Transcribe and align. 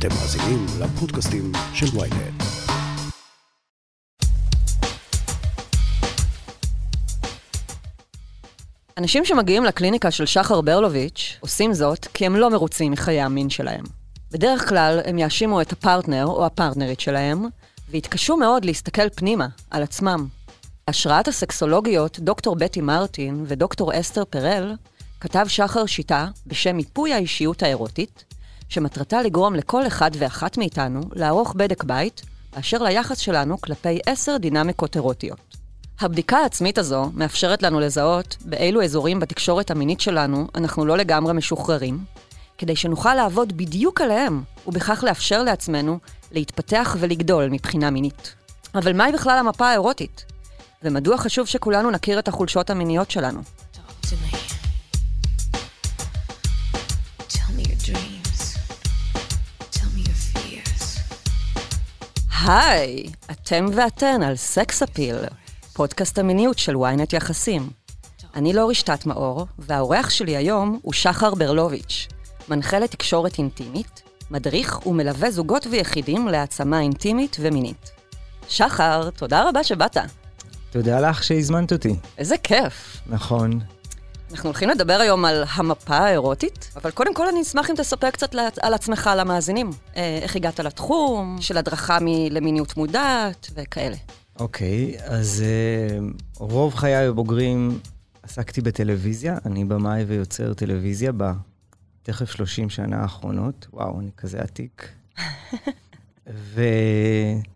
אתם 0.00 0.08
מאזינים 0.08 0.66
לפודקאסטים 0.80 1.52
של 1.74 1.86
ויינט. 1.98 2.42
אנשים 8.98 9.24
שמגיעים 9.24 9.64
לקליניקה 9.64 10.10
של 10.10 10.26
שחר 10.26 10.60
ברלוביץ' 10.60 11.36
עושים 11.40 11.72
זאת 11.72 12.06
כי 12.14 12.26
הם 12.26 12.36
לא 12.36 12.50
מרוצים 12.50 12.92
מחיי 12.92 13.20
המין 13.20 13.50
שלהם. 13.50 13.84
בדרך 14.30 14.68
כלל 14.68 15.00
הם 15.04 15.18
יאשימו 15.18 15.60
את 15.60 15.72
הפרטנר 15.72 16.26
או 16.26 16.46
הפרטנרית 16.46 17.00
שלהם, 17.00 17.44
ויתקשו 17.90 18.36
מאוד 18.36 18.64
להסתכל 18.64 19.08
פנימה, 19.08 19.46
על 19.70 19.82
עצמם. 19.82 20.26
השראת 20.88 21.28
הסקסולוגיות 21.28 22.20
דוקטור 22.20 22.56
בטי 22.56 22.80
מרטין 22.80 23.44
ודוקטור 23.48 24.00
אסתר 24.00 24.24
פרל, 24.24 24.74
כתב 25.20 25.44
שחר 25.48 25.86
שיטה 25.86 26.28
בשם 26.46 26.76
מיפוי 26.76 27.12
האישיות 27.12 27.62
האירוטית, 27.62 28.29
שמטרתה 28.70 29.22
לגרום 29.22 29.54
לכל 29.54 29.86
אחד 29.86 30.10
ואחת 30.18 30.58
מאיתנו 30.58 31.00
לערוך 31.12 31.54
בדק 31.56 31.84
בית 31.84 32.22
באשר 32.56 32.82
ליחס 32.82 33.18
שלנו 33.18 33.60
כלפי 33.60 33.98
עשר 34.06 34.36
דינמיקות 34.36 34.96
אירוטיות. 34.96 35.56
הבדיקה 36.00 36.38
העצמית 36.38 36.78
הזו 36.78 37.10
מאפשרת 37.14 37.62
לנו 37.62 37.80
לזהות 37.80 38.36
באילו 38.44 38.82
אזורים 38.82 39.20
בתקשורת 39.20 39.70
המינית 39.70 40.00
שלנו 40.00 40.46
אנחנו 40.54 40.86
לא 40.86 40.96
לגמרי 40.96 41.32
משוחררים, 41.32 41.98
כדי 42.58 42.76
שנוכל 42.76 43.14
לעבוד 43.14 43.56
בדיוק 43.56 44.00
עליהם, 44.00 44.42
ובכך 44.66 45.04
לאפשר 45.06 45.42
לעצמנו 45.42 45.98
להתפתח 46.32 46.96
ולגדול 47.00 47.48
מבחינה 47.48 47.90
מינית. 47.90 48.34
אבל 48.74 48.92
מהי 48.92 49.12
בכלל 49.12 49.38
המפה 49.38 49.68
האירוטית? 49.68 50.24
ומדוע 50.82 51.18
חשוב 51.18 51.46
שכולנו 51.46 51.90
נכיר 51.90 52.18
את 52.18 52.28
החולשות 52.28 52.70
המיניות 52.70 53.10
שלנו? 53.10 53.40
Talk 53.74 54.06
to 54.06 54.34
me. 54.34 54.39
היי, 62.46 63.06
אתם 63.30 63.66
ואתן 63.74 64.22
על 64.22 64.36
סקס 64.36 64.82
אפיל, 64.82 65.16
פודקאסט 65.72 66.18
המיניות 66.18 66.58
של 66.58 66.74
ynet 66.74 67.16
יחסים. 67.16 67.70
אני 68.34 68.52
לא 68.52 68.68
רשתת 68.70 69.06
מאור, 69.06 69.46
והאורח 69.58 70.10
שלי 70.10 70.36
היום 70.36 70.78
הוא 70.82 70.92
שחר 70.92 71.34
ברלוביץ', 71.34 72.08
מנחה 72.48 72.78
לתקשורת 72.78 73.38
אינטימית, 73.38 74.02
מדריך 74.30 74.86
ומלווה 74.86 75.30
זוגות 75.30 75.66
ויחידים 75.70 76.28
להעצמה 76.28 76.80
אינטימית 76.80 77.36
ומינית. 77.40 77.90
שחר, 78.48 79.10
תודה 79.10 79.48
רבה 79.48 79.64
שבאת. 79.64 79.96
תודה 80.70 81.00
לך 81.00 81.24
שהזמנת 81.24 81.72
אותי. 81.72 81.94
איזה 82.18 82.36
כיף. 82.42 82.96
נכון. 83.06 83.60
אנחנו 84.30 84.48
הולכים 84.48 84.68
לדבר 84.68 84.92
היום 84.92 85.24
על 85.24 85.44
המפה 85.54 85.96
האירוטית, 85.96 86.70
אבל 86.76 86.90
קודם 86.90 87.14
כל 87.14 87.28
אני 87.28 87.42
אשמח 87.42 87.70
אם 87.70 87.74
תספר 87.76 88.10
קצת 88.10 88.34
על 88.62 88.74
עצמך 88.74 89.10
למאזינים. 89.16 89.70
אה, 89.96 90.18
איך 90.22 90.36
הגעת 90.36 90.60
לתחום, 90.60 91.36
של 91.40 91.56
הדרכה 91.56 91.98
מ- 92.00 92.30
למיניות 92.30 92.76
מודעת 92.76 93.50
וכאלה. 93.54 93.96
אוקיי, 94.38 94.96
אז 95.04 95.44
אה, 95.46 95.98
רוב 96.38 96.74
חיי 96.74 96.94
הבוגרים 96.94 97.78
עסקתי 98.22 98.60
בטלוויזיה, 98.60 99.38
אני 99.46 99.64
במאי 99.64 100.02
ויוצר 100.04 100.54
טלוויזיה 100.54 101.12
בתכף 101.12 102.30
30 102.30 102.70
שנה 102.70 103.02
האחרונות. 103.02 103.66
וואו, 103.72 104.00
אני 104.00 104.10
כזה 104.16 104.38
עתיק. 104.40 104.88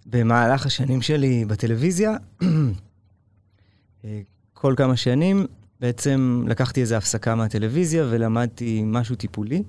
ובמהלך 0.07 0.67
השנים 0.67 1.03
שלי 1.03 1.45
בטלוויזיה, 1.45 2.17
אה, 4.05 4.21
כל 4.55 4.75
כמה 4.77 4.97
שנים 4.97 5.47
בעצם 5.85 6.45
לקחתי 6.49 6.81
איזו 6.81 6.95
הפסקה 6.95 7.35
מהטלוויזיה 7.35 8.07
ולמדתי 8.11 8.83
משהו 8.87 9.17
טיפולי. 9.17 9.63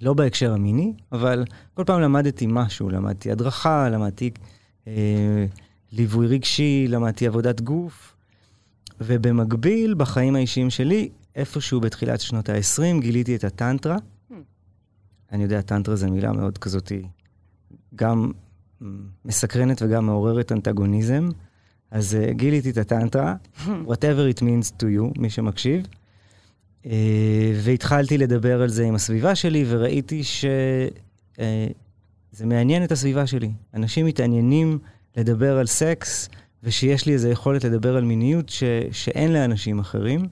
לא 0.00 0.14
בהקשר 0.14 0.52
המיני, 0.52 0.92
אבל 1.12 1.44
כל 1.74 1.84
פעם 1.84 2.00
למדתי 2.00 2.46
משהו, 2.48 2.90
למדתי 2.90 3.30
הדרכה, 3.30 3.88
למדתי 3.88 4.30
אה, 4.86 5.46
ליווי 5.92 6.26
רגשי, 6.26 6.86
למדתי 6.88 7.26
עבודת 7.26 7.60
גוף, 7.60 8.14
ובמקביל, 9.00 9.94
בחיים 9.94 10.36
האישיים 10.36 10.70
שלי, 10.70 11.08
איפשהו 11.34 11.80
בתחילת 11.80 12.20
שנות 12.20 12.48
ה-20, 12.48 13.00
גיליתי 13.00 13.36
את 13.36 13.44
הטנטרה. 13.44 13.96
אני 15.32 15.42
יודע, 15.42 15.60
טנטרה 15.60 15.96
זו 15.96 16.10
מילה 16.10 16.32
מאוד 16.32 16.58
כזאת, 16.58 16.92
גם 17.94 18.32
מסקרנת 19.24 19.82
וגם 19.82 20.06
מעוררת 20.06 20.52
אנטגוניזם. 20.52 21.28
אז 21.90 22.16
uh, 22.20 22.32
גיליתי 22.32 22.70
את 22.70 22.76
הטנטרה, 22.76 23.34
whatever 23.88 24.36
it 24.36 24.40
means 24.40 24.72
to 24.78 24.84
you, 24.84 25.18
מי 25.18 25.30
שמקשיב. 25.30 25.86
Uh, 26.84 26.88
והתחלתי 27.54 28.18
לדבר 28.18 28.62
על 28.62 28.68
זה 28.68 28.86
עם 28.86 28.94
הסביבה 28.94 29.34
שלי, 29.34 29.64
וראיתי 29.68 30.24
שזה 30.24 30.88
uh, 31.36 32.46
מעניין 32.46 32.84
את 32.84 32.92
הסביבה 32.92 33.26
שלי. 33.26 33.50
אנשים 33.74 34.06
מתעניינים 34.06 34.78
לדבר 35.16 35.58
על 35.58 35.66
סקס, 35.66 36.28
ושיש 36.62 37.06
לי 37.06 37.12
איזו 37.12 37.28
יכולת 37.28 37.64
לדבר 37.64 37.96
על 37.96 38.04
מיניות 38.04 38.48
ש, 38.48 38.62
שאין 38.92 39.32
לאנשים 39.32 39.78
אחרים. 39.78 40.28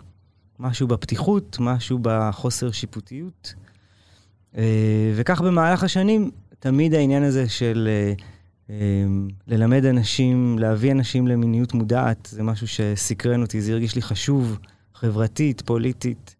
משהו 0.58 0.88
בפתיחות, 0.88 1.56
משהו 1.60 1.98
בחוסר 2.02 2.70
שיפוטיות. 2.70 3.54
Uh, 4.54 4.58
וכך 5.14 5.40
במהלך 5.40 5.82
השנים, 5.82 6.30
תמיד 6.58 6.94
העניין 6.94 7.22
הזה 7.22 7.48
של 7.48 7.88
uh, 8.18 8.22
ללמד 9.48 9.84
אנשים, 9.84 10.58
להביא 10.58 10.92
אנשים 10.92 11.26
למיניות 11.26 11.74
מודעת, 11.74 12.28
זה 12.30 12.42
משהו 12.42 12.68
שסקרן 12.68 13.42
אותי, 13.42 13.60
זה 13.60 13.72
הרגיש 13.72 13.94
לי 13.94 14.02
חשוב, 14.02 14.58
חברתית, 14.94 15.62
פוליטית. 15.62 16.34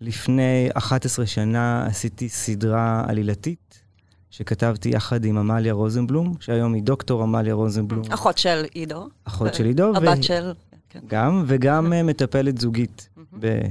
לפני 0.00 0.68
11 0.74 1.26
שנה 1.26 1.86
עשיתי 1.86 2.28
סדרה 2.28 3.04
עלילתית, 3.08 3.82
שכתבתי 4.30 4.88
יחד 4.88 5.24
עם 5.24 5.38
עמליה 5.38 5.72
רוזנבלום, 5.72 6.34
שהיום 6.40 6.74
היא 6.74 6.82
דוקטור 6.82 7.22
עמליה 7.22 7.54
רוזנבלום, 7.54 8.04
אחות 8.10 8.38
של 8.38 8.64
עידו. 8.74 9.08
אחות 9.24 9.54
של 9.54 9.64
עידו, 9.64 9.96
הבת 9.96 10.18
ו- 10.18 10.22
של... 10.22 10.52
כן. 10.88 11.00
גם, 11.06 11.44
וגם 11.46 11.92
אה, 11.92 12.02
מטפלת 12.02 12.58
זוגית 12.58 13.08
ב- 13.40 13.66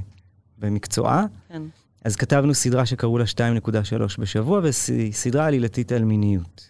במקצועה. 0.58 1.26
כן. 1.50 1.62
אז 2.06 2.16
כתבנו 2.16 2.54
סדרה 2.54 2.86
שקראו 2.86 3.18
לה 3.18 3.26
2.3 3.26 3.72
בשבוע, 4.20 4.62
וסדרה 4.64 5.46
עלילתית 5.46 5.92
על 5.92 6.04
מיניות. 6.04 6.70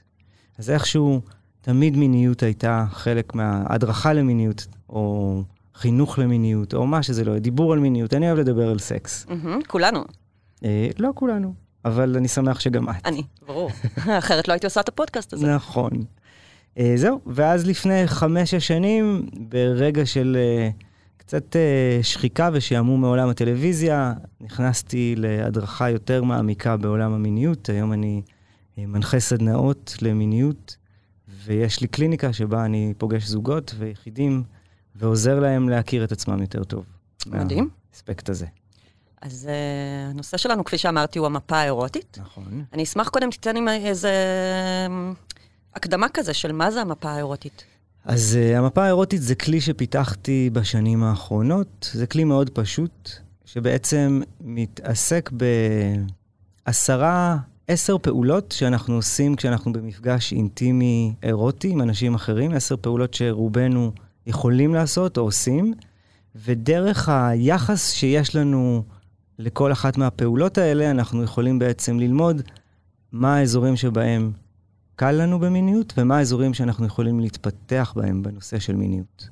אז 0.60 0.70
איכשהו, 0.70 1.22
תמיד 1.62 1.98
מיניות 1.98 2.44
הייתה 2.44 2.86
חלק 2.92 3.36
מההדרכה 3.36 4.14
למיניות, 4.14 4.68
או 4.90 5.44
חינוך 5.76 6.20
למיניות, 6.20 6.74
או 6.74 6.88
מה 6.88 7.04
שזה 7.04 7.26
לא 7.26 7.32
יהיה, 7.32 7.40
דיבור 7.40 7.74
על 7.74 7.80
מיניות. 7.80 8.14
אני 8.14 8.28
אוהב 8.28 8.40
לדבר 8.40 8.70
על 8.70 8.80
סקס. 8.80 9.26
כולנו. 9.68 10.04
אה, 10.64 10.90
לא 11.00 11.10
כולנו, 11.16 11.54
אבל 11.86 12.16
אני 12.18 12.28
שמח 12.28 12.60
שגם 12.60 12.90
את. 12.90 12.96
אני, 13.06 13.24
ברור. 13.48 13.72
אחרת 14.20 14.48
לא 14.48 14.54
הייתי 14.54 14.68
עושה 14.68 14.82
את 14.82 14.90
הפודקאסט 14.90 15.34
הזה. 15.34 15.56
נכון. 15.56 15.92
אה, 16.78 16.94
זהו, 16.96 17.20
ואז 17.26 17.68
לפני 17.68 18.08
חמש-שש 18.08 18.68
שנים, 18.68 19.30
ברגע 19.34 20.06
של 20.06 20.38
אה, 20.40 20.70
קצת 21.18 21.56
שחיקה 22.02 22.50
ושעמום 22.54 23.02
מעולם 23.02 23.30
הטלוויזיה, 23.30 24.14
נכנסתי 24.42 25.16
להדרכה 25.18 25.90
יותר 25.90 26.24
מעמיקה 26.24 26.78
בעולם 26.78 27.14
המיניות. 27.14 27.70
היום 27.70 27.94
אני 27.94 28.22
מנחה 28.78 29.20
סדנאות 29.20 29.96
למיניות, 30.02 30.78
ויש 31.46 31.82
לי 31.82 31.88
קליניקה 31.88 32.34
שבה 32.34 32.66
אני 32.66 32.94
פוגש 32.98 33.24
זוגות 33.28 33.76
ויחידים, 33.78 34.44
ועוזר 34.96 35.40
להם 35.40 35.70
להכיר 35.70 36.04
את 36.04 36.12
עצמם 36.12 36.42
יותר 36.42 36.64
טוב. 36.64 36.86
מדהים. 37.28 37.70
מהאספקט 37.92 38.30
הזה. 38.30 38.46
אז 39.22 39.50
uh, 39.50 40.12
הנושא 40.12 40.38
שלנו, 40.38 40.64
כפי 40.64 40.78
שאמרתי, 40.78 41.20
הוא 41.20 41.26
המפה 41.26 41.58
האירוטית. 41.58 42.18
נכון. 42.22 42.64
אני 42.74 42.84
אשמח 42.84 43.10
קודם 43.10 43.32
תיתן 43.32 43.56
לי 43.56 43.86
איזה 43.86 44.12
אמ, 44.88 45.14
הקדמה 45.76 46.10
כזה 46.10 46.34
של 46.34 46.52
מה 46.52 46.72
זה 46.72 46.82
המפה 46.82 47.10
האירוטית. 47.10 47.64
אז 48.06 48.38
uh, 48.38 48.58
המפה 48.58 48.84
האירוטית 48.84 49.22
זה 49.22 49.36
כלי 49.36 49.62
שפיתחתי 49.62 50.50
בשנים 50.54 51.04
האחרונות. 51.04 51.90
זה 51.94 52.08
כלי 52.08 52.24
מאוד 52.24 52.50
פשוט, 52.50 53.10
שבעצם 53.46 54.22
מתעסק 54.42 55.30
בעשרה, 56.66 57.38
עשר 57.72 57.98
פעולות 57.98 58.52
שאנחנו 58.52 58.96
עושים 58.96 59.36
כשאנחנו 59.36 59.74
במפגש 59.74 60.34
אינטימי 60.34 61.14
אירוטי 61.24 61.70
עם 61.70 61.82
אנשים 61.82 62.16
אחרים, 62.16 62.52
עשר 62.52 62.78
פעולות 62.78 63.14
שרובנו 63.14 63.92
יכולים 64.28 64.74
לעשות 64.74 65.18
או 65.18 65.24
עושים, 65.24 65.74
ודרך 66.36 67.10
היחס 67.10 67.92
שיש 67.92 68.36
לנו 68.36 68.84
לכל 69.40 69.72
אחת 69.72 69.98
מהפעולות 69.98 70.58
האלה, 70.58 70.92
אנחנו 70.92 71.24
יכולים 71.24 71.60
בעצם 71.60 72.00
ללמוד 72.00 72.42
מה 73.12 73.36
האזורים 73.36 73.76
שבהם 73.76 74.32
קל 74.96 75.12
לנו 75.12 75.40
במיניות, 75.40 75.94
ומה 75.98 76.18
האזורים 76.18 76.54
שאנחנו 76.54 76.86
יכולים 76.86 77.20
להתפתח 77.20 77.94
בהם 77.96 78.24
בנושא 78.24 78.60
של 78.60 78.76
מיניות. 78.76 79.30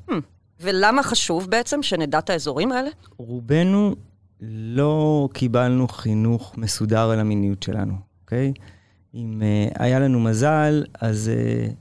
ולמה 0.60 1.04
חשוב 1.04 1.50
בעצם 1.50 1.84
שנדע 1.84 2.20
את 2.20 2.30
האזורים 2.30 2.72
האלה? 2.72 2.90
רובנו 3.18 3.96
לא 4.42 5.30
קיבלנו 5.34 5.88
חינוך 5.88 6.58
מסודר 6.58 7.10
על 7.10 7.20
המיניות 7.20 7.64
שלנו, 7.64 8.07
אוקיי? 8.28 8.54
אם 9.14 9.42
uh, 9.42 9.76
היה 9.84 10.00
לנו 10.00 10.20
מזל, 10.20 10.84
אז 11.02 11.32
uh, 11.34 11.74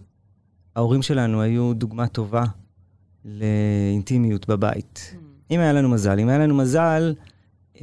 ההורים 0.77 1.03
שלנו 1.03 1.43
היו 1.43 1.75
דוגמה 1.75 2.07
טובה 2.07 2.45
לאינטימיות 3.25 4.49
בבית. 4.49 5.15
אם 5.51 5.61
היה 5.61 5.73
לנו 5.73 5.89
מזל, 5.89 6.19
אם 6.19 6.29
היה 6.29 6.39
לנו 6.39 6.55
מזל, 6.55 7.15
uh, 7.75 7.81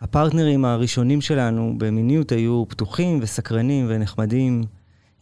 הפרטנרים 0.00 0.64
הראשונים 0.64 1.20
שלנו 1.20 1.74
במיניות 1.78 2.32
היו 2.32 2.64
פתוחים 2.68 3.18
וסקרנים 3.22 3.86
ונחמדים. 3.88 4.62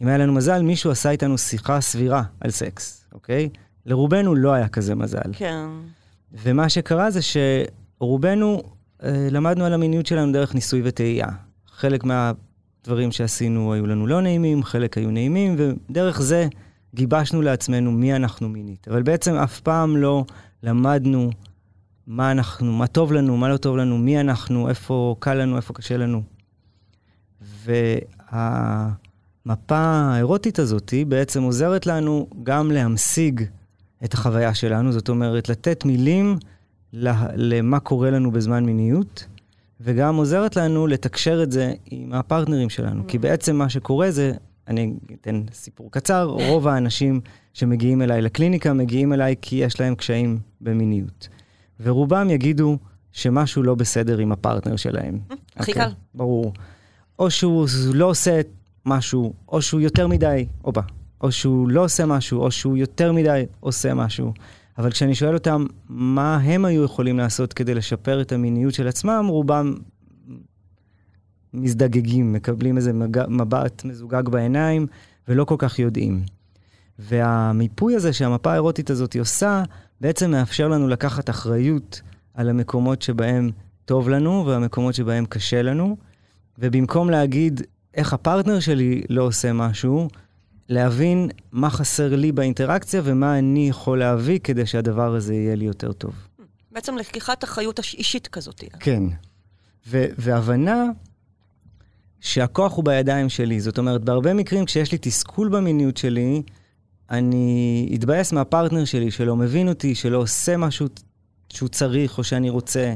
אם 0.01 0.07
היה 0.07 0.17
לנו 0.17 0.33
מזל, 0.33 0.61
מישהו 0.61 0.91
עשה 0.91 1.09
איתנו 1.09 1.37
שיחה 1.37 1.81
סבירה 1.81 2.23
על 2.41 2.51
סקס, 2.51 3.05
אוקיי? 3.13 3.49
לרובנו 3.85 4.35
לא 4.35 4.53
היה 4.53 4.67
כזה 4.67 4.95
מזל. 4.95 5.31
כן. 5.33 5.65
ומה 6.43 6.69
שקרה 6.69 7.11
זה 7.11 7.19
שרובנו 7.21 8.63
אה, 9.03 9.27
למדנו 9.31 9.65
על 9.65 9.73
המיניות 9.73 10.05
שלנו 10.05 10.31
דרך 10.31 10.55
ניסוי 10.55 10.81
וטעייה. 10.83 11.46
חלק 11.77 12.03
מהדברים 12.03 13.11
שעשינו 13.11 13.73
היו 13.73 13.87
לנו 13.87 14.07
לא 14.07 14.21
נעימים, 14.21 14.63
חלק 14.63 14.97
היו 14.97 15.11
נעימים, 15.11 15.55
ודרך 15.57 16.21
זה 16.21 16.47
גיבשנו 16.95 17.41
לעצמנו 17.41 17.91
מי 17.91 18.15
אנחנו 18.15 18.49
מינית. 18.49 18.87
אבל 18.87 19.03
בעצם 19.03 19.35
אף 19.35 19.59
פעם 19.59 19.97
לא 19.97 20.25
למדנו 20.63 21.29
מה 22.07 22.31
אנחנו, 22.31 22.71
מה 22.71 22.87
טוב 22.87 23.13
לנו, 23.13 23.37
מה 23.37 23.49
לא 23.49 23.57
טוב 23.57 23.77
לנו, 23.77 23.97
מי 23.97 24.19
אנחנו, 24.19 24.69
איפה 24.69 25.15
קל 25.19 25.33
לנו, 25.33 25.57
איפה 25.57 25.73
קשה 25.73 25.97
לנו. 25.97 26.21
והמפה 28.31 29.77
האירוטית 29.77 30.59
הזאת 30.59 30.93
בעצם 31.07 31.43
עוזרת 31.43 31.85
לנו 31.85 32.27
גם 32.43 32.71
להמשיג 32.71 33.43
את 34.03 34.13
החוויה 34.13 34.53
שלנו, 34.53 34.91
זאת 34.91 35.09
אומרת, 35.09 35.49
לתת 35.49 35.85
מילים 35.85 36.37
למה 36.93 37.79
קורה 37.79 38.09
לנו 38.11 38.31
בזמן 38.31 38.65
מיניות, 38.65 39.25
וגם 39.81 40.15
עוזרת 40.15 40.55
לנו 40.55 40.87
לתקשר 40.87 41.43
את 41.43 41.51
זה 41.51 41.73
עם 41.85 42.13
הפרטנרים 42.13 42.69
שלנו. 42.69 43.07
כי 43.07 43.17
בעצם 43.17 43.55
מה 43.55 43.69
שקורה 43.69 44.11
זה, 44.11 44.31
אני 44.67 44.93
אתן 45.21 45.43
סיפור 45.53 45.91
קצר, 45.91 46.23
רוב 46.23 46.67
האנשים 46.67 47.21
שמגיעים 47.53 48.01
אליי 48.01 48.21
לקליניקה 48.21 48.73
מגיעים 48.73 49.13
אליי 49.13 49.35
כי 49.41 49.55
יש 49.55 49.79
להם 49.79 49.95
קשיים 49.95 50.39
במיניות. 50.61 51.27
ורובם 51.79 52.29
יגידו 52.29 52.77
שמשהו 53.11 53.63
לא 53.63 53.75
בסדר 53.75 54.17
עם 54.17 54.31
הפרטנר 54.31 54.75
שלהם. 54.75 55.19
הכי 55.55 55.71
אוקיי? 55.71 55.85
קל. 55.85 55.91
ברור. 56.15 56.53
או 57.19 57.31
שהוא 57.31 57.67
לא 57.93 58.05
עושה 58.05 58.41
משהו, 58.85 59.33
או 59.47 59.61
שהוא 59.61 59.81
יותר 59.81 60.07
מדי, 60.07 60.45
הופה, 60.61 60.81
או 61.21 61.31
שהוא 61.31 61.69
לא 61.69 61.83
עושה 61.83 62.05
משהו, 62.05 62.41
או 62.41 62.51
שהוא 62.51 62.77
יותר 62.77 63.11
מדי 63.11 63.45
עושה 63.59 63.93
משהו. 63.93 64.33
אבל 64.77 64.91
כשאני 64.91 65.15
שואל 65.15 65.33
אותם 65.33 65.65
מה 65.89 66.37
הם 66.37 66.65
היו 66.65 66.83
יכולים 66.83 67.17
לעשות 67.17 67.53
כדי 67.53 67.73
לשפר 67.73 68.21
את 68.21 68.31
המיניות 68.31 68.73
של 68.73 68.87
עצמם, 68.87 69.25
רובם 69.29 69.73
מזדגגים, 71.53 72.33
מקבלים 72.33 72.77
איזה 72.77 72.93
מג... 72.93 73.19
מבט 73.27 73.85
מזוגג 73.85 74.29
בעיניים, 74.29 74.87
ולא 75.27 75.45
כל 75.45 75.55
כך 75.57 75.79
יודעים. 75.79 76.23
והמיפוי 76.99 77.95
הזה 77.95 78.13
שהמפה 78.13 78.51
האירוטית 78.51 78.89
הזאת 78.89 79.15
עושה, 79.15 79.63
בעצם 80.01 80.31
מאפשר 80.31 80.67
לנו 80.67 80.87
לקחת 80.87 81.29
אחריות 81.29 82.01
על 82.33 82.49
המקומות 82.49 83.01
שבהם 83.01 83.49
טוב 83.85 84.09
לנו 84.09 84.45
והמקומות 84.45 84.93
שבהם 84.93 85.25
קשה 85.25 85.61
לנו, 85.61 85.97
ובמקום 86.57 87.09
להגיד 87.09 87.61
איך 87.93 88.13
הפרטנר 88.13 88.59
שלי 88.59 89.01
לא 89.09 89.23
עושה 89.23 89.53
משהו, 89.53 90.07
להבין 90.69 91.29
מה 91.51 91.69
חסר 91.69 92.15
לי 92.15 92.31
באינטראקציה 92.31 93.01
ומה 93.03 93.39
אני 93.39 93.69
יכול 93.69 93.99
להביא 93.99 94.39
כדי 94.39 94.65
שהדבר 94.65 95.15
הזה 95.15 95.33
יהיה 95.33 95.55
לי 95.55 95.65
יותר 95.65 95.91
טוב. 95.91 96.13
בעצם 96.71 96.97
לקיחת 96.97 97.43
אחריות 97.43 97.79
אישית 97.79 98.27
כזאת. 98.27 98.63
כן. 98.79 99.03
ו- 99.87 100.05
והבנה 100.17 100.83
שהכוח 102.21 102.73
הוא 102.73 102.85
בידיים 102.85 103.29
שלי. 103.29 103.59
זאת 103.59 103.77
אומרת, 103.77 104.03
בהרבה 104.03 104.33
מקרים 104.33 104.65
כשיש 104.65 104.91
לי 104.91 104.97
תסכול 105.01 105.49
במיניות 105.49 105.97
שלי, 105.97 106.41
אני 107.09 107.91
אתבאס 107.95 108.33
מהפרטנר 108.33 108.85
שלי 108.85 109.11
שלא 109.11 109.35
מבין 109.35 109.69
אותי, 109.69 109.95
שלא 109.95 110.17
עושה 110.17 110.57
משהו 110.57 110.87
שהוא 111.49 111.69
צריך 111.69 112.17
או 112.17 112.23
שאני 112.23 112.49
רוצה. 112.49 112.93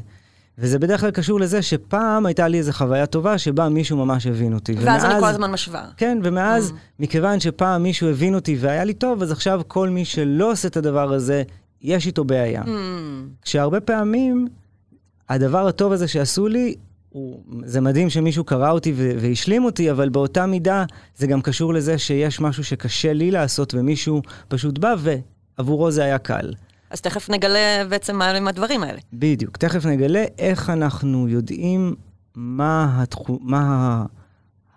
וזה 0.58 0.80
בדרך 0.80 1.02
כלל 1.02 1.12
קשור 1.12 1.40
לזה 1.40 1.62
שפעם 1.62 2.26
הייתה 2.26 2.48
לי 2.48 2.58
איזו 2.58 2.72
חוויה 2.74 3.06
טובה 3.06 3.38
שבה 3.38 3.70
מישהו 3.70 3.98
ממש 3.98 4.28
הבין 4.28 4.54
אותי. 4.54 4.74
ואז 4.74 5.04
אני 5.06 5.12
ומאז- 5.14 5.24
כל 5.24 5.30
הזמן 5.30 5.52
משווה. 5.52 5.86
כן, 5.98 6.18
ומאז, 6.24 6.70
Mm. 6.70 6.74
מכיוון 7.00 7.40
שפעם 7.40 7.84
מישהו 7.84 8.10
הבין 8.10 8.36
אותי 8.36 8.58
והיה 8.60 8.84
לי 8.84 8.94
טוב, 8.94 9.22
אז 9.22 9.32
עכשיו 9.32 9.62
כל 9.68 9.90
מי 9.90 10.06
שלא 10.06 10.52
עושה 10.52 10.68
את 10.68 10.78
הדבר 10.78 11.14
הזה, 11.14 11.44
יש 11.82 12.08
איתו 12.08 12.24
בעיה. 12.24 12.62
Mm. 12.62 12.68
כשהרבה 13.42 13.80
פעמים, 13.80 14.48
הדבר 15.30 15.68
הטוב 15.68 15.92
הזה 15.92 16.08
שעשו 16.08 16.48
לי, 16.48 16.76
הוא, 17.10 17.40
זה 17.66 17.82
מדהים 17.82 18.10
שמישהו 18.10 18.44
קרא 18.44 18.72
אותי 18.72 18.94
ו- 18.96 19.12
והשלים 19.20 19.66
אותי, 19.66 19.92
אבל 19.92 20.10
באותה 20.10 20.46
מידה 20.46 20.86
זה 21.18 21.28
גם 21.28 21.42
קשור 21.42 21.74
לזה 21.74 21.98
שיש 21.98 22.40
משהו 22.42 22.64
שקשה 22.64 23.14
לי 23.14 23.32
לעשות 23.32 23.74
ומישהו 23.74 24.22
פשוט 24.48 24.78
בא 24.78 24.96
ועבורו 25.58 25.92
זה 25.92 26.04
היה 26.04 26.18
קל. 26.18 26.54
אז 26.92 27.02
תכף 27.02 27.30
נגלה 27.30 27.86
בעצם 27.90 28.16
מה 28.16 28.30
הם 28.30 28.48
הדברים 28.48 28.84
האלה. 28.84 29.00
בדיוק. 29.14 29.58
תכף 29.58 29.86
נגלה 29.86 30.26
איך 30.38 30.70
אנחנו 30.70 31.28
יודעים 31.28 31.96
מה, 32.36 33.02
התחו... 33.02 33.40
מה 33.42 34.06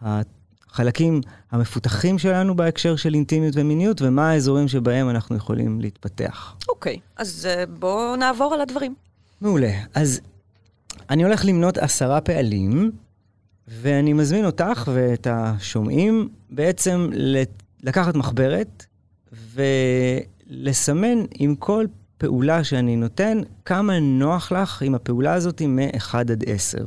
החלקים 0.02 1.20
המפותחים 1.50 2.18
שלנו 2.18 2.56
בהקשר 2.56 2.96
של 2.96 3.14
אינטימיות 3.14 3.54
ומיניות, 3.56 4.02
ומה 4.02 4.30
האזורים 4.30 4.68
שבהם 4.68 5.10
אנחנו 5.10 5.36
יכולים 5.36 5.80
להתפתח. 5.80 6.56
אוקיי, 6.68 6.98
אז 7.16 7.48
אה, 7.50 7.64
בואו 7.66 8.16
נעבור 8.16 8.54
על 8.54 8.60
הדברים. 8.60 8.94
מעולה. 9.40 9.72
אז 9.94 10.20
אני 11.10 11.24
הולך 11.24 11.44
למנות 11.44 11.78
עשרה 11.78 12.20
פעלים, 12.20 12.90
ואני 13.68 14.12
מזמין 14.12 14.44
אותך 14.44 14.90
ואת 14.94 15.26
השומעים 15.30 16.28
בעצם 16.50 17.10
לקחת 17.82 18.14
מחברת 18.14 18.86
ולסמן 19.54 21.18
עם 21.34 21.54
כל 21.54 21.84
פעולה 22.18 22.64
שאני 22.64 22.96
נותן, 22.96 23.40
כמה 23.64 24.00
נוח 24.00 24.52
לך 24.52 24.82
עם 24.82 24.94
הפעולה 24.94 25.34
הזאת 25.34 25.62
מ-1 25.62 26.14
עד 26.18 26.44
10, 26.46 26.78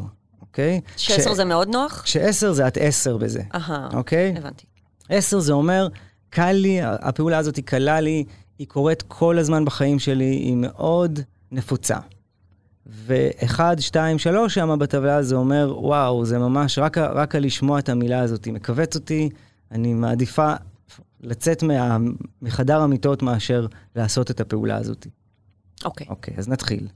אוקיי? 0.41 0.81
שעשר 0.97 1.33
זה 1.33 1.45
מאוד 1.45 1.67
נוח? 1.69 2.05
שעשר 2.05 2.53
זה 2.53 2.67
את 2.67 2.77
10 2.81 3.17
בזה, 3.17 3.41
אהה, 3.55 3.89
אוקיי? 3.93 4.33
הבנתי. 4.37 4.65
10 5.09 5.39
זה 5.39 5.53
אומר, 5.53 5.87
קל 6.29 6.51
לי, 6.51 6.79
הפעולה 6.81 7.37
הזאת 7.37 7.55
היא 7.55 7.65
קלה 7.65 7.99
לי, 7.99 8.23
היא 8.59 8.67
קורית 8.67 9.01
כל 9.01 9.37
הזמן 9.37 9.65
בחיים 9.65 9.99
שלי, 9.99 10.25
היא 10.25 10.55
מאוד 10.57 11.19
נפוצה. 11.51 11.97
ו-1, 12.87 13.59
2, 13.79 14.19
3 14.19 14.53
שם 14.53 14.79
בטבלה 14.79 15.23
זה 15.23 15.35
אומר, 15.35 15.75
וואו, 15.77 16.25
זה 16.25 16.39
ממש, 16.39 16.79
רק, 16.79 16.97
רק 16.97 17.35
לשמוע 17.35 17.79
את 17.79 17.89
המילה 17.89 18.19
הזאת 18.19 18.45
היא 18.45 18.53
מכווץ 18.53 18.95
אותי, 18.95 19.29
אני 19.71 19.93
מעדיפה 19.93 20.53
לצאת 21.21 21.63
מה, 21.63 21.97
מחדר 22.41 22.81
המיטות 22.81 23.23
מאשר 23.23 23.67
לעשות 23.95 24.31
את 24.31 24.39
הפעולה 24.39 24.75
הזאת. 24.75 25.07
אוקיי. 25.85 26.07
אוקיי, 26.09 26.33
אז 26.37 26.47
נתחיל. 26.47 26.87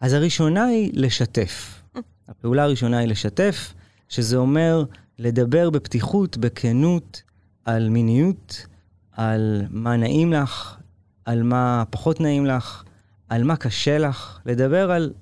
אז 0.00 0.12
הראשונה 0.12 0.64
היא 0.64 0.90
לשתף. 0.94 1.82
הפעולה 2.28 2.62
הראשונה 2.62 2.98
היא 2.98 3.08
לשתף, 3.08 3.74
שזה 4.08 4.36
אומר 4.36 4.84
לדבר 5.18 5.70
בפתיחות, 5.70 6.36
בכנות, 6.36 7.22
על 7.64 7.88
מיניות, 7.88 8.66
על 9.12 9.62
מה 9.70 9.96
נעים 9.96 10.32
לך, 10.32 10.76
על 11.24 11.42
מה 11.42 11.84
פחות 11.90 12.20
נעים 12.20 12.46
לך, 12.46 12.84
על 13.28 13.44
מה 13.44 13.56
קשה 13.56 13.98
לך, 13.98 14.40
לדבר 14.46 14.90
על, 14.90 15.12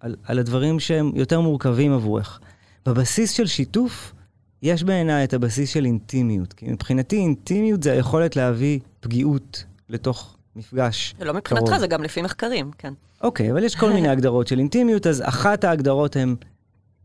על, 0.00 0.16
על 0.24 0.38
הדברים 0.38 0.80
שהם 0.80 1.12
יותר 1.14 1.40
מורכבים 1.40 1.92
עבורך. 1.92 2.40
בבסיס 2.86 3.30
של 3.30 3.46
שיתוף, 3.46 4.12
יש 4.62 4.84
בעיניי 4.84 5.24
את 5.24 5.34
הבסיס 5.34 5.70
של 5.70 5.84
אינטימיות. 5.84 6.52
כי 6.52 6.72
מבחינתי 6.72 7.16
אינטימיות 7.16 7.82
זה 7.82 7.92
היכולת 7.92 8.36
להביא 8.36 8.78
פגיעות 9.00 9.64
לתוך 9.88 10.36
מפגש. 10.56 11.14
זה 11.18 11.24
לא 11.24 11.34
מבחינתך, 11.34 11.66
קרוב. 11.66 11.78
זה 11.78 11.86
גם 11.86 12.02
לפי 12.02 12.22
מחקרים, 12.22 12.70
כן. 12.78 12.92
אוקיי, 13.22 13.52
אבל 13.52 13.64
יש 13.64 13.76
כל 13.76 13.92
מיני 13.92 14.08
הגדרות 14.12 14.46
של 14.46 14.58
אינטימיות, 14.58 15.06
אז 15.06 15.22
אחת 15.24 15.64
ההגדרות 15.64 16.16
הן 16.16 16.34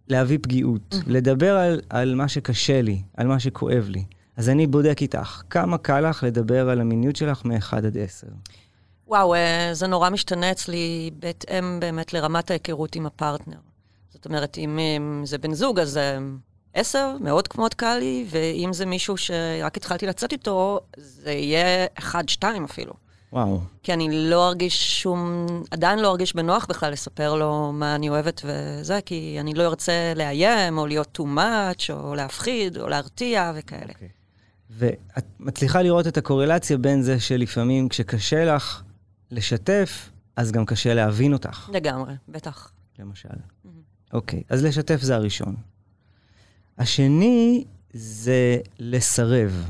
להביא 0.07 0.37
פגיעות, 0.41 0.95
לדבר 1.07 1.57
על, 1.57 1.81
על 1.89 2.15
מה 2.15 2.27
שקשה 2.27 2.81
לי, 2.81 3.01
על 3.17 3.27
מה 3.27 3.39
שכואב 3.39 3.85
לי. 3.89 4.03
אז 4.37 4.49
אני 4.49 4.67
בודק 4.67 5.01
איתך, 5.01 5.41
כמה 5.49 5.77
קל 5.77 6.09
לך 6.09 6.23
לדבר 6.23 6.69
על 6.69 6.81
המיניות 6.81 7.15
שלך 7.15 7.45
מ-1 7.45 7.77
עד 7.77 7.97
10? 7.97 8.27
וואו, 9.07 9.35
אה, 9.35 9.69
זה 9.73 9.87
נורא 9.87 10.09
משתנה 10.09 10.51
אצלי 10.51 11.11
בהתאם 11.19 11.79
באמת 11.79 12.13
לרמת 12.13 12.51
ההיכרות 12.51 12.95
עם 12.95 13.05
הפרטנר. 13.05 13.57
זאת 14.09 14.25
אומרת, 14.25 14.57
אם 14.57 14.79
אם 14.79 15.21
זה 15.25 15.37
בן 15.37 15.53
זוג, 15.53 15.79
אז 15.79 15.97
אה, 15.97 16.17
עשר, 16.75 17.15
מאוד 17.21 17.47
מאוד 17.57 17.73
קל 17.73 17.97
לי, 17.99 18.25
ואם 18.29 18.73
זה 18.73 18.85
מישהו 18.85 19.17
שרק 19.17 19.77
התחלתי 19.77 20.07
לצאת 20.07 20.31
איתו, 20.31 20.79
זה 20.97 21.31
יהיה 21.31 21.85
אחד, 21.99 22.29
שתיים 22.29 22.63
אפילו. 22.63 22.93
וואו. 23.33 23.61
כי 23.83 23.93
אני 23.93 24.29
לא 24.29 24.47
ארגיש 24.47 25.01
שום, 25.01 25.45
עדיין 25.71 25.99
לא 25.99 26.11
ארגיש 26.11 26.35
בנוח 26.35 26.65
בכלל 26.65 26.91
לספר 26.91 27.35
לו 27.35 27.71
מה 27.73 27.95
אני 27.95 28.09
אוהבת 28.09 28.41
וזה, 28.45 28.99
כי 29.05 29.37
אני 29.39 29.53
לא 29.53 29.63
ארצה 29.63 30.13
לאיים, 30.15 30.77
או 30.77 30.87
להיות 30.87 31.19
too 31.19 31.23
much, 31.37 31.93
או 31.93 32.15
להפחיד, 32.15 32.77
או 32.77 32.87
להרתיע 32.87 33.51
וכאלה. 33.55 33.93
אוקיי. 33.93 34.09
ואת 34.69 35.25
מצליחה 35.39 35.81
לראות 35.81 36.07
את 36.07 36.17
הקורלציה 36.17 36.77
בין 36.77 37.01
זה 37.01 37.19
שלפעמים 37.19 37.89
כשקשה 37.89 38.45
לך 38.45 38.81
לשתף, 39.31 40.09
אז 40.35 40.51
גם 40.51 40.65
קשה 40.65 40.93
להבין 40.93 41.33
אותך, 41.33 41.69
לגמרי, 41.73 42.13
בטח. 42.29 42.71
למשל. 42.99 43.29
אוקיי, 44.13 44.43
אז 44.49 44.65
לשתף 44.65 45.01
זה 45.01 45.15
הראשון. 45.15 45.55
השני 46.77 47.63
זה 47.93 48.57
לסרב, 48.79 49.69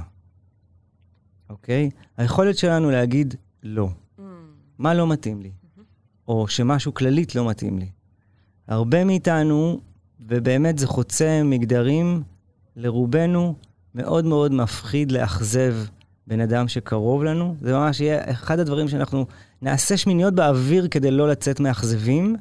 אוקיי? 1.49 1.89
היכולת 2.17 2.57
שלנו 2.57 2.91
להגיד 2.91 3.35
לא. 3.63 3.89
מה 4.77 4.93
לא 4.93 5.07
מתאים 5.07 5.41
לי? 5.41 5.51
או 6.27 6.47
שמשהו 6.47 6.93
כללית 6.93 7.35
לא 7.35 7.49
מתאים 7.49 7.79
לי. 7.79 7.89
הרבה 8.67 9.03
מאיתנו 9.03 9.79
ובאמת 10.19 10.77
זה 10.77 10.87
חוצה 10.87 11.41
מגדרים 11.43 12.23
לרובנו, 12.75 13.55
מאוד 13.95 14.25
מאוד 14.25 14.51
מפחיד 14.51 15.11
לאכזב 15.11 15.75
בן 16.27 16.39
אדם 16.39 16.67
שקרוב 16.67 17.23
לנו. 17.23 17.55
זה 17.61 17.73
ממש 17.73 17.99
יהיה 17.99 18.31
אחד 18.31 18.59
הדברים 18.59 18.87
שאנחנו 18.87 19.25
נעשה 19.61 19.97
שמיניות 19.97 20.35
באוויר 20.35 20.87
כדי 20.87 21.11
לא 21.11 21.29
לצאת 21.29 21.59
מאכזבים. 21.59 22.35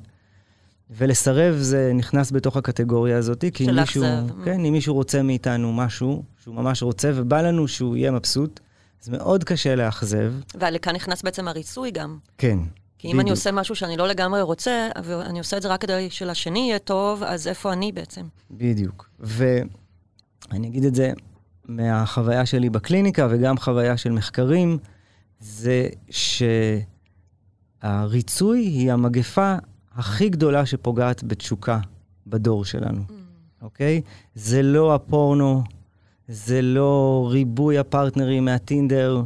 ולסרב 0.91 1.55
זה 1.55 1.93
נכנס 1.95 2.33
בתוך 2.33 2.57
הקטגוריה 2.57 3.19
הזאת, 3.19 3.45
כי 3.55 3.71
אם 3.71 3.75
מישהו, 3.75 4.03
לאכזב. 4.03 4.45
כן, 4.45 4.65
אם 4.65 4.73
מישהו 4.73 4.95
רוצה 4.95 5.23
מאיתנו 5.23 5.73
משהו, 5.73 6.23
שהוא 6.43 6.55
ממש 6.55 6.83
רוצה, 6.83 7.11
ובא 7.15 7.43
לנו 7.43 7.69
שהוא 7.69 7.97
יהיה 7.97 8.11
מבסוט, 8.11 8.61
אז 9.03 9.09
מאוד 9.09 9.45
קשה 9.45 9.75
לאכזב. 9.77 10.33
ולכאן 10.55 10.95
נכנס 10.95 11.23
בעצם 11.23 11.49
הריצוי 11.49 11.91
גם. 11.91 12.19
כן. 12.39 12.59
כי 12.99 13.09
אם 13.09 13.13
אני 13.13 13.23
בדיוק. 13.23 13.37
עושה 13.39 13.53
משהו 13.53 13.77
שאני 13.77 13.97
לא 13.97 14.09
לגמרי 14.09 14.43
רוצה, 14.43 14.89
ואני 15.05 15.39
עושה 15.39 15.57
את 15.57 15.63
זה 15.63 15.69
רק 15.69 15.81
כדי 15.81 16.11
שלשני 16.11 16.59
יהיה 16.59 16.79
טוב, 16.79 17.23
אז 17.23 17.49
איפה 17.49 17.73
אני 17.73 17.93
בעצם? 17.93 18.23
בדיוק. 18.51 19.09
ואני 19.21 20.69
אגיד 20.69 20.85
את 20.85 20.95
זה 20.95 21.13
מהחוויה 21.69 22.47
שלי 22.47 22.71
בקליניקה 22.71 23.29
וגם 23.31 23.59
חוויה 23.59 23.97
של 23.97 24.13
מחקרים, 24.13 24.79
זה 25.41 25.89
שהריצוי 27.83 28.61
היא 28.61 28.93
המגפה 28.93 29.55
הכי 29.97 30.29
גדולה 30.29 30.67
שפוגעת 30.67 31.25
בתשוקה 31.25 31.79
בדור 32.27 32.65
שלנו, 32.65 33.03
אוקיי? 33.63 34.01
זה 34.35 34.63
לא 34.63 34.95
הפורנו, 34.95 35.63
זה 36.29 36.63
לא 36.63 37.27
ריבוי 37.31 37.79
הפרטנרים 37.79 38.45
מהטינדר, 38.45 39.23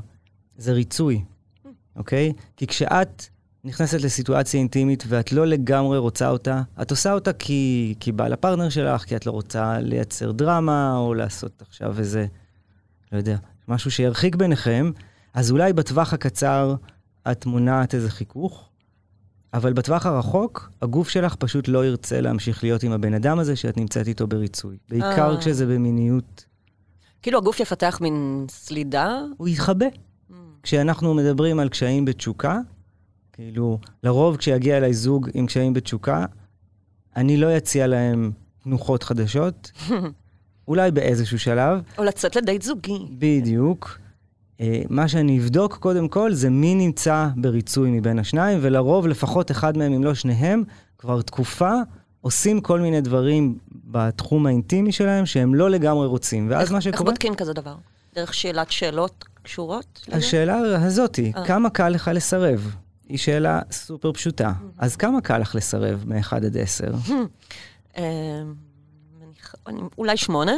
זה 0.57 0.73
ריצוי, 0.73 1.25
אוקיי? 1.97 2.33
כי 2.57 2.67
כשאת 2.67 3.27
נכנסת 3.65 4.01
לסיטואציה 4.01 4.61
אינטימית 4.61 5.05
ואת 5.09 5.33
לא 5.33 5.47
לגמרי 5.47 5.99
רוצה 5.99 6.29
אותה, 6.29 6.63
את 6.83 6.91
עושה 6.91 7.13
אותה 7.13 7.33
כי, 7.33 7.95
כי 8.01 8.13
בא 8.13 8.29
לפרטנר 8.29 8.69
שלך, 8.69 9.05
כי 9.05 9.17
את 9.17 9.27
לא 9.27 9.31
רוצה 9.31 9.79
לייצר 9.81 10.33
דרמה, 10.33 10.97
או 10.97 11.15
לעשות 11.15 11.63
עכשיו 11.69 11.99
איזה, 11.99 12.27
לא 13.13 13.19
יודע, 13.19 13.37
משהו 13.69 13.91
שירחיק 13.91 14.37
ביניכם, 14.37 14.91
אז 15.35 15.51
אולי 15.51 15.73
בטווח 15.73 16.13
הקצר 16.13 16.75
את 17.31 17.47
מונעת 17.47 17.95
איזה 17.95 18.11
חיכוך, 18.11 18.68
אבל 19.55 19.73
בטווח 19.73 20.07
הרחוק, 20.07 20.71
הגוף 20.83 21.09
שלך 21.09 21.35
פשוט 21.35 21.69
לא 21.69 21.87
ירצה 21.87 22.21
להמשיך 22.21 22.65
להיות 22.65 22.83
עם 22.83 22.93
הבן 22.93 23.15
אדם 23.15 23.39
הזה 23.39 23.57
שאת 23.57 23.77
נמצאת 23.77 24.09
איתו 24.09 24.27
בריצוי. 24.27 24.77
בעיקר 24.89 25.35
אה. 25.35 25.41
כשזה 25.41 25.67
במיניות, 25.67 26.45
כאילו 27.23 27.39
הגוף 27.39 27.61
יפתח 27.61 27.99
מין 28.01 28.47
סלידה? 28.51 29.21
הוא 29.37 29.49
יתחבא. 29.49 29.87
כשאנחנו 30.63 31.15
מדברים 31.15 31.59
על 31.59 31.69
קשיים 31.69 32.05
בתשוקה, 32.05 32.59
כאילו, 33.33 33.79
לרוב 34.03 34.37
כשיגיע 34.37 34.77
אליי 34.77 34.95
זוג 34.95 35.29
עם 35.35 35.47
קשיים 35.47 35.73
בתשוקה, 35.73 36.27
אני 37.17 37.37
לא 37.37 37.57
אציע 37.57 37.87
להם 37.87 38.33
תנוחות 38.65 39.03
חדשות, 39.03 39.73
אולי 40.69 40.91
באיזשהו 40.91 41.39
שלב, 41.39 41.81
או 41.99 42.05
לצאת 42.05 42.37
לדייט 42.37 42.63
זוגי. 42.63 42.99
בדיוק. 43.19 43.99
אה, 44.61 44.83
מה 44.89 45.09
שאני 45.09 45.39
אבדוק 45.39 45.75
קודם 45.77 46.09
כל 46.09 46.33
זה 46.33 46.51
מי 46.51 46.75
נמצא 46.75 47.29
בריצוי 47.37 47.91
מבין 47.91 48.19
השניים, 48.19 48.59
ולרוב 48.63 49.07
לפחות 49.07 49.51
אחד 49.51 49.77
מהם, 49.77 49.93
אם 49.93 50.05
לא 50.05 50.15
שניהם, 50.15 50.63
כבר 50.99 51.23
תקופה 51.23 51.73
עושים 52.21 52.61
כל 52.61 52.81
מיני 52.81 53.01
דברים 53.01 53.59
בתחום 53.85 54.47
האינטימי 54.47 54.93
שלהם 54.93 55.27
שהם 55.27 55.55
לא 55.55 55.71
לגמרי 55.71 56.07
רוצים. 56.07 56.47
ואז 56.51 56.61
איך- 56.63 56.73
מה 56.73 56.77
איך 56.79 56.85
שקורה... 56.85 57.11
בודקים 57.11 57.35
כזה 57.35 57.53
דבר? 57.53 57.75
דרך 58.15 58.35
שאלת 58.35 58.71
שאלות 58.71 59.25
קשורות? 59.43 60.01
לזה? 60.09 60.17
השאלה 60.17 60.57
הזאתי, 60.87 61.33
אה. 61.37 61.47
כמה 61.47 61.71
קל 61.71 61.89
לך 61.89 62.11
לסרב? 62.15 62.75
היא 63.09 63.19
שאלה 63.19 63.61
סופר 63.71 64.13
פשוטה. 64.13 64.53
אז 64.79 64.97
כמה 64.97 65.21
קל 65.21 65.39
לך 65.39 65.55
לסרב 65.55 66.05
מ-1 66.07 66.37
עד 66.37 66.57
10? 66.57 66.87
אה, 67.97 68.03
מניח- 69.21 69.55
אני- 69.67 69.81
אולי 69.99 70.17
שמונה? 70.17 70.53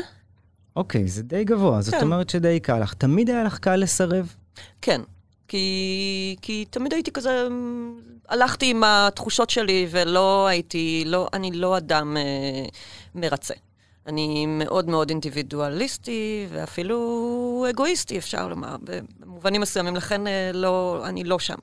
אוקיי, 0.80 1.08
זה 1.08 1.22
די 1.22 1.44
גבוה, 1.44 1.80
זאת 1.80 1.94
כן. 1.94 2.02
אומרת 2.02 2.30
שדי 2.30 2.60
קל 2.60 2.78
לך. 2.78 2.94
תמיד 2.94 3.30
היה 3.30 3.44
לך 3.44 3.58
קל 3.58 3.76
לסרב? 3.76 4.34
כן. 4.82 5.00
כי, 5.48 6.36
כי 6.42 6.64
תמיד 6.70 6.92
הייתי 6.92 7.10
כזה, 7.10 7.48
הלכתי 8.28 8.70
עם 8.70 8.82
התחושות 8.84 9.50
שלי 9.50 9.86
ולא 9.90 10.46
הייתי, 10.46 11.04
לא, 11.06 11.28
אני 11.32 11.50
לא 11.52 11.76
אדם 11.76 12.16
אה, 12.16 12.22
מרצה. 13.14 13.54
אני 14.06 14.46
מאוד 14.46 14.88
מאוד 14.88 15.10
אינדיבידואליסטי 15.10 16.46
ואפילו 16.50 17.66
אגואיסטי, 17.70 18.18
אפשר 18.18 18.48
לומר, 18.48 18.76
במובנים 19.20 19.60
מסוימים, 19.60 19.96
לכן 19.96 20.26
אה, 20.26 20.50
לא, 20.54 21.02
אני 21.04 21.24
לא 21.24 21.38
שם. 21.38 21.58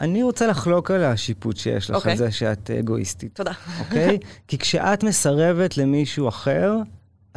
אני 0.00 0.22
רוצה 0.22 0.46
לחלוק 0.46 0.90
על 0.90 1.04
השיפוט 1.04 1.56
שיש 1.56 1.90
לך, 1.90 1.96
אוקיי. 1.96 2.12
על 2.12 2.18
זה 2.18 2.30
שאת 2.30 2.70
אגואיסטית, 2.70 3.34
תודה. 3.34 3.52
אוקיי? 3.80 4.18
כי 4.48 4.58
כשאת 4.58 5.02
מסרבת 5.02 5.76
למישהו 5.76 6.28
אחר, 6.28 6.76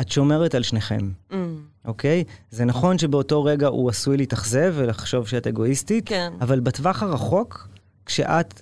את 0.01 0.11
שומרת 0.11 0.55
על 0.55 0.63
שניכם, 0.63 1.11
אמ, 1.31 1.61
אוקיי? 1.85 2.23
זה 2.51 2.65
נכון 2.65 2.97
שבאותו 2.97 3.43
רגע 3.43 3.67
הוא 3.67 3.89
עשוי 3.89 4.17
להתאכזב 4.17 4.73
ולחשוב 4.77 5.27
שאת 5.27 5.47
אגואיסטית, 5.47 6.09
כן. 6.09 6.33
אבל 6.41 6.59
בטווח 6.59 7.03
הרחוק, 7.03 7.67
כשאת 8.05 8.61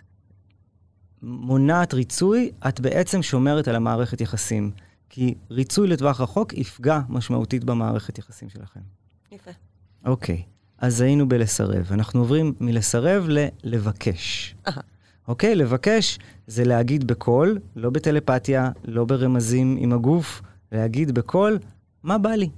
מונעת 1.22 1.94
ריצוי, 1.94 2.51
את 2.67 2.79
בעצם 2.79 3.24
שומרת 3.24 3.67
על 3.67 3.75
המערכת 3.75 4.22
יחסים. 4.22 4.72
כי 5.10 5.36
ריצוי 5.51 5.88
לטווח 5.88 6.22
רחוק 6.22 6.53
יפגע 6.53 7.00
משמעותית 7.10 7.63
במערכת 7.63 8.17
יחסים 8.17 8.50
שלכם. 8.50 8.79
יפה. 9.32 9.51
אוקיי, 10.06 10.44
אז 10.77 11.01
היינו 11.01 11.29
בלסרב. 11.29 11.88
אנחנו 11.91 12.20
עוברים 12.20 12.53
מלסרב 12.60 13.25
ללבקש. 13.63 14.56
אהה. 14.67 14.82
אוקיי, 15.27 15.56
לבקש 15.56 16.20
זה 16.48 16.63
להגיד 16.63 17.08
בקול, 17.08 17.60
לא 17.75 17.89
בטלפתיה, 17.89 18.72
לא 18.86 19.06
ברמזים 19.06 19.77
עם 19.79 19.94
הגוף, 19.94 20.41
להגיד 20.72 21.12
בקול, 21.12 21.60
מה 22.04 22.18
בא 22.18 22.30
לי? 22.30 22.50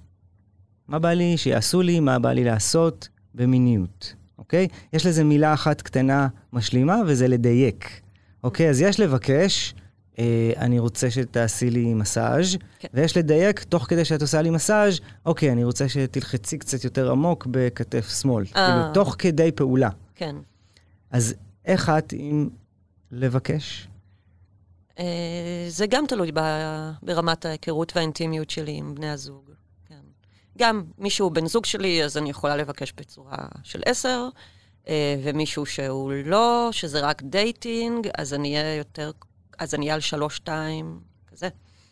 מה 0.87 0.99
בא 0.99 1.09
לי 1.09 1.37
שיעשו 1.37 1.81
לי, 1.81 1.99
מה 1.99 2.19
בא 2.19 2.31
לי 2.31 2.43
לעשות 2.43 3.09
במיניות, 3.35 4.13
אוקיי? 4.37 4.67
יש 4.93 5.05
לזה 5.05 5.23
מילה 5.23 5.53
אחת 5.53 5.81
קטנה 5.81 6.27
משלימה, 6.53 6.97
וזה 7.07 7.27
לדייק. 7.27 8.01
אוקיי, 8.43 8.69
אז 8.69 8.81
יש 8.81 8.99
לבקש, 8.99 9.73
אה, 10.19 10.51
אני 10.57 10.79
רוצה 10.79 11.11
שתעשי 11.11 11.69
לי 11.69 11.93
מסאז', 11.93 12.57
כן. 12.79 12.87
ויש 12.93 13.17
לדייק, 13.17 13.63
תוך 13.63 13.83
כדי 13.83 14.05
שאת 14.05 14.21
עושה 14.21 14.41
לי 14.41 14.49
מסאז', 14.49 14.99
אוקיי, 15.25 15.51
אני 15.51 15.63
רוצה 15.63 15.89
שתלחצי 15.89 16.57
קצת 16.57 16.83
יותר 16.83 17.11
עמוק 17.11 17.47
בכתף 17.51 18.09
שמאל. 18.21 18.45
אה. 18.55 18.67
כאילו, 18.67 18.93
תוך 18.93 19.15
כדי 19.19 19.51
פעולה. 19.51 19.89
כן. 20.15 20.35
אז 21.11 21.35
איך 21.65 21.89
את 21.89 22.13
עם 22.17 22.49
לבקש? 23.11 23.88
אה, 24.99 25.05
זה 25.67 25.87
גם 25.87 26.05
תלוי 26.07 26.31
ב- 26.33 26.91
ברמת 27.03 27.45
ההיכרות 27.45 27.91
והאינטימיות 27.95 28.49
שלי 28.49 28.71
עם 28.71 28.95
בני 28.95 29.09
הזוג. 29.09 29.51
כן. 29.87 29.99
גם 30.57 30.83
מישהו 30.97 31.29
בן 31.29 31.45
זוג 31.45 31.65
שלי, 31.65 32.03
אז 32.03 32.17
אני 32.17 32.29
יכולה 32.29 32.57
לבקש 32.57 32.93
בצורה 32.97 33.37
של 33.63 33.81
10, 33.85 34.27
אה, 34.87 35.15
ומישהו 35.23 35.65
שהוא 35.65 36.13
לא, 36.25 36.69
שזה 36.71 36.99
רק 36.99 37.21
דייטינג, 37.23 38.07
אז 38.17 38.33
אני 38.33 38.57
אהיה 38.57 38.75
יותר, 38.75 39.11
אז 39.59 39.75
אני 39.75 39.85
אהיה 39.85 39.95
על 39.95 40.01
שלוש-שתיים, 40.01 40.99
כזה. 41.27 41.47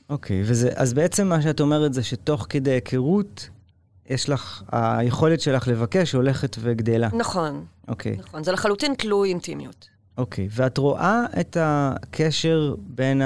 אוקיי, 0.09 0.41
וזה, 0.45 0.69
אז 0.75 0.93
בעצם 0.93 1.27
מה 1.27 1.41
שאת 1.41 1.59
אומרת 1.59 1.93
זה 1.93 2.03
שתוך 2.03 2.45
כדי 2.49 2.71
היכרות, 2.71 3.49
יש 4.09 4.29
לך, 4.29 4.63
היכולת 4.71 5.41
שלך 5.41 5.67
לבקש 5.67 6.11
הולכת 6.11 6.55
וגדלה. 6.59 7.09
נכון, 7.13 7.65
אוקיי, 7.87 8.17
נכון. 8.17 8.43
זה 8.43 8.51
לחלוטין 8.51 8.93
תלוי 8.93 9.29
אינטימיות. 9.29 9.89
אוקיי. 10.17 10.47
ואת 10.51 10.77
רואה 10.77 11.25
את 11.39 11.57
הקשר 11.59 12.75
בין 12.79 13.21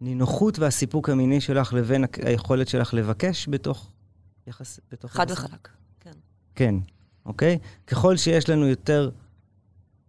הנינוחות 0.00 0.58
והסיפוק 0.58 1.10
המיני 1.10 1.40
שלך 1.40 1.72
לבין 1.72 2.04
היכולת 2.22 2.68
שלך 2.68 2.94
לבקש 2.94 3.48
בתוך 3.48 3.90
יחס... 4.46 4.80
בתוך 4.92 5.12
חד? 5.12 5.30
וחלק. 5.30 5.68
כן. 6.00 6.10
כן, 6.54 6.74
אוקיי? 7.26 7.58
ככל 7.86 8.16
שיש 8.16 8.48
לנו 8.48 8.66
יותר 8.66 9.10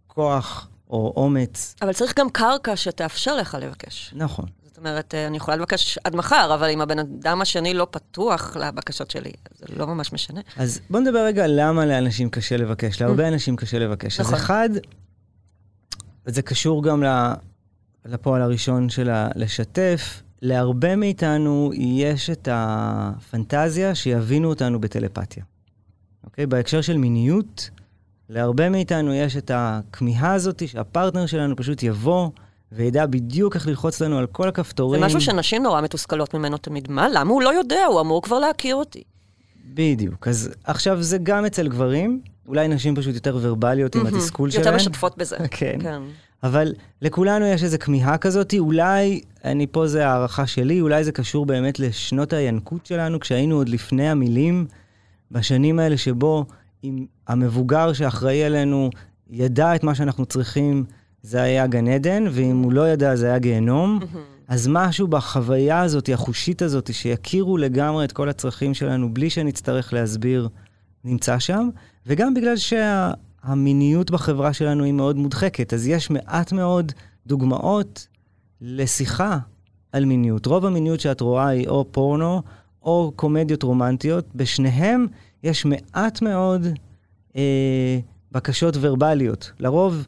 כוח 0.06 0.68
או 0.90 1.12
אומץ, 1.16 1.74
אבל 1.82 1.92
צריך 1.92 2.18
גם 2.18 2.30
קרקע 2.30 2.76
שתאפשר 2.76 3.36
לך 3.36 3.56
לבקש. 3.60 4.12
נכון. 4.16 4.46
זאת 4.64 4.78
אומרת, 4.78 5.14
אה, 5.14 5.26
אני 5.26 5.36
יכולה 5.36 5.56
לבקש 5.56 5.98
עד 6.04 6.16
מחר, 6.16 6.54
אבל 6.54 6.70
אם 6.70 6.80
הבן 6.80 6.98
אדם 6.98 7.42
השני 7.42 7.74
לא 7.74 7.86
פתוח 7.90 8.56
לבקשות 8.56 9.10
שלי, 9.10 9.32
אז 9.50 9.58
זה 9.58 9.66
לא 9.76 9.86
ממש 9.86 10.12
משנה. 10.12 10.40
אז 10.56 10.80
בוא 10.90 11.00
נדבר 11.00 11.18
רגע 11.24 11.46
למה 11.46 11.86
לאנשים 11.86 12.30
קשה 12.30 12.56
לבקש. 12.56 13.02
להרבה 13.02 13.28
אנשים 13.28 13.56
קשה 13.56 13.78
לבקש. 13.78 14.20
אז 14.20 14.26
נכון. 14.26 14.38
אחד, 14.38 14.68
וזה 16.26 16.42
קשור 16.42 16.82
גם 16.82 17.02
לפועל 18.04 18.42
הראשון 18.42 18.88
של 18.88 19.10
לשתף, 19.34 20.22
להרבה 20.42 20.96
מאיתנו 20.96 21.70
יש 21.74 22.30
את 22.30 22.48
הפנטזיה 22.52 23.94
שיבינו 23.94 24.48
אותנו 24.48 24.80
בטלפתיה. 24.80 25.44
אוקיי? 26.24 26.46
בהקשר 26.46 26.80
של 26.80 26.96
מיניות, 26.96 27.70
להרבה 28.28 28.68
מאיתנו 28.68 29.14
יש 29.14 29.36
את 29.36 29.50
הכמיהה 29.54 30.32
הזאת 30.32 30.68
שהפרטנר 30.68 31.26
שלנו 31.26 31.56
פשוט 31.56 31.82
יבוא 31.82 32.30
וידע 32.72 33.06
בדיוק 33.06 33.54
איך 33.54 33.66
ללחוץ 33.66 34.00
לנו 34.02 34.18
על 34.18 34.26
כל 34.26 34.42
זה 34.42 34.48
הכפתורים. 34.48 35.02
משהו 35.02 35.20
שנשים 35.20 35.62
נורא 35.62 35.80
מתוסכלות 35.80 36.34
ממנו 36.34 36.58
תמיד. 36.58 36.90
מה, 36.90 37.08
למה 37.08 37.30
הוא 37.30 37.42
לא 37.42 37.54
יודע? 37.54 37.84
הוא 37.86 38.00
אמור 38.00 38.22
כבר 38.22 38.38
להכיר 38.38 38.76
אותי. 38.76 39.02
בדיוק. 39.74 40.28
אז 40.28 40.50
עכשיו 40.64 41.02
זה 41.02 41.18
גם 41.22 41.44
אצל 41.44 41.68
גברים, 41.68 42.20
אולי 42.48 42.68
נשים 42.68 42.96
פשוט 42.96 43.14
יותר 43.14 43.38
ורבליות 43.40 43.94
עם. 43.94 44.06
התסכול 44.06 44.50
שלהן. 44.50 44.64
יותר 44.64 44.76
משתפות 44.76 45.18
בזה. 45.18 45.36
כן. 45.50 45.78
כן. 45.80 46.02
אבל 46.42 46.72
לכולנו 47.02 47.46
יש 47.46 47.64
איזו 47.64 47.76
כמיהה 47.80 48.18
כזאת, 48.18 48.54
אולי, 48.58 49.20
אני 49.44 49.66
פה 49.66 49.86
זה 49.86 50.08
הערכה 50.08 50.46
שלי, 50.46 50.80
אולי 50.80 51.04
זה 51.04 51.12
קשור 51.12 51.46
באמת 51.46 51.80
לשנות 51.80 52.32
הינקות 52.32 52.86
שלנו, 52.86 53.20
כשהיינו 53.20 53.56
עוד 53.56 53.68
לפני 53.68 54.08
המילים, 54.08 54.66
בשנים 55.30 55.78
האלה 55.78 55.96
שבו 55.96 56.44
אם 56.84 57.06
המבוגר 57.28 57.92
שאחראי 57.92 58.44
עלינו 58.44 58.90
ידע 59.30 59.74
את 59.74 59.84
מה 59.84 59.94
שאנחנו 59.94 60.26
צריכים, 60.26 60.84
זה 61.22 61.42
היה 61.42 61.66
גן 61.66 61.88
עדן, 61.88 62.24
ואם 62.30 62.62
הוא 62.62 62.72
לא 62.72 62.88
ידע, 62.88 63.16
זה 63.16 63.26
היה 63.26 63.38
גיהנום. 63.38 64.00
אז 64.48 64.68
משהו 64.70 65.08
בחוויה 65.08 65.80
הזאת, 65.80 66.08
החושית 66.12 66.62
הזאת, 66.62 66.94
שיכירו 66.94 67.56
לגמרי 67.56 68.04
את 68.04 68.12
כל 68.12 68.28
הצרכים 68.28 68.74
שלנו 68.74 69.14
בלי 69.14 69.30
שנצטרך 69.30 69.92
להסביר, 69.92 70.48
נמצא 71.06 71.38
שם. 71.38 71.68
וגם 72.06 72.34
בגלל 72.34 72.54
שהמיניות 72.56 74.10
בחברה 74.10 74.52
שלנו 74.52 74.84
היא 74.84 74.92
מאוד 74.92 75.16
מודחקת, 75.16 75.74
אז 75.74 75.86
יש 75.86 76.10
מעט 76.10 76.52
מאוד 76.52 76.92
דוגמאות 77.26 78.06
לשיחה 78.60 79.38
על 79.92 80.04
מיניות. 80.04 80.46
רוב 80.46 80.66
המיניות 80.66 81.00
שאת 81.00 81.20
רואה 81.20 81.48
היא 81.48 81.68
או 81.68 81.84
פורנו 81.90 82.42
או 82.82 83.12
קומדיות 83.16 83.62
רומנטיות. 83.62 84.24
בשניהם 84.34 85.06
יש 85.42 85.64
מעט 85.64 86.22
מאוד 86.22 86.66
אה, 87.36 87.98
בקשות 88.32 88.74
ורבליות. 88.80 89.52
לרוב, 89.60 90.06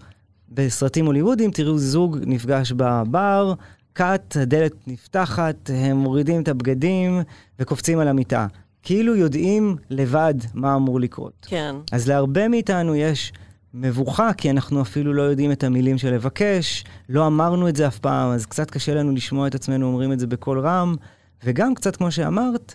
בסרטים 0.48 1.06
הוליוודיים 1.06 1.50
תראו 1.50 1.78
זוג 1.78 2.18
נפגש 2.26 2.72
בבר, 2.72 3.54
קאט, 3.92 4.36
הדלת 4.36 4.72
נפתחת, 4.86 5.70
הם 5.74 5.96
מורידים 5.96 6.42
את 6.42 6.48
הבגדים 6.48 7.20
וקופצים 7.58 7.98
על 7.98 8.08
המיטה. 8.08 8.46
כאילו 8.88 9.16
יודעים 9.16 9.76
לבד 9.90 10.34
מה 10.54 10.76
אמור 10.76 11.00
לקרות. 11.00 11.46
כן. 11.48 11.74
אז 11.92 12.08
להרבה 12.08 12.48
מאיתנו 12.48 12.94
יש 12.94 13.32
מבוכה, 13.74 14.32
כי 14.32 14.50
אנחנו 14.50 14.82
אפילו 14.82 15.12
לא 15.14 15.22
יודעים 15.22 15.52
את 15.52 15.64
המילים 15.64 15.98
של 15.98 16.14
לבקש, 16.14 16.84
לא 17.08 17.26
אמרנו 17.26 17.68
את 17.68 17.76
זה 17.76 17.86
אף 17.86 17.98
פעם, 17.98 18.30
אז 18.30 18.46
קצת 18.46 18.70
קשה 18.70 18.94
לנו 18.94 19.12
לשמוע 19.12 19.46
את 19.46 19.54
עצמנו 19.54 19.86
אומרים 19.86 20.12
את 20.12 20.18
זה 20.18 20.26
בקול 20.26 20.60
רם, 20.60 20.96
וגם 21.44 21.74
קצת 21.74 21.96
כמו 21.96 22.10
שאמרת, 22.10 22.74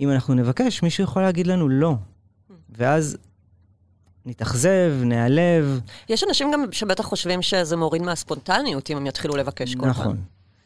אם 0.00 0.10
אנחנו 0.10 0.34
נבקש, 0.34 0.82
מישהו 0.82 1.04
יכול 1.04 1.22
להגיד 1.22 1.46
לנו 1.46 1.68
לא. 1.68 1.94
ואז 2.70 3.16
נתאכזב, 4.26 4.92
נעלב. 5.04 5.80
יש 6.08 6.24
אנשים 6.24 6.50
גם 6.52 6.64
שבטח 6.72 7.04
חושבים 7.04 7.42
שזה 7.42 7.76
מוריד 7.76 8.02
מהספונטניות 8.02 8.90
אם 8.90 8.96
הם 8.96 9.06
יתחילו 9.06 9.36
לבקש 9.36 9.74
כל 9.74 9.86
נכון. 9.86 10.04
פעם. 10.04 10.16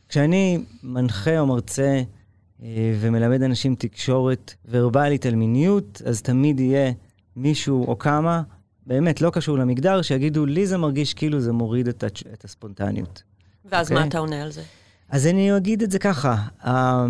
כשאני 0.08 0.64
מנחה 0.82 1.38
או 1.38 1.46
מרצה 1.46 2.02
ומלמד 3.00 3.42
אנשים 3.42 3.74
תקשורת 3.74 4.54
ורבלית 4.70 5.26
על 5.26 5.34
מיניות, 5.34 6.02
אז 6.06 6.22
תמיד 6.22 6.60
יהיה 6.60 6.92
מישהו 7.36 7.86
או 7.88 7.98
כמה, 7.98 8.42
באמת 8.86 9.20
לא 9.20 9.30
קשור 9.30 9.58
למגדר, 9.58 10.02
שיגידו, 10.02 10.46
לי 10.46 10.66
זה 10.66 10.78
מרגיש 10.78 11.14
כאילו 11.14 11.40
זה 11.40 11.52
מוריד 11.52 11.88
את, 11.88 12.04
הצ'- 12.04 12.32
את 12.32 12.44
הספונטניות. 12.44 13.22
ואז 13.64 13.86
אוקיי. 13.86 14.02
מה 14.02 14.08
אתה 14.08 14.18
עונה 14.18 14.42
על 14.42 14.50
זה? 14.52 14.62
אז 15.08 15.26
אני 15.26 15.56
אגיד 15.56 15.82
את 15.82 15.90
זה 15.90 15.98
ככה, 15.98 16.34
ה- 16.66 17.06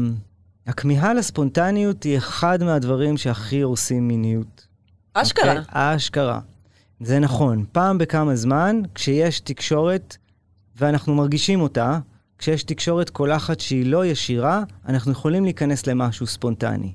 הכמיהה 0.66 1.14
לספונטניות 1.14 2.02
היא 2.02 2.18
אחד 2.18 2.62
מהדברים 2.62 3.16
שהכי 3.16 3.60
הורסים 3.60 4.08
מיניות. 4.08 4.66
אשכרה. 5.14 5.48
אוקיי? 5.50 5.64
האשכרה. 5.68 6.40
זה 7.00 7.18
נכון. 7.18 7.64
פעם 7.72 7.98
בכמה 7.98 8.36
זמן, 8.36 8.82
כשיש 8.94 9.40
תקשורת, 9.40 10.16
ואנחנו 10.76 11.14
מרגישים 11.14 11.60
אותה, 11.60 11.98
כשיש 12.38 12.62
תקשורת 12.62 13.10
קולחת 13.10 13.60
שהיא 13.60 13.86
לא 13.86 14.06
ישירה, 14.06 14.62
אנחנו 14.88 15.12
יכולים 15.12 15.44
להיכנס 15.44 15.86
למשהו 15.86 16.26
ספונטני. 16.26 16.92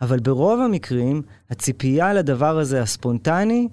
אבל 0.00 0.20
ברוב 0.20 0.60
המקרים, 0.60 1.22
הציפייה 1.50 2.12
לדבר 2.14 2.58
הזה, 2.58 2.82
הספונטני, 2.82 3.68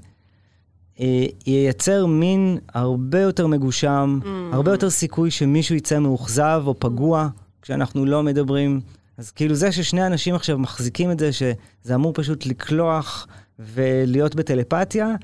אה, 0.99 1.25
ייצר 1.45 2.05
מין 2.05 2.57
הרבה 2.73 3.19
יותר 3.19 3.47
מגושם, 3.47 4.19
Mm. 4.23 4.27
הרבה 4.55 4.71
יותר 4.71 4.89
סיכוי 4.89 5.31
שמישהו 5.31 5.75
יצא 5.75 5.99
מאוכזב 5.99 6.63
או 6.67 6.79
פגוע 6.79 7.27
כשאנחנו 7.61 8.05
לא 8.05 8.23
מדברים. 8.23 8.81
אז 9.17 9.31
כאילו 9.31 9.55
זה 9.55 9.71
ששני 9.71 10.05
אנשים 10.07 10.35
עכשיו 10.35 10.59
מחזיקים 10.59 11.11
את 11.11 11.19
זה, 11.19 11.33
שזה 11.33 11.95
אמור 11.95 12.13
פשוט 12.13 12.45
לקלוח 12.45 13.27
ולהיות 13.59 14.35
בטלפתיה, 14.35 15.15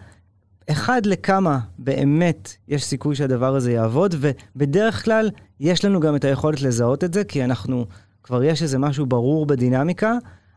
אחד 0.72 1.06
לכמה 1.06 1.60
באמת 1.78 2.54
יש 2.68 2.84
סיכוי 2.84 3.16
שהדבר 3.16 3.56
הזה 3.56 3.72
יעבוד, 3.72 4.16
ובדרך 4.20 5.06
כלל 5.06 5.30
יש 5.60 5.86
לנו 5.86 6.00
גם 6.00 6.16
את 6.16 6.24
היכולת 6.24 6.62
לזהות 6.62 7.04
את 7.04 7.14
זה, 7.14 7.24
כי 7.24 7.44
אנחנו, 7.44 7.86
כבר 8.24 8.44
יש 8.44 8.62
איזה 8.62 8.78
משהו 8.78 9.06
ברור 9.06 9.46
בדינמיקה, 9.46 10.14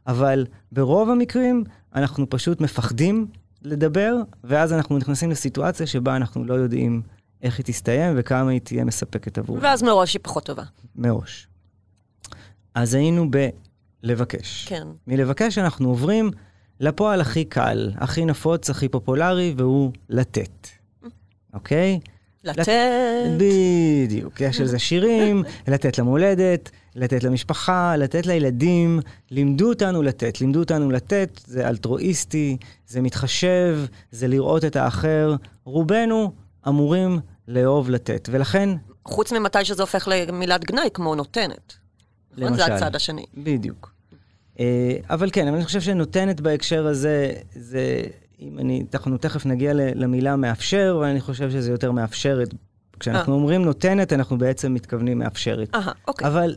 אבל 0.06 0.46
ברוב 0.72 1.11
המקרים 1.11 1.64
אנחנו 1.94 2.30
פשוט 2.30 2.61
מפחדים 2.61 3.26
לדבר, 3.62 4.14
ואז 4.44 4.72
אנחנו 4.72 4.98
נכנסים 4.98 5.30
לסיטואציה 5.30 5.87
שבה 5.87 6.16
אנחנו 6.16 6.44
לא 6.44 6.54
יודעים 6.54 7.02
איך 7.42 7.58
היא 7.58 7.64
תסתיים 7.64 8.14
וכמה 8.16 8.50
היא 8.50 8.61
תהיה 8.61 8.85
מספקת 8.85 9.38
עבורנו. 9.38 9.62
ואז 9.62 9.82
מראש 9.82 10.14
היא 10.14 10.20
פחות 10.22 10.44
טובה. 10.44 10.62
מראש. 10.96 11.48
אז 12.74 12.94
היינו 12.94 13.30
בלבקש. 14.02 14.66
כן. 14.68 14.87
מלבקש 15.06 15.58
אנחנו 15.58 15.88
עוברים 15.88 16.30
לפועל 16.80 17.20
הכי 17.20 17.44
קל, 17.44 17.90
הכי 17.96 18.24
נפוץ, 18.24 18.70
הכי 18.70 18.88
פופולרי, 18.88 19.54
והוא 19.56 19.92
לתת. 20.08 20.68
אוקיי? 21.54 22.00
לתת... 22.44 22.68
בדיוק. 23.36 24.40
יש 24.40 24.60
על 24.60 24.66
זה 24.66 24.78
שירים, 24.78 25.42
לתת 25.68 25.98
למולדת, 25.98 26.70
לתת 26.94 27.24
למשפחה, 27.24 27.96
לתת 27.96 28.26
לילדים. 28.26 29.00
לימדו 29.30 29.68
אותנו 29.68 30.02
לתת, 30.02 30.40
לימדו 30.40 30.60
אותנו 30.60 30.90
לתת, 30.90 31.40
זה 31.46 31.68
אלטרואיסטי, 31.68 32.56
זה 32.86 33.00
מתחשב, 33.00 33.78
זה 34.10 34.28
לראות 34.28 34.64
את 34.64 34.76
האחר. 34.76 35.36
רובנו 35.64 36.32
אמורים 36.68 37.18
לאהוב 37.48 37.90
לתת, 37.90 38.28
ולכן, 38.32 38.68
חוץ 39.04 39.32
ממתי 39.32 39.64
שזה 39.64 39.82
הופך 39.82 40.08
למילת 40.10 40.64
גנאי, 40.64 40.88
כמו 40.94 41.14
נותנת. 41.14 41.74
נכון? 42.36 42.54
זה 42.54 42.62
למשל. 42.62 42.72
הצד 42.72 42.96
השני. 42.96 43.24
בדיוק. 43.34 43.92
אה, 44.61 44.96
אבל 45.11 45.29
כן, 45.33 45.49
אבל 45.49 45.57
אני 45.57 45.64
חושב 45.64 45.81
שנותנת 45.81 46.40
בהקשר 46.40 46.87
הזה, 46.87 47.33
זה, 47.55 48.03
אם 48.40 48.59
אני, 48.59 48.85
אנחנו 48.94 49.18
תכף 49.18 49.46
נגיע 49.46 49.73
למילה 49.75 50.37
מאפשר, 50.37 50.94
אבל 50.99 51.07
אני 51.07 51.20
חושב 51.20 51.51
שזה 51.51 51.70
יותר 51.70 51.92
מאפשרת. 51.92 52.55
כשאנחנו 53.01 53.33
אה. 53.33 53.38
אומרים 53.38 53.64
נותנת, 53.64 54.12
אנחנו 54.12 54.38
בעצם 54.38 54.75
מתכוונים 54.75 55.18
מאפשרת. 55.18 55.75
אהה, 55.75 55.92
אוקיי. 56.09 56.29
אבל 56.29 56.57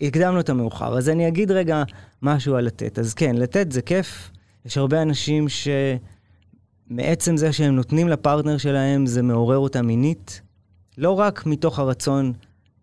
הקדמנו 0.00 0.40
את 0.40 0.48
המאוחר, 0.48 0.98
אז 0.98 1.08
אני 1.08 1.28
אגיד 1.28 1.50
רגע 1.50 1.82
משהו 2.22 2.56
על 2.56 2.64
לתת. 2.64 2.98
אז 2.98 3.14
כן, 3.14 3.36
לתת 3.36 3.72
זה 3.72 3.82
כיף. 3.82 4.30
יש 4.64 4.78
הרבה 4.78 5.02
אנשים 5.02 5.46
שמעצם 6.90 7.36
זה 7.36 7.52
שהם 7.52 7.76
נותנים 7.76 8.08
לפרטנר 8.08 8.58
שלהם, 8.58 9.06
זה 9.06 9.22
מעורר 9.22 9.58
אותם 9.58 9.86
מינית. 9.86 10.40
לא 10.98 11.18
רק 11.18 11.46
מתוך 11.46 11.78
הרצון 11.78 12.32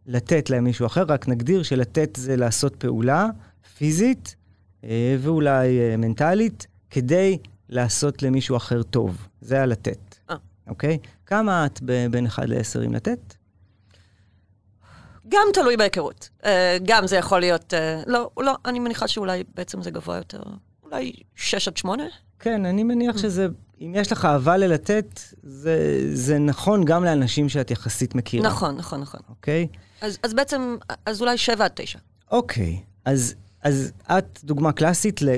לתת 0.08 0.50
להם 0.50 0.64
מישהו 0.64 0.86
אחר, 0.86 1.04
רק 1.08 1.28
נגדיר 1.28 1.64
שלתת 1.64 2.16
זה 2.16 2.36
לעשות 2.36 2.76
פעולה 2.76 3.28
פיזית 3.78 4.36
ואולי 5.20 5.80
אה, 5.80 5.98
מנטלית, 5.98 6.68
כדי 6.90 7.38
לעשות 7.70 8.24
למישהו 8.24 8.58
אחר 8.58 8.84
טוב. 8.84 9.28
זה 9.42 9.62
הלתת. 9.62 10.16
אה. 10.30 10.36
אוקיי? 10.68 10.98
כמה 11.26 11.66
את 11.66 11.82
בין 12.12 12.26
1 12.26 12.44
ל-10 12.46 12.84
עם 12.84 12.94
לתת? 12.94 13.36
גם 15.28 15.48
תלוי 15.54 15.78
בהיכרות. 15.78 16.30
אה, 16.46 16.78
גם 16.86 17.08
זה 17.08 17.16
יכול 17.16 17.40
להיות... 17.40 17.74
אה, 17.74 18.02
לא, 18.08 18.30
לא, 18.38 18.56
אני 18.66 18.80
מניחה 18.80 19.08
שאולי 19.08 19.44
בעצם 19.56 19.82
זה 19.82 19.92
גבוה 19.92 20.18
יותר. 20.18 20.44
אולי 20.84 21.14
6 21.36 21.68
עד 21.68 21.78
8? 21.78 22.04
כן, 22.40 22.66
אני 22.66 22.84
מניח 22.84 23.18
שזה, 23.18 23.48
אם 23.82 23.94
יש 23.96 24.12
לך 24.12 24.26
אהבה 24.26 24.58
ללתת, 24.58 25.20
זה, 25.44 26.02
זה 26.14 26.40
נכון 26.40 26.86
גם 26.86 27.04
לאנשים 27.04 27.50
שאת 27.50 27.72
יחסית 27.72 28.16
מכירה. 28.16 28.48
נכון, 28.48 28.76
נכון, 28.76 29.02
נכון. 29.02 29.20
אוקיי? 29.30 29.68
אז, 30.02 30.18
אז 30.24 30.34
בעצם, 30.34 30.78
אז 31.06 31.22
אולי 31.22 31.38
7 31.38 31.66
עד 31.66 31.72
9. 31.76 32.00
אוקיי, 32.32 32.80
אז, 33.06 33.36
אז 33.66 33.92
את 34.06 34.40
דוגמה 34.44 34.72
קלאסית 34.72 35.22
ל... 35.22 35.30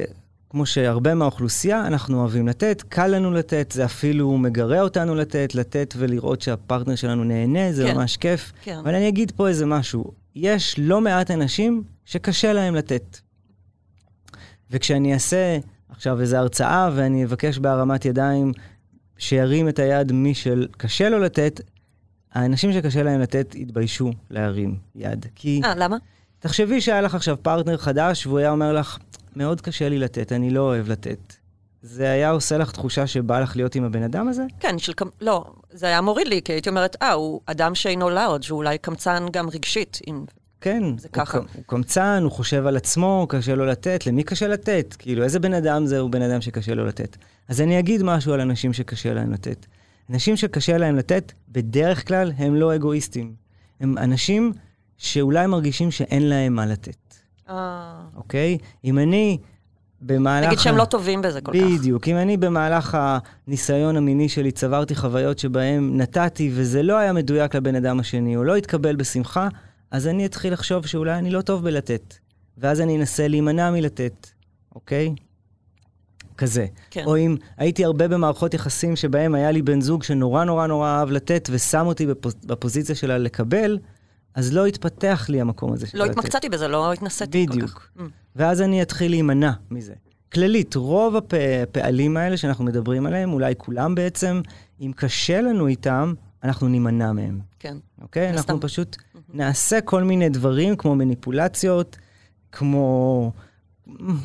כמו 0.50 0.66
שהרבה 0.66 1.16
מהאוכלוסייה, 1.16 1.88
אנחנו 1.88 2.20
אוהבים 2.20 2.48
לתת, 2.48 2.84
קל 2.90 3.08
לנו 3.08 3.32
לתת, 3.32 3.72
זה 3.72 3.86
אפילו 3.86 4.38
מגרה 4.38 4.82
אותנו 4.82 5.16
לתת, 5.16 5.56
לתת 5.56 5.94
ולראות 5.98 6.42
שהפרטנר 6.42 6.96
שלנו 6.96 7.24
נהנה, 7.24 7.74
זה 7.74 7.86
כן. 7.86 7.98
ממש 7.98 8.18
כיף. 8.18 8.52
כן. 8.62 8.78
אבל 8.78 8.96
אני 8.96 9.08
אגיד 9.08 9.32
פה 9.32 9.48
איזה 9.48 9.66
משהו, 9.66 10.12
יש 10.36 10.76
לא 10.80 11.02
מעט 11.02 11.32
אנשים 11.32 11.84
שקשה 12.06 12.54
להם 12.54 12.76
לתת. 12.76 13.18
וכשאני 14.72 15.13
אעשה 15.13 15.58
עכשיו 15.90 16.22
איזו 16.22 16.38
הרצאה 16.38 16.90
ואני 16.96 17.26
אבקש 17.26 17.58
בהרמת 17.58 18.06
ידיים 18.06 18.52
שירים 19.18 19.70
את 19.70 19.80
היד 19.80 20.12
מי 20.12 20.34
שקשה 20.34 21.10
לו 21.10 21.20
לתת, 21.20 21.62
האנשים 22.34 22.74
שקשה 22.74 23.04
להם 23.04 23.22
לתת 23.22 23.56
יתביישו 23.56 24.12
להרים 24.30 24.76
יד. 24.96 25.26
כי 25.36 25.62
אה, 25.63 25.76
למה? 25.76 25.98
תחשבי 26.39 26.82
שהיה 26.82 27.02
לך 27.02 27.15
עכשיו 27.15 27.38
פרטנר 27.41 27.78
חדש 27.78 28.28
והוא 28.28 28.39
היה 28.39 28.52
אומר 28.52 28.73
לך, 28.73 28.97
מאוד 29.36 29.62
קשה 29.62 29.89
לי 29.89 29.97
לתת, 30.00 30.32
אני 30.32 30.50
לא 30.50 30.62
אוהב 30.62 30.91
לתת. 30.91 31.34
זה 31.82 32.12
היה 32.12 32.30
עושה 32.32 32.58
לך 32.58 32.71
תחושה 32.71 33.08
שבא 33.08 33.39
לך 33.39 33.56
להיות 33.56 33.76
עם 33.76 33.84
הבן 33.84 34.04
אדם 34.04 34.28
הזה? 34.28 34.43
כן, 34.60 34.80
של 34.80 34.93
כמ... 34.97 35.08
לא, 35.21 35.45
זה 35.71 35.86
היה 35.86 36.02
מוריד 36.02 36.28
לי, 36.28 36.41
כי 36.41 36.54
הייתי 36.54 36.69
אומרת, 36.69 36.95
אה, 37.02 37.12
הוא 37.13 37.41
אדם 37.45 37.76
שאינו 37.76 38.10
לארג', 38.10 38.43
הוא 38.50 38.58
אולי 38.58 38.78
קמצן 38.78 39.26
גם 39.32 39.50
רגשית. 39.50 40.00
אם... 40.08 40.26
כן. 40.62 40.84
זה 40.97 41.08
הוא 41.08 41.13
ככה. 41.13 41.39
ק- 41.39 41.43
הוא 41.56 41.63
קמצן, 41.67 42.19
הוא 42.23 42.32
חושב 42.32 42.65
על 42.65 42.78
עצמו, 42.78 43.26
קשה 43.30 43.56
לו 43.56 43.65
לתת. 43.65 44.08
למי 44.08 44.23
קשה 44.23 44.47
לתת? 44.47 44.95
כאילו, 45.00 45.23
איזה 45.23 45.39
בן 45.39 45.54
אדם 45.54 45.86
זה 45.86 46.00
הוא 46.00 46.10
בן 46.10 46.21
אדם 46.21 46.41
שקשה 46.41 46.73
לו 46.73 46.86
לתת? 46.86 47.17
אז 47.47 47.62
אני 47.62 47.80
אגיד 47.80 48.04
משהו 48.04 48.34
על 48.34 48.41
אנשים 48.41 48.73
שקשה 48.73 49.13
להם 49.13 49.34
לתת. 49.34 49.65
אנשים 50.10 50.38
שקשה 50.38 50.78
להם 50.78 50.95
לתת, 50.95 51.32
בדרך 51.50 52.08
כלל 52.08 52.32
הם 52.38 52.56
לא 52.56 52.76
אגואיסטים. 52.76 53.34
הם 53.80 53.97
אנשים 53.97 54.54
שאולי 54.98 55.48
מרגישים 55.48 55.92
שאין 55.92 56.30
להם 56.30 56.54
מה 56.56 56.66
לתת, 56.66 57.16
אה, 57.50 58.02
אוקיי? 58.16 58.58
אם 58.86 59.00
אני 59.00 59.38
במהלך... 60.02 60.48
נגיד 60.48 60.60
שהם 60.60 60.76
ה- 60.76 60.78
לא 60.78 60.86
טובים 60.86 61.22
בזה 61.22 61.42
כל 61.42 61.52
כך. 61.54 61.60
בדיוק. 61.60 62.08
אם 62.08 62.18
אני 62.18 62.38
במהלך 62.38 62.98
הניסיון 63.48 63.98
המיני 63.98 64.30
שלי 64.30 64.52
צברתי 64.52 64.96
חוויות 64.96 65.40
שבהן 65.40 65.98
נתתי 66.02 66.52
וזה 66.54 66.84
לא 66.84 66.98
היה 66.98 67.14
מדויק 67.14 67.56
לבן 67.56 67.76
אדם 67.76 68.00
השני, 68.00 68.36
או 68.38 68.44
לא 68.44 68.56
התקבל 68.56 68.96
בשמחה, 68.96 69.48
אז 69.92 70.08
אני 70.08 70.26
אתחיל 70.26 70.54
לחשוב 70.54 70.86
שאולי 70.86 71.14
אני 71.18 71.30
לא 71.32 71.42
טוב 71.42 71.64
בלתת. 71.64 72.14
ואז 72.58 72.82
אני 72.82 72.98
אנסה 72.98 73.28
להימנע 73.28 73.72
מלתת, 73.72 74.28
אוקיי? 74.76 75.16
כזה. 76.38 76.66
כן. 76.92 77.04
או 77.06 77.18
אם 77.18 77.36
הייתי 77.58 77.86
הרבה 77.86 78.08
במערכות 78.08 78.54
יחסים 78.54 78.96
שבהם 78.96 79.36
היה 79.36 79.52
לי 79.52 79.62
בן 79.62 79.82
זוג 79.82 80.04
שנורא 80.04 80.44
נורא 80.44 80.68
נורא 80.68 80.88
אהב 80.88 81.12
לתת 81.12 81.50
ושם 81.52 81.86
אותי 81.86 82.06
בפוז... 82.06 82.36
בפוזיציה 82.46 82.96
שלה 82.96 83.18
לקבל, 83.18 83.80
אז 84.38 84.54
לא 84.54 84.65
התפתח 84.65 85.26
לי 85.30 85.41
המקום 85.41 85.73
הזה 85.73 85.88
לא. 85.93 86.06
התמקצעתי 86.06 86.50
בזה, 86.50 86.67
לא 86.67 86.93
התנסיתי 86.93 87.45
כל 87.47 87.54
כך. 87.54 87.58
בדיוק. 87.58 87.89
Mm. 87.97 88.02
ואז 88.36 88.62
אני 88.62 88.82
אתחיל 88.82 89.12
להימנע 89.12 89.52
מזה. 89.71 89.93
כללית, 90.34 90.76
רוב 90.76 91.15
הפ- 91.15 91.34
הפעלים 91.63 92.17
האלה 92.17 92.38
שאנחנו 92.38 92.65
מדברים 92.65 93.06
עליהם, 93.06 93.34
אולי 93.34 93.54
כולם 93.58 93.95
בעצם, 93.95 94.41
אם 94.82 94.91
קשה 94.95 95.41
לנו 95.41 95.67
איתם, 95.67 96.13
אנחנו 96.43 96.67
נימנע 96.67 97.12
מהם, 97.12 97.39
כן. 97.60 97.78
אוקיי? 98.02 98.28
מן 98.32 98.38
אנחנו 98.38 98.54
הסתם. 98.56 98.67
פשוט 98.67 98.97
נעשה 99.34 99.82
כל 99.82 100.04
מיני 100.04 100.30
דברים, 100.30 100.76
כמו 100.76 100.95
מניפולציות, 100.95 101.97
כמו... 102.52 103.32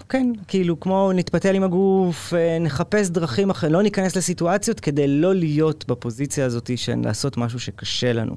כן, 0.08 0.32
כאילו, 0.48 0.80
כמו 0.80 1.10
נתפתל 1.14 1.54
עם 1.54 1.62
הגוף, 1.62 2.34
אה, 2.34 2.58
נחפש 2.60 3.08
דרכים 3.08 3.50
אחרות, 3.50 3.72
לא 3.72 3.82
ניכנס 3.82 4.16
לסיטואציות 4.16 4.80
כדי 4.80 5.08
לא 5.08 5.34
להיות 5.34 5.84
בפוזיציה 5.88 6.46
הזאת 6.46 6.70
של 6.76 6.94
לעשות 7.04 7.36
משהו 7.36 7.60
שקשה 7.60 8.12
לנו. 8.12 8.36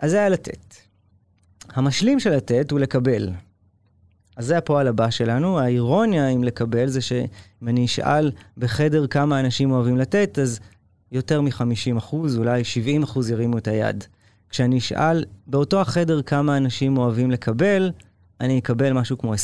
אז 0.00 0.10
זה 0.10 0.18
היה 0.18 0.28
לתת. 0.28 0.74
המשלים 1.68 2.20
של 2.20 2.30
לתת 2.30 2.70
הוא 2.70 2.80
לקבל. 2.80 3.28
אז 4.36 4.46
זה 4.46 4.58
הפועל 4.58 4.88
הבא 4.88 5.10
שלנו. 5.10 5.58
האירוניה 5.58 6.28
עם 6.28 6.44
לקבל 6.44 6.86
זה 6.86 7.00
שאם 7.00 7.68
אני 7.68 7.84
אשאל 7.84 8.32
בחדר 8.58 9.06
כמה 9.06 9.40
אנשים 9.40 9.70
אוהבים 9.70 9.98
לתת, 9.98 10.38
אז 10.38 10.60
יותר 11.12 11.40
מ-50 11.40 11.98
אחוז, 11.98 12.38
אולי 12.38 12.64
70 12.64 13.02
אחוז 13.02 13.30
ירימו 13.30 13.58
את 13.58 13.68
היד. 13.68 14.04
כשאני 14.50 14.78
אשאל 14.78 15.24
באותו 15.46 15.80
החדר 15.80 16.22
כמה 16.22 16.56
אנשים 16.56 16.98
אוהבים 16.98 17.30
לקבל, 17.30 17.90
אני 18.40 18.58
אקבל 18.58 18.92
משהו 18.92 19.18
כמו 19.18 19.34
20-30 19.34 19.36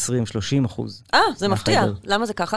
אחוז. 0.66 1.02
אה, 1.14 1.20
זה 1.36 1.48
מפתיע. 1.48 1.84
למה 2.04 2.26
זה 2.26 2.34
ככה? 2.34 2.56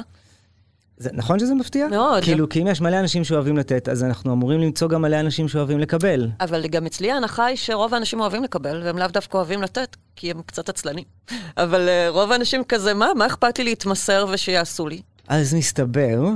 זה, 0.99 1.09
נכון 1.13 1.39
שזה 1.39 1.55
מפתיע? 1.55 1.87
מאוד. 1.87 2.23
כאילו, 2.23 2.49
כי 2.49 2.61
אם 2.61 2.67
יש 2.67 2.81
מלא 2.81 2.99
אנשים 2.99 3.23
שאוהבים 3.23 3.57
לתת, 3.57 3.89
אז 3.89 4.03
אנחנו 4.03 4.33
אמורים 4.33 4.59
למצוא 4.59 4.87
גם 4.89 5.01
מלא 5.01 5.19
אנשים 5.19 5.47
שאוהבים 5.47 5.79
לקבל. 5.79 6.29
אבל 6.39 6.67
גם 6.67 6.85
אצלי 6.85 7.11
ההנחה 7.11 7.45
היא 7.45 7.57
שרוב 7.57 7.93
האנשים 7.93 8.19
אוהבים 8.19 8.43
לקבל, 8.43 8.81
והם 8.83 8.97
לאו 8.97 9.07
דווקא 9.07 9.37
אוהבים 9.37 9.61
לתת, 9.61 9.95
כי 10.15 10.31
הם 10.31 10.41
קצת 10.45 10.69
עצלנים. 10.69 11.03
אבל 11.57 11.89
אה, 11.89 12.09
רוב 12.09 12.31
האנשים 12.31 12.63
כזה, 12.63 12.93
מה, 12.93 13.07
מה 13.15 13.25
אכפת 13.25 13.59
לי 13.59 13.63
להתמסר 13.63 14.25
ושיעשו 14.29 14.87
לי? 14.87 15.01
אז 15.27 15.53
מסתבר 15.53 16.29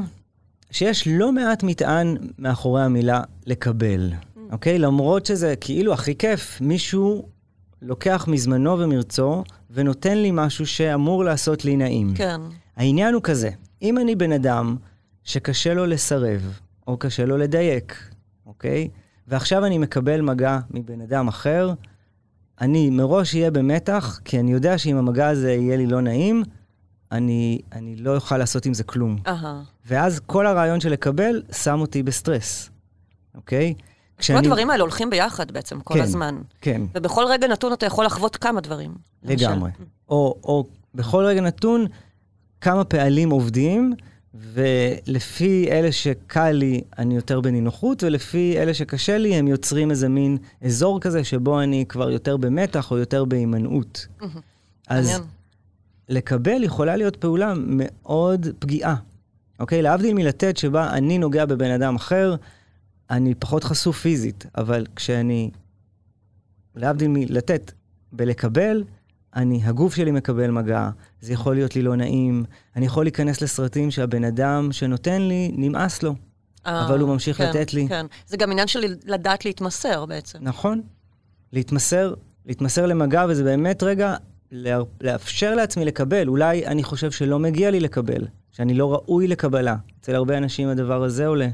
שיש 0.71 1.07
לא 1.07 1.31
מעט 1.31 1.63
מטען 1.63 2.17
מאחורי 2.39 2.81
המילה 2.81 3.21
לקבל, 3.45 4.11
אוקיי? 4.51 4.79
למרות 4.79 5.25
שזה 5.25 5.55
כאילו 5.61 5.93
הכי 5.93 6.15
כיף, 6.15 6.61
מישהו 6.61 7.27
לוקח 7.81 8.25
מזמנו 8.27 8.79
ומרצו 8.79 9.43
ונותן 9.71 10.17
לי 10.17 10.29
משהו 10.33 10.67
שאמור 10.67 11.23
לעשות 11.23 11.65
לי 11.65 11.75
נעים. 11.75 12.13
כן. 12.15 12.41
העניין 12.77 13.13
הוא 13.13 13.21
כזה, 13.23 13.49
אם 13.83 13.97
אני 13.97 14.15
בן 14.15 14.31
אדם 14.31 14.75
שקשה 15.23 15.73
לו 15.73 15.85
לסרב, 15.85 16.59
או 16.87 16.97
קשה 16.97 17.25
לו 17.25 17.37
לדייק, 17.37 18.09
אוקיי? 18.45 18.89
ועכשיו 19.27 19.65
אני 19.65 19.77
מקבל 19.77 20.21
מגע 20.21 20.59
מבן 20.71 21.01
אדם 21.01 21.27
אחר, 21.27 21.73
אני 22.61 22.89
מראש 22.89 23.35
אהיה 23.35 23.51
במתח, 23.51 24.19
כי 24.25 24.39
אני 24.39 24.51
יודע 24.51 24.77
שאם 24.77 24.97
המגע 24.97 25.27
הזה 25.27 25.51
יהיה 25.53 25.77
לי 25.77 25.85
לא 25.85 26.01
נעים, 26.01 26.43
אני, 27.11 27.59
אני 27.71 27.95
לא 27.95 28.15
אוכל 28.15 28.37
לעשות 28.37 28.65
עם 28.65 28.73
זה 28.73 28.83
כלום. 28.83 29.17
אהה. 29.27 29.61
ואז 29.85 30.19
כל 30.19 30.47
הרעיון 30.47 30.79
של 30.79 30.89
לקבל 30.89 31.43
שם 31.51 31.79
אותי 31.81 32.03
בסטרס, 32.03 32.69
אוקיי? 33.35 33.73
כל 34.27 34.33
הדברים 34.33 34.69
האלה 34.69 34.83
הולכים 34.83 35.09
ביחד 35.09 35.51
בעצם, 35.51 35.79
כל 35.79 35.93
כן. 35.93 36.01
הזמן. 36.01 36.41
כן, 36.61 36.81
ובכל 36.95 37.25
רגע 37.29 37.47
נתון 37.47 37.73
אתה 37.73 37.85
יכול 37.85 38.05
לחוות 38.05 38.35
כמה 38.35 38.61
דברים. 38.61 38.95
למשל. 39.23 39.45
לגמרי. 39.45 39.71
או, 40.09 40.35
או 40.43 40.67
בכל 40.95 41.25
רגע 41.25 41.41
נתון, 41.41 41.85
כמה 42.63 42.83
פעלים 42.83 43.29
עובדים, 43.29 43.93
ולפי 44.33 45.67
אלה 45.71 45.91
שקל 45.91 46.51
לי, 46.51 46.81
אני 46.97 47.15
יותר 47.15 47.41
בנינוחות, 47.41 48.03
ולפי 48.03 48.55
אלה 48.57 48.73
שקשה 48.73 49.17
לי, 49.17 49.35
הם 49.35 49.47
יוצרים 49.47 49.91
איזה 49.91 50.09
מין 50.09 50.37
אזור 50.61 50.99
כזה, 50.99 51.23
שבו 51.23 51.61
אני 51.61 51.85
כבר 51.89 52.11
יותר 52.11 52.37
במתח 52.37 52.91
או 52.91 52.97
יותר 52.97 53.25
בהימנעות. 53.25 54.07
אז 54.87 55.05
מעניין. 55.05 55.27
לקבל 56.09 56.63
יכולה 56.63 56.95
להיות 56.95 57.15
פעולה 57.15 57.53
מאוד 57.57 58.47
פגיעה. 58.59 58.95
אוקיי? 59.59 59.81
להבדיל 59.81 60.13
מלתת 60.13 60.57
שבה 60.57 60.89
אני 60.89 61.17
נוגע 61.17 61.45
בבן 61.45 61.71
אדם 61.71 61.95
אחר, 61.95 62.35
אני 63.09 63.35
פחות 63.35 63.63
חשוף 63.63 63.99
פיזית, 63.99 64.45
אבל 64.57 64.85
כשאני, 64.95 65.51
להבדיל 66.75 67.07
מלתת, 67.07 67.71
בלקבל, 68.11 68.83
אני, 69.35 69.61
הגוף 69.63 69.95
שלי 69.95 70.11
מקבל 70.11 70.51
מגע, 70.51 70.89
זה 71.21 71.33
יכול 71.33 71.55
להיות 71.55 71.75
לי 71.75 71.81
לא 71.81 71.95
נעים, 71.95 72.43
אני 72.75 72.85
יכול 72.85 73.05
להיכנס 73.05 73.41
לסרטים 73.41 73.91
שהבן 73.91 74.23
אדם 74.23 74.71
שנותן 74.71 75.21
לי, 75.21 75.51
נמאס 75.57 76.03
לו. 76.03 76.15
אה, 76.65 76.85
אבל 76.85 76.99
הוא 76.99 77.09
ממשיך 77.09 77.37
כן, 77.37 77.49
לתת 77.49 77.73
לי. 77.73 77.87
כן. 77.87 78.05
זה 78.27 78.37
גם 78.37 78.51
עניין 78.51 78.67
של 78.67 78.95
לדעת 79.05 79.45
להתמסר 79.45 80.05
בעצם. 80.05 80.39
נכון. 80.41 80.81
להתמסר, 81.53 82.13
להתמסר 82.45 82.85
למגע, 82.85 83.25
וזה 83.29 83.43
באמת 83.43 83.83
רגע 83.83 84.15
לאפשר 85.01 85.55
לעצמי 85.55 85.85
לקבל. 85.85 86.27
אולי 86.27 86.65
אני 86.65 86.83
חושב 86.83 87.11
שלא 87.11 87.39
מגיע 87.39 87.71
לי 87.71 87.79
לקבל, 87.79 88.27
שאני 88.51 88.73
לא 88.73 88.93
ראוי 88.93 89.27
לקבלה. 89.27 89.75
אצל 90.01 90.15
הרבה 90.15 90.37
אנשים 90.37 90.69
הדבר 90.69 91.03
הזה 91.03 91.27
עולה, 91.27 91.47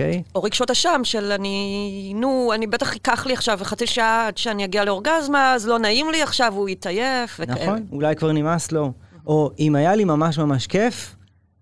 אוקיי? 0.00 0.22
או 0.34 0.42
רגשות 0.42 0.70
אשם 0.70 1.00
של 1.04 1.32
אני, 1.32 2.12
נו, 2.16 2.52
אני 2.54 2.66
בטח 2.66 2.92
ייקח 2.92 3.26
לי 3.26 3.32
עכשיו 3.32 3.58
חצי 3.62 3.86
שעה 3.86 4.26
עד 4.26 4.38
שאני 4.38 4.64
אגיע 4.64 4.84
לאורגזמה, 4.84 5.54
אז 5.54 5.68
לא 5.68 5.78
נעים 5.78 6.10
לי 6.10 6.22
עכשיו, 6.22 6.52
הוא 6.56 6.68
יתעייף 6.68 7.40
וכאלה. 7.40 7.62
נכון? 7.62 7.86
אולי 7.92 8.16
כבר 8.16 8.32
נמאס 8.32 8.72
לו. 8.72 8.92
או 9.26 9.50
אם 9.58 9.74
היה 9.74 9.94
לי 9.94 10.04
ממש 10.04 10.38
ממש 10.38 10.66
כיף, 10.66 11.16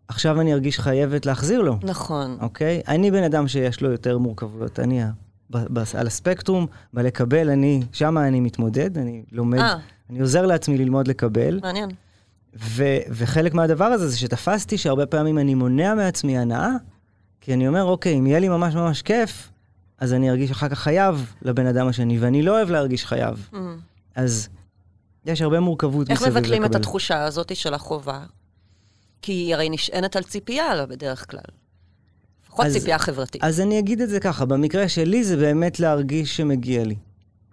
עכשיו 0.08 0.40
אני 0.40 0.54
ארגיש 0.54 0.80
חייבת 0.80 1.26
להחזיר 1.26 1.62
לו, 1.62 1.76
נכון. 1.82 2.38
אוקיי? 2.40 2.82
אני 2.88 3.10
בן 3.10 3.22
אדם 3.22 3.48
שיש 3.48 3.80
לו 3.80 3.90
יותר 3.90 4.18
מורכבויות. 4.18 4.80
אני 4.80 5.02
ב- 5.50 5.78
ב- 5.78 5.96
על 5.96 6.06
הספקטרום, 6.06 6.66
בלקבל, 6.92 7.50
אני, 7.50 7.82
שם 7.92 8.18
אני 8.18 8.40
מתמודד, 8.40 8.98
אני 8.98 9.22
לומד, 9.32 9.58
אה. 9.58 9.74
אני 10.10 10.20
עוזר 10.20 10.46
לעצמי 10.46 10.78
ללמוד 10.78 11.08
לקבל. 11.08 11.60
מעניין. 11.62 11.90
ו- 12.60 12.98
וחלק 13.10 13.54
מהדבר 13.54 13.84
הזה 13.84 14.08
זה 14.08 14.18
שתפסתי 14.18 14.78
שהרבה 14.78 15.06
פעמים 15.06 15.38
אני 15.38 15.54
מונע 15.54 15.94
מעצמי 15.94 16.38
הנאה, 16.38 16.70
כי 17.48 17.54
אני 17.54 17.68
אומר, 17.68 17.84
אוקיי, 17.84 18.18
אם 18.18 18.26
יהיה 18.26 18.38
לי 18.38 18.48
ממש 18.48 18.74
ממש 18.74 19.02
כיף, 19.02 19.50
אז 19.98 20.12
אני 20.12 20.30
ארגיש 20.30 20.50
אחר 20.50 20.68
כך 20.68 20.78
חייב 20.78 21.32
לבן 21.42 21.66
אדם 21.66 21.88
השני, 21.88 22.18
ואני 22.18 22.42
לא 22.42 22.56
אוהב 22.56 22.70
להרגיש 22.70 23.04
חייב. 23.04 23.48
Mm. 23.52 23.56
אז 24.14 24.48
יש 25.24 25.42
הרבה 25.42 25.60
מורכבות 25.60 26.10
איך 26.10 26.20
מסביב 26.20 26.36
לקבל. 26.36 26.40
מבטלים 26.40 26.64
את 26.64 26.74
התחושה 26.74 27.24
הזאת 27.24 27.56
של 27.56 27.74
החובה? 27.74 28.20
כי 29.22 29.32
היא 29.32 29.54
הרי 29.54 29.70
נשענת 29.70 30.16
על 30.16 30.22
ציפייה 30.22 30.86
בדרך 30.86 31.30
כלל. 31.30 31.40
לפחות 32.44 32.66
ציפייה 32.66 32.98
חברתית. 32.98 33.44
אז 33.44 33.60
אני 33.60 33.78
אגיד 33.78 34.00
את 34.00 34.08
זה 34.08 34.20
ככה, 34.20 34.44
במקרה 34.44 34.88
שלי 34.88 35.24
זה 35.24 35.36
באמת 35.36 35.80
להרגיש 35.80 36.36
שמגיע 36.36 36.84
לי. 36.84 36.96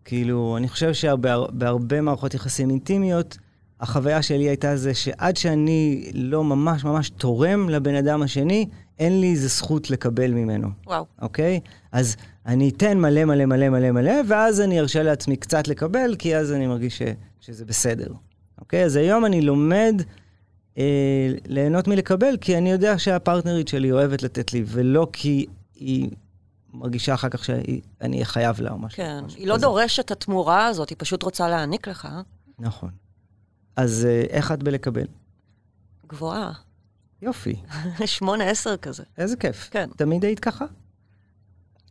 כאילו, 0.06 0.58
אני 0.58 0.68
חושב 0.68 0.94
שבהרבה 0.94 2.02
מערכות 2.02 2.34
יחסים 2.34 2.70
אינטימיות, 2.70 3.38
החוויה 3.80 4.22
שלי 4.22 4.44
הייתה 4.44 4.78
זה 4.78 4.94
שעד 4.94 5.38
שאני 5.38 6.12
לא 6.14 6.44
ממש 6.44 6.84
ממש 6.84 7.10
תורם 7.10 7.70
לבן 7.70 7.96
אדם 7.96 8.22
השני, 8.22 8.68
אין 9.00 9.22
לי 9.22 9.32
איזה 9.32 9.48
זכות 9.48 9.90
לקבל 9.90 10.32
ממנו. 10.32 10.68
וואו. 10.86 11.06
אוקיי? 11.22 11.60
אז 11.92 12.16
אני 12.46 12.70
אתן 12.70 12.98
מלא 13.00 13.26
מלא 13.26 13.46
מלא 13.46 13.70
מלא 13.70 13.92
מלא, 13.92 14.14
ואז 14.28 14.62
אני 14.62 14.80
ארשה 14.80 15.04
לעצמי 15.04 15.36
קצת 15.36 15.68
לקבל, 15.68 16.16
כי 16.20 16.38
אז 16.38 16.52
אני 16.52 16.68
מרגיש 16.68 16.98
ש, 16.98 17.02
שזה 17.40 17.66
בסדר. 17.66 18.14
אוקיי? 18.60 18.84
אז 18.84 18.96
היום 18.96 19.26
אני 19.26 19.42
לומד 19.42 20.02
אה, 20.78 21.32
ליהנות 21.46 21.88
מלקבל, 21.88 22.38
כי 22.42 22.58
אני 22.58 22.72
יודע 22.72 23.00
שהפרטנרית 23.00 23.68
שלי 23.68 23.92
אוהבת 23.92 24.24
לתת 24.24 24.54
לי, 24.54 24.64
ולא 24.68 25.08
כי 25.14 25.46
היא 25.76 26.10
מרגישה 26.74 27.14
אחר 27.14 27.30
כך 27.30 27.46
שאני 27.46 27.82
אהיה 28.14 28.26
חייב 28.26 28.62
לה 28.62 28.72
או 28.72 28.78
משהו. 28.78 28.98
כן. 28.98 29.24
משהו 29.26 29.40
היא 29.40 29.48
לא 29.48 29.54
כזה. 29.54 29.62
דורשת 29.62 30.06
את 30.06 30.12
התמורה 30.12 30.68
הזאת, 30.68 30.90
היא 30.90 30.96
פשוט 31.00 31.24
רוצה 31.24 31.48
להעניק 31.48 31.88
לך. 31.88 32.08
נכון. 32.60 32.90
אז 33.76 34.06
אה, 34.06 34.24
איך 34.30 34.52
את 34.52 34.64
בלקבל? 34.64 35.06
גבוהה. 36.08 36.52
יופי, 37.22 37.56
שמונה, 38.06 38.50
עשר 38.50 38.78
כזה. 38.78 39.04
איזה 39.18 39.38
כיף. 39.38 39.70
כן. 39.72 39.90
תמיד 39.98 40.26
היית 40.26 40.40
ככה? 40.40 40.66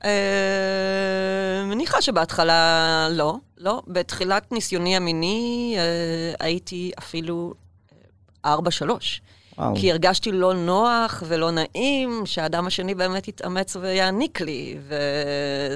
אה, 0.04 1.64
מניחה 1.66 2.02
שבהתחלה 2.02 3.08
לא, 3.10 3.36
לא. 3.58 3.82
בתחילת 3.86 4.52
ניסיוני 4.52 4.96
המיני 4.96 5.74
אה, 5.78 6.46
הייתי 6.46 6.92
אפילו 6.98 7.54
אה, 7.92 8.52
ארבע, 8.52 8.70
שלוש. 8.70 9.22
וואו. 9.58 9.76
כי 9.76 9.90
הרגשתי 9.90 10.32
לא 10.32 10.54
נוח 10.54 11.22
ולא 11.26 11.50
נעים 11.50 12.22
שהאדם 12.24 12.66
השני 12.66 12.94
באמת 12.94 13.28
יתאמץ 13.28 13.76
ויעניק 13.76 14.40
לי, 14.40 14.78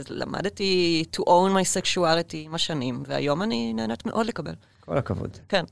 ולמדתי 0.09 1.05
to 1.17 1.21
own 1.21 1.51
my 1.55 1.77
sexuality 1.77 2.37
עם 2.37 2.55
השנים, 2.55 3.03
והיום 3.07 3.43
אני 3.43 3.73
נהנית 3.73 4.07
מאוד 4.07 4.27
לקבל. 4.27 4.55
כל 4.81 4.99
הכבוד. 4.99 5.39
כן. 5.49 5.65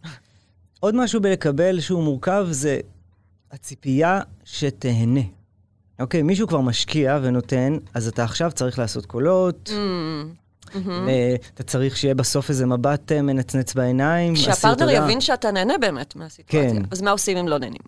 עוד 0.81 0.95
משהו 0.95 1.21
בלקבל 1.21 1.81
שהוא 1.81 2.03
מורכב 2.03 2.47
זה 2.51 2.81
הציפייה 3.53 4.21
שתהנה. 4.45 5.21
אוקיי, 6.01 6.23
מישהו 6.23 6.49
כבר 6.49 6.61
משקיע 6.61 7.19
ונותן, 7.23 7.77
אז 7.95 8.09
אתה 8.09 8.25
עכשיו 8.25 8.51
צריך 8.55 8.79
לעשות 8.79 9.07
קולות, 9.07 9.71
Mm, 9.73 10.79
ואתה 10.79 11.63
צריך 11.63 11.97
שיהיה 11.97 12.15
בסוף 12.15 12.51
איזה 12.51 12.67
מבט 12.67 13.13
אה, 13.13 13.23
מנצנץ 13.23 13.75
בעיניים. 13.75 14.33
אסיר 14.33 14.45
שהפרטנר 14.45 14.87
תודה. 14.87 14.93
יבין 14.93 15.21
שאתה 15.21 15.51
נהנה 15.51 15.79
באמת 15.79 16.17
מהסיטואציה. 16.17 16.71
כן. 16.71 16.83
אז 16.91 17.03
מה 17.03 17.11
עושים 17.11 17.37
אם 17.37 17.49
לא 17.49 17.59
נהנים? 17.59 17.81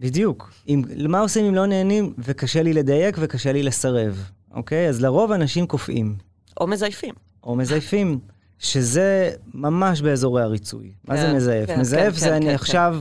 בדיוק. 0.00 0.52
אם, 0.68 0.82
מה 1.08 1.20
עושים 1.20 1.44
אם 1.44 1.54
לא 1.54 1.66
נהנים 1.66 2.12
וקשה 2.18 2.62
לי 2.62 2.72
לדייק 2.72 3.16
וקשה 3.20 3.52
לי 3.52 3.62
לסרב, 3.62 4.24
אוקיי? 4.54 4.88
אז 4.88 5.02
לרוב 5.02 5.32
אנשים 5.32 5.66
קופאים, 5.66 6.16
או 6.60 6.66
מזייפים. 6.66 7.14
או 7.44 7.56
מזייפים, 7.56 8.18
שזה 8.58 9.30
ממש 9.54 10.00
באזורי 10.00 10.42
הריצוי. 10.42 10.92
מה 11.04 11.16
זה 11.16 11.22
כן, 11.22 11.36
מזייף? 11.36 11.66
כן, 11.66 11.80
מזייף 11.80 12.14
כן, 12.14 12.20
זה 12.20 12.26
כן, 12.26 12.32
אני 12.32 12.46
כן, 12.46 12.54
עכשיו 12.54 13.00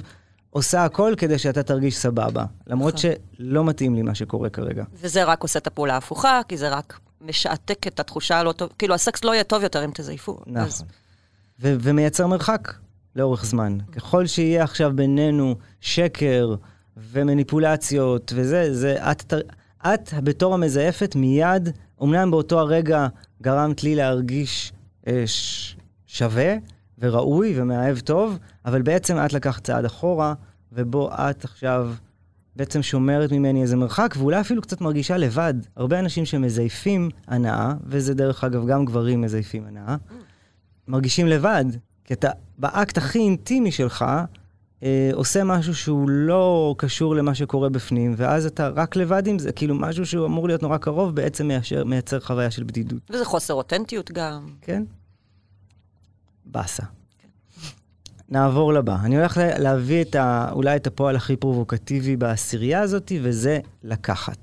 עושה 0.58 0.84
הכל 0.86 1.14
כדי 1.18 1.38
שאתה 1.40 1.64
תרגיש 1.64 1.98
סבבה. 1.98 2.46
למרות 2.68 2.94
נכון. 2.94 3.12
שלא 3.40 3.66
מתאים 3.66 3.96
לי 3.96 4.02
מה 4.02 4.16
שקורה 4.16 4.50
כרגע. 4.50 4.84
וזה 4.94 5.24
רק 5.24 5.42
עושה 5.44 5.60
את 5.60 5.68
הפעולה 5.68 5.94
ההפוכה, 5.94 6.42
כי 6.48 6.58
זה 6.58 6.70
רק 6.70 7.00
משעתק 7.22 7.88
את 7.88 8.00
התחושה 8.00 8.40
הלא 8.40 8.52
טוב. 8.52 8.70
כאילו, 8.80 8.94
הסקס 8.96 9.24
לא 9.24 9.34
יהיה 9.34 9.44
טוב 9.44 9.64
יותר 9.64 9.86
אם 9.86 9.90
תזייפו. 9.94 10.38
אז- 10.56 10.82
נכון. 10.82 10.88
ו- 11.62 11.76
ומייצר 11.82 12.28
מרחק 12.28 12.74
לאורך 13.16 13.46
זמן. 13.46 13.78
ככל 13.92 14.28
שיהיה 14.28 14.64
עכשיו 14.64 14.92
בינינו 14.96 15.56
שקר 15.82 16.56
ומניפולציות 16.98 18.34
וזה, 18.36 18.74
זה 18.74 19.12
את, 19.12 19.34
את 19.86 20.14
בתור 20.24 20.54
המזייפת 20.54 21.16
מיד, 21.16 21.70
אמנם 22.04 22.32
באותו 22.32 22.60
הרגע 22.60 23.08
גרמת 23.42 23.84
לי 23.84 23.96
להרגיש 23.96 24.74
אה, 25.08 25.24
ש- 25.26 25.76
שווה 26.08 26.54
וראוי 27.00 27.62
ומאהב 27.62 28.00
טוב, 28.00 28.38
אבל 28.66 28.82
בעצם 28.82 29.18
את 29.26 29.34
לקחת 29.34 29.64
צעד 29.64 29.86
אחורה, 29.86 30.34
ובו 30.78 31.10
את 31.14 31.44
עכשיו 31.44 31.92
בעצם 32.56 32.82
שומרת 32.82 33.32
ממני 33.32 33.62
איזה 33.62 33.76
מרחק, 33.76 34.16
ואולי 34.18 34.42
אפילו 34.42 34.62
קצת 34.62 34.82
מרגישה 34.82 35.18
לבד. 35.18 35.54
הרבה 35.76 36.00
אנשים 36.00 36.26
שמזייפים 36.26 37.10
הנאה, 37.28 37.74
וזה 37.84 38.14
דרך 38.14 38.44
אגב, 38.44 38.68
גם 38.68 38.86
גברים 38.86 39.22
מזייפים 39.22 39.66
הנאה, 39.66 39.96
מרגישים 40.88 41.28
לבד, 41.28 41.66
כי 42.06 42.14
אתה 42.14 42.30
באקט 42.58 42.98
הכי 42.98 43.20
אינטימי 43.20 43.72
שלך, 43.72 44.06
אה, 44.84 45.10
עושה 45.14 45.44
משהו 45.44 45.76
שהוא 45.76 46.10
לא 46.10 46.76
קשור 46.78 47.16
למה 47.16 47.36
שקורה 47.36 47.70
בפנים, 47.70 48.14
ואז 48.18 48.46
אתה 48.46 48.68
רק 48.68 48.96
לבד 48.96 49.28
עם 49.28 49.40
זה, 49.40 49.52
כאילו 49.52 49.76
משהו 49.76 50.06
שהוא 50.06 50.26
אמור 50.26 50.48
להיות 50.48 50.64
נורא 50.64 50.78
קרוב, 50.78 51.16
בעצם 51.16 51.48
מיישר, 51.48 51.84
מייצר 51.84 52.20
חוויה 52.20 52.52
של 52.52 52.64
בדידות, 52.64 53.02
וזה 53.10 53.26
חוסר 53.26 53.54
אותנטיות 53.54 54.12
גם. 54.12 54.48
כן? 54.62 54.84
באסה. 56.46 56.84
נעבור 58.30 58.74
לבא. 58.74 58.96
אני 59.04 59.18
הולך 59.18 59.38
לה- 59.38 59.60
להביא 59.60 60.02
את 60.02 60.16
ה, 60.16 60.50
אולי 60.52 60.76
את 60.76 60.88
הפועל 60.88 61.16
הכי 61.16 61.36
פרובוקטיבי 61.36 62.16
בעשירייה 62.16 62.82
הזאת, 62.82 63.12
וזה 63.22 63.60
לקחת. 63.84 64.38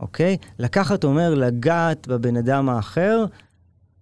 אוקיי? 0.00 0.36
לקחת 0.58 1.04
אומר 1.04 1.34
לגעת 1.34 2.08
בבן 2.08 2.36
אדם 2.36 2.68
האחר 2.68 3.24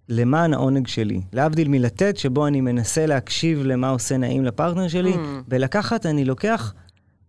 למען 0.09 0.53
העונג 0.53 0.87
שלי. 0.87 1.21
להבדיל 1.33 1.67
מלתת, 1.67 2.17
שבו 2.17 2.47
אני 2.47 2.61
מנסה 2.61 3.05
להקשיב 3.05 3.63
למה 3.63 3.89
עושה 3.89 4.17
נעים 4.17 4.45
לפרטנר 4.45 4.87
שלי, 4.87 5.13
Mm. 5.13 5.17
בלקחת 5.47 6.05
אני 6.05 6.25
לוקח 6.25 6.73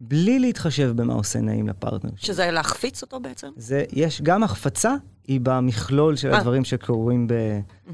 בלי 0.00 0.38
להתחשב 0.38 0.92
במה 0.96 1.14
עושה 1.14 1.40
נעים 1.40 1.68
לפרטנר. 1.68 2.11
שזה 2.16 2.50
להחפיץ 2.50 3.03
אותו 3.03 3.20
בעצם? 3.20 3.48
זה, 3.57 3.85
יש 3.92 4.22
גם 4.22 4.42
החפצה, 4.44 4.94
היא 5.29 5.40
במכלול 5.42 6.16
של 6.16 6.33
אה. 6.33 6.38
הדברים 6.38 6.64
שקורים 6.64 7.27
ב, 7.27 7.35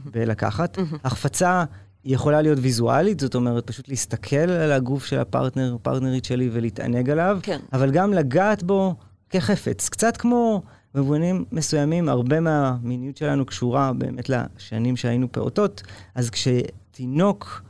בלקחת. 0.05 0.79
החפצה 1.05 1.65
היא 2.05 2.15
יכולה 2.15 2.43
להיות 2.43 2.59
ויזואלית, 2.63 3.21
זאת 3.21 3.35
אומרת, 3.35 3.67
פשוט 3.67 3.89
להסתכל 3.89 4.37
על 4.37 4.73
הגוף 4.73 5.05
של 5.05 5.19
הפרטנר, 5.19 5.77
פרטנרית 5.83 6.25
שלי 6.25 6.51
ולהתענג 6.53 7.11
עליו, 7.11 7.39
כן. 7.43 7.59
אבל 7.73 7.91
גם 7.91 8.13
לגעת 8.13 8.63
בו 8.63 8.95
כחפץ. 9.31 9.89
קצת 9.89 10.17
כמו, 10.17 10.63
במובנים 10.95 11.45
מסוימים, 11.53 12.09
הרבה 12.09 12.41
מהמיניות 12.41 13.17
שלנו 13.17 13.47
קשורה 13.47 13.93
באמת 13.93 14.29
לשנים 14.29 14.97
שהיינו 14.97 15.33
פעוטות, 15.33 15.83
אז 16.15 16.31
כשתינוק 16.31 17.63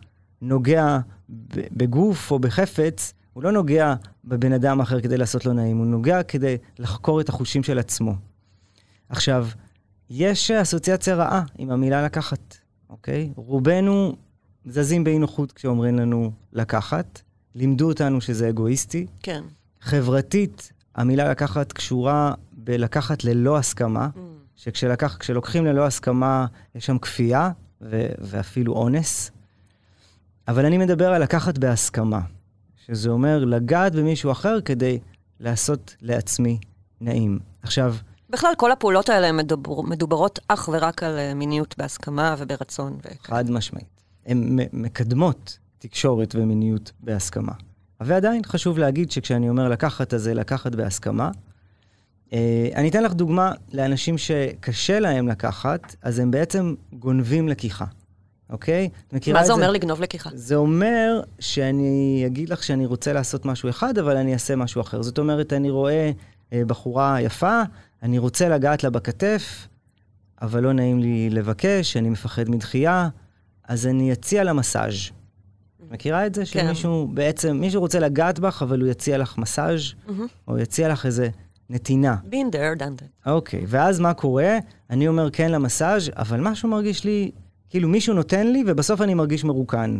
נוגע 0.42 0.98
בגוף 1.72 2.30
או 2.30 2.38
בחפץ, 2.38 3.14
הוא 3.32 3.42
לא 3.42 3.52
נוגע 3.52 3.94
בבן 4.24 4.52
אדם 4.52 4.80
אחר 4.80 5.00
כדי 5.00 5.16
לעשות 5.16 5.46
לו 5.46 5.52
נעים, 5.52 5.76
הוא 5.76 5.86
נוגע 5.86 6.22
כדי 6.22 6.56
לחקור 6.78 7.20
את 7.20 7.28
החושים 7.28 7.62
של 7.62 7.78
עצמו. 7.78 8.14
עכשיו, 9.08 9.46
יש 10.10 10.50
אסוציאציה 10.50 11.14
רעה 11.14 11.42
עם 11.58 11.70
המילה 11.70 12.04
לקחת, 12.04 12.56
אוקיי? 12.90 13.32
רובנו 13.36 14.16
זזים 14.64 15.04
באי 15.04 15.18
נוחות 15.18 15.52
כשאומרים 15.52 15.98
לנו 15.98 16.32
לקחת, 16.52 17.22
לימדו 17.54 17.88
אותנו 17.88 18.20
שזה 18.20 18.48
אגואיסטי. 18.48 19.06
כן. 19.22 19.42
חברתית, 19.80 20.72
המילה 20.94 21.30
לקחת 21.30 21.72
קשורה 21.72 22.34
בלקחת 22.52 23.24
ללא 23.24 23.58
הסכמה, 23.58 24.08
שכשלוקחים 24.56 25.66
ללא 25.66 25.86
הסכמה, 25.86 26.46
יש 26.74 26.86
שם 26.86 26.98
כפייה 26.98 27.50
ו- 27.82 28.06
ואפילו 28.18 28.72
אונס. 28.72 29.30
אבל 30.48 30.66
אני 30.66 30.78
מדבר 30.78 31.08
על 31.12 31.22
לקחת 31.22 31.58
בהסכמה, 31.58 32.20
שזה 32.86 33.10
אומר 33.10 33.44
לגעת 33.44 33.94
במישהו 33.94 34.32
אחר 34.32 34.60
כדי 34.60 34.98
לעשות 35.40 35.96
לעצמי 36.02 36.58
נעים. 37.00 37.38
עכשיו, 37.62 37.94
בכלל, 38.30 38.52
כל 38.56 38.72
הפעולות 38.72 39.08
האלה 39.08 39.32
מדובר, 39.32 39.80
מדוברות 39.80 40.38
אך 40.48 40.68
ורק 40.72 41.02
על 41.02 41.18
אה, 41.18 41.34
מיניות 41.34 41.74
בהסכמה 41.78 42.34
וברצון. 42.38 42.96
וכאלה. 42.98 43.38
חד 43.38 43.50
משמעית, 43.50 44.02
הן 44.26 44.58
מקדמות 44.72 45.58
תקשורת 45.78 46.34
ומיניות 46.34 46.92
בהסכמה. 47.00 47.52
ועדיין 48.00 48.42
חשוב 48.44 48.78
להגיד 48.78 49.10
שכשאני 49.10 49.48
אומר 49.48 49.68
לקחת, 49.68 50.14
אז 50.14 50.22
זה 50.22 50.34
לקחת 50.34 50.74
בהסכמה. 50.74 51.30
אה, 52.32 52.68
אני 52.74 52.88
אתן 52.88 53.02
לך 53.02 53.12
דוגמה 53.12 53.52
לאנשים 53.72 54.18
שקשה 54.18 55.00
להם 55.00 55.28
לקחת, 55.28 55.96
אז 56.02 56.18
הם 56.18 56.30
בעצם 56.30 56.74
גונבים 56.92 57.48
לקיחה, 57.48 57.84
אוקיי? 58.50 58.88
את 59.08 59.12
מכירה 59.12 59.34
מה 59.34 59.40
את 59.40 59.46
זה 59.46 59.52
אומר 59.52 59.70
לגנוב 59.70 60.00
לקיחה? 60.00 60.30
זה 60.34 60.56
אומר 60.56 61.20
שאני 61.38 62.22
אגיד 62.26 62.48
לך 62.48 62.62
שאני 62.62 62.86
רוצה 62.86 63.12
לעשות 63.12 63.44
משהו 63.44 63.68
אחד, 63.68 63.98
אבל 63.98 64.16
אני 64.16 64.32
אעשה 64.32 64.56
משהו 64.56 64.80
אחר. 64.80 65.02
זאת 65.02 65.18
אומרת, 65.18 65.52
אני 65.52 65.70
רואה 65.70 66.10
אה, 66.52 66.62
בחורה 66.66 67.20
יפה, 67.20 67.62
אני 68.02 68.18
רוצה 68.18 68.48
לגעת 68.48 68.84
לה 68.84 68.90
בכתף, 68.90 69.68
אבל 70.42 70.62
לא 70.62 70.72
נעים 70.72 70.98
לי 70.98 71.30
לבקש, 71.30 71.96
אני 71.96 72.08
מפחד 72.08 72.48
מדחייה, 72.48 73.08
אז 73.68 73.86
אני 73.86 74.12
אציע 74.12 74.44
לה 74.44 74.52
מסאז'. 74.52 74.94
מכירה 75.90 76.26
את 76.26 76.34
זה? 76.34 76.42
כן. 76.50 76.66
שמישהו 76.66 77.08
בעצם, 77.14 77.56
מישהו 77.56 77.80
רוצה 77.80 77.98
לגעת 77.98 78.38
בך, 78.38 78.62
אבל 78.62 78.80
הוא 78.80 78.88
יציע 78.88 79.18
לך 79.18 79.38
מסאז', 79.38 79.82
או 80.48 80.58
יציע 80.58 80.88
לך 80.88 81.06
איזה 81.06 81.28
נתינה. 81.70 82.16
been 82.30 82.54
there, 82.54 82.80
done 82.80 83.02
that. 83.02 83.30
אוקיי, 83.30 83.64
ואז 83.66 84.00
מה 84.00 84.14
קורה? 84.14 84.58
אני 84.90 85.08
אומר 85.08 85.30
כן 85.30 85.52
למסאז', 85.52 86.10
אבל 86.16 86.40
משהו 86.40 86.68
מרגיש 86.68 87.04
לי, 87.04 87.30
כאילו 87.68 87.88
מישהו 87.88 88.14
נותן 88.14 88.46
לי, 88.46 88.64
ובסוף 88.66 89.00
אני 89.00 89.14
מרגיש 89.14 89.44
מרוקן. 89.44 89.98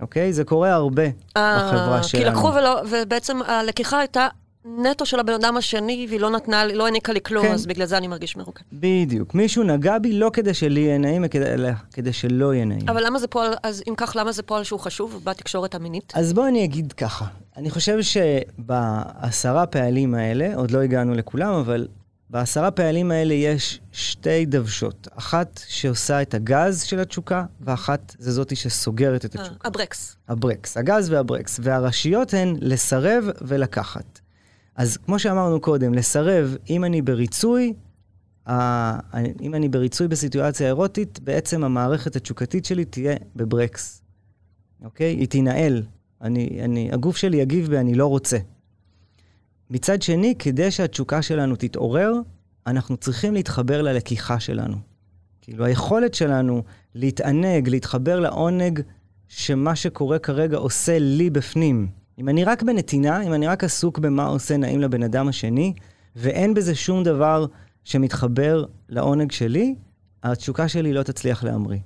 אוקיי? 0.00 0.32
זה 0.32 0.44
קורה 0.44 0.72
הרבה 0.72 1.02
בחברה 1.30 1.96
אה, 1.96 2.02
שלנו. 2.02 2.24
כי 2.24 2.30
לקחו 2.30 2.46
ולא, 2.54 2.82
ובעצם 2.90 3.42
הלקיחה 3.46 3.98
הייתה 3.98 4.28
נטו 4.66 5.06
של 5.06 5.20
הבן 5.20 5.32
אדם 5.32 5.56
השני, 5.56 6.06
והיא 6.08 6.20
לא 6.20 6.30
נתנה 6.30 6.64
לי, 6.64 6.74
לא 6.74 6.84
העניקה 6.84 7.12
לי 7.12 7.20
כלום, 7.20 7.46
כן. 7.46 7.52
אז 7.52 7.66
בגלל 7.66 7.86
זה 7.86 7.96
אני 7.96 8.08
מרגיש 8.08 8.36
מרוקן. 8.36 8.64
בדיוק. 8.72 9.34
מישהו 9.34 9.62
נגע 9.62 9.98
בי 9.98 10.12
לא 10.12 10.30
כדי 10.32 10.54
שלי 10.54 10.80
יהיה 10.80 10.98
נעים, 10.98 11.24
אלא 11.34 11.68
כדי 11.92 12.12
שלא 12.12 12.54
יהיה 12.54 12.64
נעים. 12.64 12.88
אבל 12.88 13.06
למה 13.06 13.18
זה 13.18 13.26
פועל, 13.28 13.54
אז 13.62 13.82
אם 13.88 13.94
כך, 13.96 14.16
למה 14.16 14.32
זה 14.32 14.42
פועל 14.42 14.64
שהוא 14.64 14.80
חשוב 14.80 15.20
בתקשורת 15.24 15.74
המינית? 15.74 16.12
אז 16.16 16.32
בואו 16.32 16.46
אני 16.46 16.64
אגיד 16.64 16.92
ככה. 16.92 17.24
אני 17.56 17.70
חושב 17.70 17.98
שבעשרה 18.02 19.66
פעלים 19.66 20.14
האלה, 20.14 20.54
עוד 20.54 20.70
לא 20.70 20.78
הגענו 20.78 21.14
לכולם, 21.14 21.52
אבל 21.54 21.88
בעשרה 22.30 22.70
פעלים 22.70 23.10
האלה 23.10 23.34
יש 23.34 23.80
שתי 23.92 24.46
דוושות. 24.46 25.08
אחת 25.18 25.60
שעושה 25.68 26.22
את 26.22 26.34
הגז 26.34 26.82
של 26.82 27.00
התשוקה, 27.00 27.44
ואחת 27.60 28.16
זה 28.18 28.32
זאתי 28.32 28.56
שסוגרת 28.56 29.24
את 29.24 29.36
אה, 29.36 29.42
התשוקה. 29.42 29.68
הברקס. 29.68 30.16
הברקס, 30.28 30.76
הגז 30.76 31.10
והברקס. 31.10 31.60
והראשיות 31.62 32.34
הן 32.34 32.56
לסרב 32.60 33.24
ולקחת. 33.42 34.20
אז 34.76 34.96
כמו 34.96 35.18
שאמרנו 35.18 35.60
קודם, 35.60 35.94
לסרב, 35.94 36.56
אם 36.70 36.84
אני 36.84 37.02
בריצוי, 37.02 37.72
אם 39.40 39.54
אני 39.54 39.68
בריצוי 39.68 40.08
בסיטואציה 40.08 40.66
אירוטית, 40.66 41.20
בעצם 41.20 41.64
המערכת 41.64 42.16
התשוקתית 42.16 42.64
שלי 42.64 42.84
תהיה 42.84 43.16
בברקס, 43.36 44.02
אוקיי? 44.84 45.16
היא 45.16 45.28
תינעל. 45.28 45.82
אני, 46.22 46.60
אני, 46.64 46.92
הגוף 46.92 47.16
שלי 47.16 47.36
יגיב 47.36 47.70
ב"אני 47.70 47.94
לא 47.94 48.06
רוצה". 48.06 48.38
מצד 49.70 50.02
שני, 50.02 50.34
כדי 50.38 50.70
שהתשוקה 50.70 51.22
שלנו 51.22 51.56
תתעורר, 51.56 52.12
אנחנו 52.66 52.96
צריכים 52.96 53.34
להתחבר 53.34 53.82
ללקיחה 53.82 54.40
שלנו. 54.40 54.76
כאילו, 55.42 55.64
היכולת 55.64 56.14
שלנו 56.14 56.62
להתענג, 56.94 57.68
להתחבר 57.68 58.20
לעונג 58.20 58.80
שמה 59.28 59.76
שקורה 59.76 60.18
כרגע 60.18 60.56
עושה 60.56 60.98
לי 60.98 61.30
בפנים, 61.30 61.88
אם 62.18 62.28
אני 62.28 62.44
רק 62.44 62.62
בנתינה, 62.62 63.22
אם 63.22 63.34
אני 63.34 63.46
רק 63.46 63.64
עסוק 63.64 63.98
במה 63.98 64.26
עושה 64.26 64.56
נעים 64.56 64.80
לבן 64.80 65.02
אדם 65.02 65.28
השני, 65.28 65.72
ואין 66.16 66.54
בזה 66.54 66.74
שום 66.74 67.04
דבר 67.04 67.46
שמתחבר 67.84 68.64
לעונג 68.88 69.32
שלי, 69.32 69.74
התשוקה 70.22 70.68
שלי 70.68 70.92
לא 70.92 71.02
תצליח 71.02 71.44
להמריא, 71.44 71.78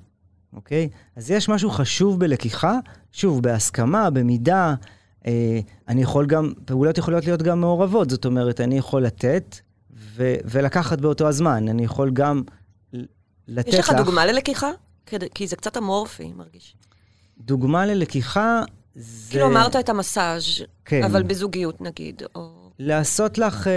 אוקיי? 0.52 0.88
אז 1.16 1.30
יש 1.30 1.48
משהו 1.48 1.70
חשוב 1.70 2.20
בלקיחה, 2.20 2.78
שוב, 3.12 3.42
בהסכמה, 3.42 4.10
במידה. 4.10 4.74
אה, 5.26 5.60
אני 5.88 6.02
יכול 6.02 6.26
גם, 6.26 6.52
פעולות 6.64 6.98
יכולות 6.98 7.24
להיות 7.24 7.42
גם 7.42 7.60
מעורבות, 7.60 8.10
זאת 8.10 8.24
אומרת, 8.24 8.60
אני 8.60 8.78
יכול 8.78 9.02
לתת 9.02 9.56
ו- 9.92 10.36
ולקחת 10.44 11.00
באותו 11.00 11.28
הזמן. 11.28 11.68
אני 11.68 11.84
יכול 11.84 12.10
גם 12.10 12.42
לתת 13.48 13.68
לך... 13.68 13.74
יש 13.74 13.80
לך 13.80 13.92
דוגמה 13.96 14.26
ללקיחה? 14.26 14.70
כי 15.34 15.46
זה 15.46 15.56
קצת 15.56 15.76
אמורפי, 15.76 16.32
מרגיש. 16.36 16.76
דוגמה 17.38 17.86
ללקיחה 17.86 18.62
זה... 19.00 19.30
כאילו 19.30 19.46
אמרת 19.46 19.76
את 19.76 19.88
המסאז', 19.88 20.44
כן. 20.84 21.02
אבל 21.02 21.22
בזוגיות 21.22 21.80
נגיד, 21.80 22.22
או... 22.34 22.70
לעשות 22.78 23.38
לך, 23.38 23.66
אה, 23.66 23.72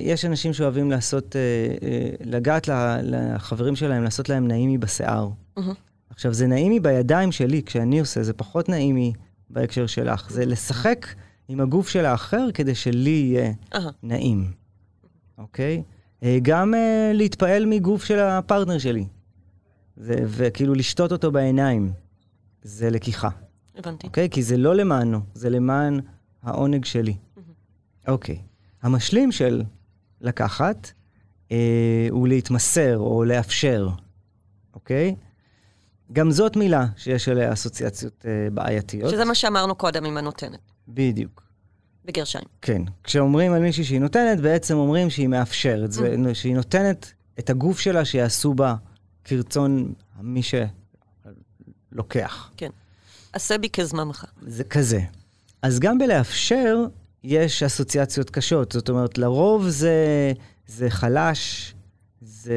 יש 0.00 0.24
אנשים 0.24 0.52
שאוהבים 0.52 0.90
לעשות, 0.90 1.36
אה, 1.36 1.40
אה, 1.88 2.10
לגעת 2.24 2.68
לחברים 3.02 3.76
שלהם, 3.76 4.02
לעשות 4.04 4.28
להם 4.28 4.48
נעימי 4.48 4.78
בשיער. 4.78 5.28
מהמם. 5.56 5.74
עכשיו, 6.10 6.32
זה 6.32 6.46
נעימי 6.46 6.80
בידיים 6.80 7.32
שלי, 7.32 7.62
כשאני 7.62 8.00
עושה, 8.00 8.22
זה 8.22 8.32
פחות 8.32 8.68
נעימי 8.68 9.12
בהקשר 9.50 9.86
שלך. 9.86 10.30
זה 10.30 10.46
לשחק 10.46 11.06
עם 11.48 11.60
הגוף 11.60 11.88
של 11.88 12.04
האחר 12.04 12.46
כדי 12.54 12.74
שלי 12.74 13.10
יהיה 13.10 13.52
אהה. 13.74 13.90
נעים, 14.02 14.50
אוקיי? 15.38 15.82
אה, 16.22 16.38
גם 16.42 16.74
אה, 16.74 17.10
להתפעל 17.14 17.66
מגוף 17.66 18.04
של 18.04 18.18
הפרטנר 18.18 18.78
שלי, 18.78 19.06
זה, 19.96 20.16
וכאילו 20.26 20.74
לשתות 20.74 21.12
אותו 21.12 21.32
בעיניים, 21.32 21.92
זה 22.62 22.90
לקיחה, 22.90 23.28
הבנתי. 23.76 24.06
אוקיי? 24.06 24.28
כי 24.30 24.42
זה 24.42 24.56
לא 24.56 24.74
למענו, 24.74 25.20
זה 25.34 25.50
למען 25.50 26.00
העונג 26.42 26.84
שלי. 26.84 27.16
אוקיי. 28.08 28.38
המשלים 28.82 29.32
של 29.32 29.62
לקחת 30.20 30.90
אה, 31.52 32.06
הוא 32.10 32.28
להתמסר 32.28 32.98
או 32.98 33.24
לאפשר, 33.24 33.88
אוקיי? 34.74 35.14
גם 36.12 36.30
זאת 36.30 36.56
מילה 36.56 36.86
שיש 36.96 37.28
עליה 37.28 37.52
אסוציאציות 37.52 38.26
אה, 38.26 38.50
בעייתיות. 38.50 39.10
שזה 39.10 39.24
מה 39.24 39.34
שאמרנו 39.34 39.74
קודם 39.74 40.04
עם 40.04 40.16
הנותנת, 40.16 40.60
בדיוק. 40.88 41.44
בגרשיים. 42.04 42.44
כן. 42.62 42.82
כשאומרים 43.04 43.52
על 43.52 43.62
מישהי 43.62 43.84
שהיא 43.84 44.00
נותנת, 44.00 44.40
בעצם 44.40 44.76
אומרים 44.76 45.10
שהיא 45.10 45.28
מאפשרת, 45.28 45.92
זה, 45.92 46.34
שהיא 46.34 46.54
נותנת 46.54 47.12
את 47.38 47.50
הגוף 47.50 47.80
שלה 47.80 48.04
שיעשו 48.04 48.54
בה 48.54 48.74
כרצון 49.24 49.92
מי 50.20 50.40
שלוקח. 51.92 52.50
כן. 52.56 52.70
עשה 53.34 53.58
בי 53.58 53.68
כזממך. 53.68 54.24
זה 54.46 54.64
כזה. 54.64 55.00
אז 55.62 55.78
גם 55.80 55.98
בלאפשר 55.98 56.76
יש 57.24 57.62
אסוציאציות 57.62 58.30
קשות. 58.30 58.72
זאת 58.72 58.88
אומרת, 58.88 59.18
לרוב 59.18 59.68
זה, 59.68 60.32
זה 60.66 60.90
חלש, 60.90 61.74
זה, 62.20 62.54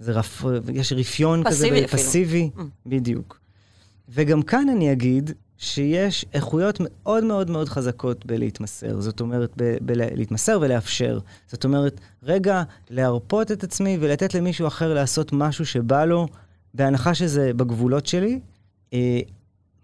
זה 0.00 0.12
רפ, 0.12 0.44
יש 0.74 0.92
רפיון 0.92 1.44
פסיבי 1.44 1.76
כזה, 1.76 1.84
אפילו. 1.84 2.02
פסיבי, 2.02 2.50
Mm. 2.56 2.60
בדיוק. 2.86 3.40
וגם 4.08 4.42
כאן 4.42 4.68
אני 4.68 4.92
אגיד 4.92 5.30
שיש 5.58 6.24
איכויות 6.34 6.78
מאוד 6.80 7.24
מאוד 7.24 7.50
מאוד 7.50 7.68
חזקות 7.68 8.26
בלהתמסר. 8.26 9.00
זאת 9.00 9.20
אומרת, 9.20 9.52
ב- 9.56 9.76
בלהתמסר 9.80 10.58
ולאפשר. 10.62 11.18
זאת 11.48 11.64
אומרת, 11.64 12.00
רגע, 12.22 12.62
להרפות 12.90 13.52
את 13.52 13.64
עצמי 13.64 13.98
ולתת 14.00 14.34
למישהו 14.34 14.66
אחר 14.66 14.94
לעשות 14.94 15.32
משהו 15.32 15.66
שבא 15.66 16.04
לו, 16.04 16.26
בהנחה 16.74 17.14
שזה 17.14 17.52
בגבולות 17.56 18.06
שלי, 18.06 18.40
אה, 18.94 19.20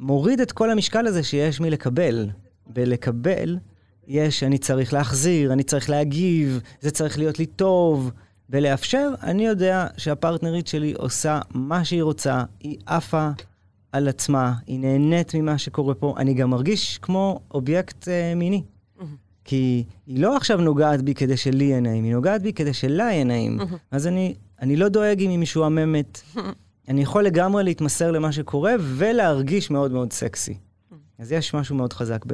מוריד 0.01 0.41
את 0.41 0.53
כל 0.53 0.71
המשקל 0.71 1.07
הזה 1.07 1.23
שיש 1.23 1.61
מלקבל. 1.61 2.31
בלקבל, 2.67 3.59
יש, 4.07 4.43
אני 4.43 4.59
צריך 4.59 4.93
להחזיר, 4.93 5.53
אני 5.53 5.63
צריך 5.63 5.91
להגיב, 5.91 6.61
זה 6.81 6.91
צריך 6.91 7.19
להיות 7.19 7.39
לי 7.39 7.47
טוב. 7.47 8.11
בלאפשר, 8.49 9.11
אני 9.23 9.47
יודע 9.47 9.87
שהפרטנרית 9.97 10.67
שלי 10.67 10.93
עושה 10.93 11.41
מה 11.55 11.85
שהיא 11.85 12.03
רוצה, 12.03 12.45
היא 12.61 12.79
עפה 12.87 13.31
על 13.93 14.09
עצמה, 14.09 14.55
היא 14.67 14.81
נהנית 14.81 15.35
ממה 15.35 15.59
שקורה 15.59 15.95
פה. 15.95 16.15
אני 16.17 16.35
גם 16.35 16.51
מרגיש 16.51 16.99
כמו 17.03 17.41
אובייקט 17.55 18.09
אה, 18.09 18.35
מיני. 18.35 18.63
כי 19.45 19.85
היא 20.07 20.21
לא 20.21 20.37
עכשיו 20.37 20.61
נוגעת 20.61 21.03
בי 21.03 21.15
כדי 21.15 21.37
שלי 21.37 21.65
יהיה 21.65 21.81
נעים, 21.81 22.05
היא 22.05 22.15
נוגעת 22.15 22.43
בי 22.43 22.53
כדי 22.53 22.75
שלה 22.75 23.05
יהיה 23.05 23.25
נעים. 23.25 23.59
אז 23.91 24.07
אני, 24.07 24.35
אני 24.63 24.77
לא 24.77 24.89
דואג 24.89 25.21
אם 25.21 25.31
היא 25.31 25.39
משועממת. 25.39 26.21
אני 26.89 27.03
יכול 27.03 27.25
לגמרי 27.25 27.65
להתמסר 27.65 28.11
למה 28.11 28.33
שקורה 28.33 28.75
ולהרגיש 28.81 29.71
מאוד 29.71 29.93
מאוד 29.93 30.13
סקסי. 30.13 30.59
אז 31.19 31.33
יש 31.33 31.55
משהו 31.55 31.77
מאוד 31.77 31.93
חזק 31.93 32.25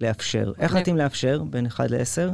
בלאפשר. 0.00 0.52
איך 0.58 0.70
אוקיי. 0.70 0.82
את 0.82 0.88
עם 0.88 0.96
לאפשר 0.96 1.42
בין 1.50 1.66
1 1.66 1.90
ל-10? 1.90 2.30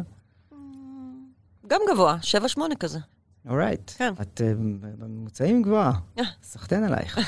גם 1.66 1.80
גבוה, 1.92 2.16
7-8 2.56 2.60
כזה. 2.80 2.98
אורייט. 3.48 3.90
כן. 3.96 4.14
את 4.20 4.40
אה, 4.44 4.52
בממוצעים 4.98 5.62
גבוהה. 5.62 5.92
אה. 6.18 6.24
סחטיין 6.42 6.84
עלייך. 6.84 7.16
זה 7.16 7.22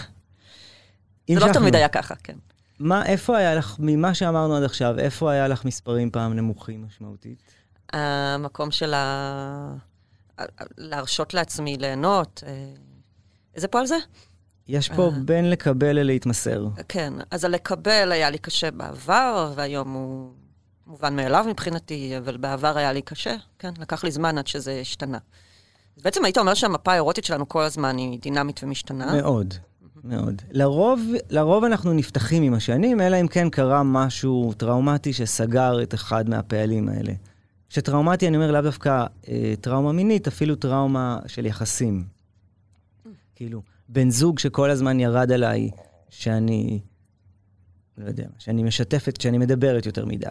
המשכנו. 1.35 1.48
לא 1.48 1.52
תמיד 1.52 1.74
היה 1.74 1.88
ככה, 1.88 2.14
כן. 2.14 2.37
מה, 2.78 3.07
איפה 3.07 3.37
היה 3.38 3.55
לך, 3.55 3.76
ממה 3.78 4.14
שאמרנו 4.14 4.57
עד 4.57 4.62
עכשיו, 4.62 4.98
איפה 4.98 5.31
היה 5.31 5.48
לך 5.48 5.64
מספרים 5.64 6.11
פעם 6.11 6.33
נמוכים 6.35 6.85
משמעותית? 6.87 7.42
המקום 7.92 8.70
של 8.70 8.94
ה... 8.94 9.74
להרשות 10.78 11.35
לעצמי 11.35 11.76
ליהנות. 11.76 12.42
אה, 12.46 12.74
איזה 13.55 13.68
פועל 13.68 13.87
זה? 13.87 13.96
יש 14.68 14.88
פה 14.88 15.05
אה. 15.05 15.11
בין 15.25 15.51
לקבל 15.51 15.92
ללהתמסר. 15.92 16.68
כן, 16.88 17.12
אז 17.31 17.44
הלקבל 17.44 18.12
היה 18.12 18.31
לי 18.31 18.38
קשה 18.38 18.70
בעבר, 18.70 19.53
והיום 19.57 19.92
הוא 19.92 20.31
מובן 20.87 21.16
מאליו 21.16 21.44
מבחינתי, 21.48 22.18
אבל 22.18 22.37
בעבר 22.37 22.79
היה 22.79 22.92
לי 22.92 23.03
קשה. 23.03 23.37
כן, 23.59 23.72
לקח 23.79 24.05
לי 24.05 24.11
זמן 24.11 24.38
עד 24.38 24.46
שזה 24.46 24.79
השתנה. 24.81 25.18
אז 25.96 26.03
בעצם 26.03 26.25
היית 26.25 26.38
אומר 26.38 26.55
שהמפה 26.55 26.92
האירוטית 26.92 27.25
שלנו 27.25 27.48
כל 27.48 27.62
הזמן 27.62 27.96
היא 27.96 28.18
דינמית 28.20 28.61
ומשתנה. 28.62 29.12
מאוד, 29.20 29.55
מאוד. 30.05 30.42
לרוב, 30.51 31.01
לרוב 31.31 31.64
אנחנו 31.64 31.92
נפתחים 31.92 32.42
עם 32.42 32.55
השנים, 32.55 33.01
אלא 33.01 33.20
אם 33.20 33.29
כן 33.29 33.51
קרה 33.51 33.83
משהו 33.83 34.53
טראומטי 34.57 35.12
שסגר 35.12 35.83
את 35.83 35.94
אחד 35.94 36.29
מהפעלים 36.29 36.88
האלה. 36.88 37.12
כשטראומטי 37.68 38.29
אני 38.29 38.37
אומר 38.37 38.53
לאו 38.53 38.61
דווקא 38.61 39.07
אה, 39.29 39.55
טראומה 39.61 39.92
מינית, 39.92 40.27
אפילו 40.27 40.55
טראומה 40.55 41.18
של 41.27 41.46
יחסים. 41.46 42.05
כאילו, 43.35 43.62
בן 43.92 44.11
זוג 44.11 44.38
שכל 44.38 44.70
הזמן 44.70 45.00
ירד 45.00 45.33
עליי, 45.33 45.70
שאני, 46.09 46.81
לא 47.98 48.07
יודע, 48.07 48.26
שאני 48.38 48.62
משתפת, 48.62 49.18
כשאני 49.18 49.38
מדברת 49.38 49.87
יותר 49.87 50.07
מדי, 50.07 50.28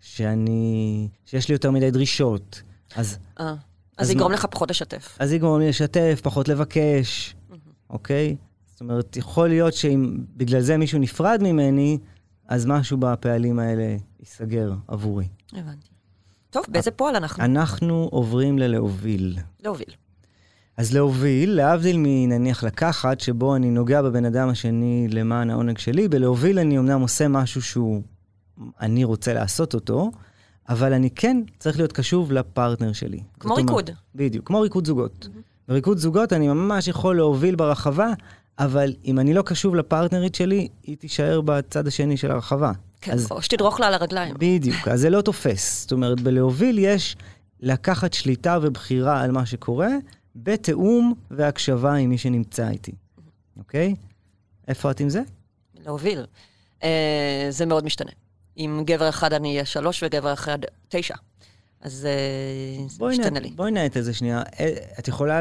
שאני, 0.00 1.08
שיש 1.24 1.48
לי 1.48 1.52
יותר 1.52 1.70
מדי 1.70 1.90
דרישות, 1.90 2.62
אז, 2.96 3.18
אה, 3.40 3.54
אז 3.98 4.10
יגרום 4.10 4.30
מה? 4.30 4.34
לך 4.34 4.46
פחות 4.50 4.70
לשתף. 4.70 5.16
אז 5.20 5.32
יגרום 5.32 5.60
לי 5.60 5.68
לשתף, 5.68 6.20
פחות 6.22 6.48
לבקש, 6.48 7.36
אוקיי? 7.90 8.36
זאת 8.66 8.80
אומרת, 8.80 9.16
יכול 9.16 9.48
להיות 9.48 9.74
שאם 9.74 10.18
בגלל 10.36 10.60
זה 10.60 10.76
מישהו 10.76 10.98
נפרד 10.98 11.40
ממני, 11.42 11.98
אז 12.48 12.66
משהו 12.66 12.96
בפעלים 12.98 13.58
האלה 13.58 13.96
ייסגר 14.20 14.72
עבורי. 14.88 15.28
הבנתי. 15.52 15.88
טוב, 16.50 16.64
באיזה 16.68 16.90
פועל 16.90 17.16
אנחנו? 17.16 17.44
אנחנו 17.44 18.08
עוברים 18.12 18.58
ללהוביל. 18.58 19.38
להוביל. 19.60 19.94
אז 20.78 20.94
להוביל, 20.94 21.50
להבדיל 21.50 21.96
מנניח 21.98 22.64
לקחת, 22.64 23.20
שבו 23.20 23.56
אני 23.56 23.70
נוגע 23.70 24.02
בבן 24.02 24.24
אדם 24.24 24.48
השני 24.48 25.08
למען 25.10 25.50
העונג 25.50 25.78
שלי, 25.78 26.08
בלהוביל 26.08 26.58
אני 26.58 26.78
אמנם 26.78 27.00
עושה 27.00 27.28
משהו 27.28 27.62
שהוא, 27.62 28.02
אני 28.80 29.04
רוצה 29.04 29.34
לעשות 29.34 29.74
אותו, 29.74 30.10
אבל 30.68 30.92
אני 30.92 31.10
כן 31.10 31.42
צריך 31.58 31.76
להיות 31.78 31.92
קשוב 31.92 32.32
לפרטנר 32.32 32.92
שלי. 32.92 33.20
כמו 33.40 33.52
אומרת- 33.52 33.68
ריקוד. 33.68 33.90
בדיוק, 34.14 34.46
כמו 34.46 34.60
ריקוד 34.60 34.86
זוגות. 34.86 35.28
בריקוד 35.68 35.98
זוגות 35.98 36.32
אני 36.32 36.48
ממש 36.48 36.88
יכול 36.88 37.16
להוביל 37.16 37.56
ברחבה, 37.56 38.08
אבל 38.58 38.92
אם 39.04 39.18
אני 39.18 39.34
לא 39.34 39.42
קשוב 39.42 39.74
לפרטנרית 39.74 40.34
שלי, 40.34 40.68
היא 40.82 40.96
תישאר 40.96 41.40
בצד 41.40 41.86
השני 41.86 42.16
של 42.16 42.30
הרחבה. 42.30 42.72
כן, 43.00 43.12
אז 43.12 43.28
או 43.30 43.42
שתדרוך 43.42 43.80
לה 43.80 43.86
על 43.86 43.94
הרגליים. 43.94 44.34
בדיוק, 44.38 44.88
אז 44.88 45.00
זה 45.00 45.10
לא 45.10 45.20
תופס. 45.20 45.80
זאת 45.82 45.92
אומרת, 45.92 46.20
בלהוביל 46.20 46.78
יש 46.78 47.16
לקחת 47.60 48.12
שליטה 48.12 48.58
ובחירה 48.62 49.20
על 49.20 49.30
מה 49.32 49.46
שקורה, 49.46 49.88
בתיאום 50.42 51.14
והקשבה 51.30 51.94
עם 51.94 52.10
מי 52.10 52.18
שנמצא 52.18 52.68
איתי, 52.68 52.92
אוקיי? 53.58 53.94
איפה 54.68 54.90
את 54.90 55.00
עם 55.00 55.08
זה? 55.08 55.22
להוביל. 55.84 56.26
אה, 56.82 57.46
זה 57.50 57.66
מאוד 57.66 57.84
משתנה. 57.84 58.10
עם 58.56 58.82
גבר 58.84 59.08
אחד 59.08 59.32
אני 59.32 59.52
אהיה 59.52 59.64
שלוש 59.64 60.02
וגבר 60.02 60.32
אחד 60.32 60.58
תשע. 60.88 61.14
אז 61.80 62.06
אה, 62.06 62.88
זה 62.88 63.04
משתנה 63.04 63.40
לי. 63.40 63.50
בואי 63.50 63.70
נעט 63.70 63.96
את 63.96 64.04
זה 64.04 64.14
שנייה. 64.14 64.42
אה, 64.60 64.74
את 64.98 65.08
יכולה 65.08 65.40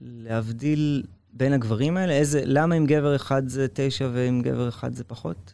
להבדיל 0.00 1.02
בין 1.32 1.52
הגברים 1.52 1.96
האלה? 1.96 2.12
איזה, 2.12 2.42
למה 2.44 2.74
עם 2.74 2.86
גבר 2.86 3.16
אחד 3.16 3.48
זה 3.48 3.66
תשע 3.72 4.08
ועם 4.12 4.42
גבר 4.42 4.68
אחד 4.68 4.94
זה 4.94 5.04
פחות? 5.04 5.52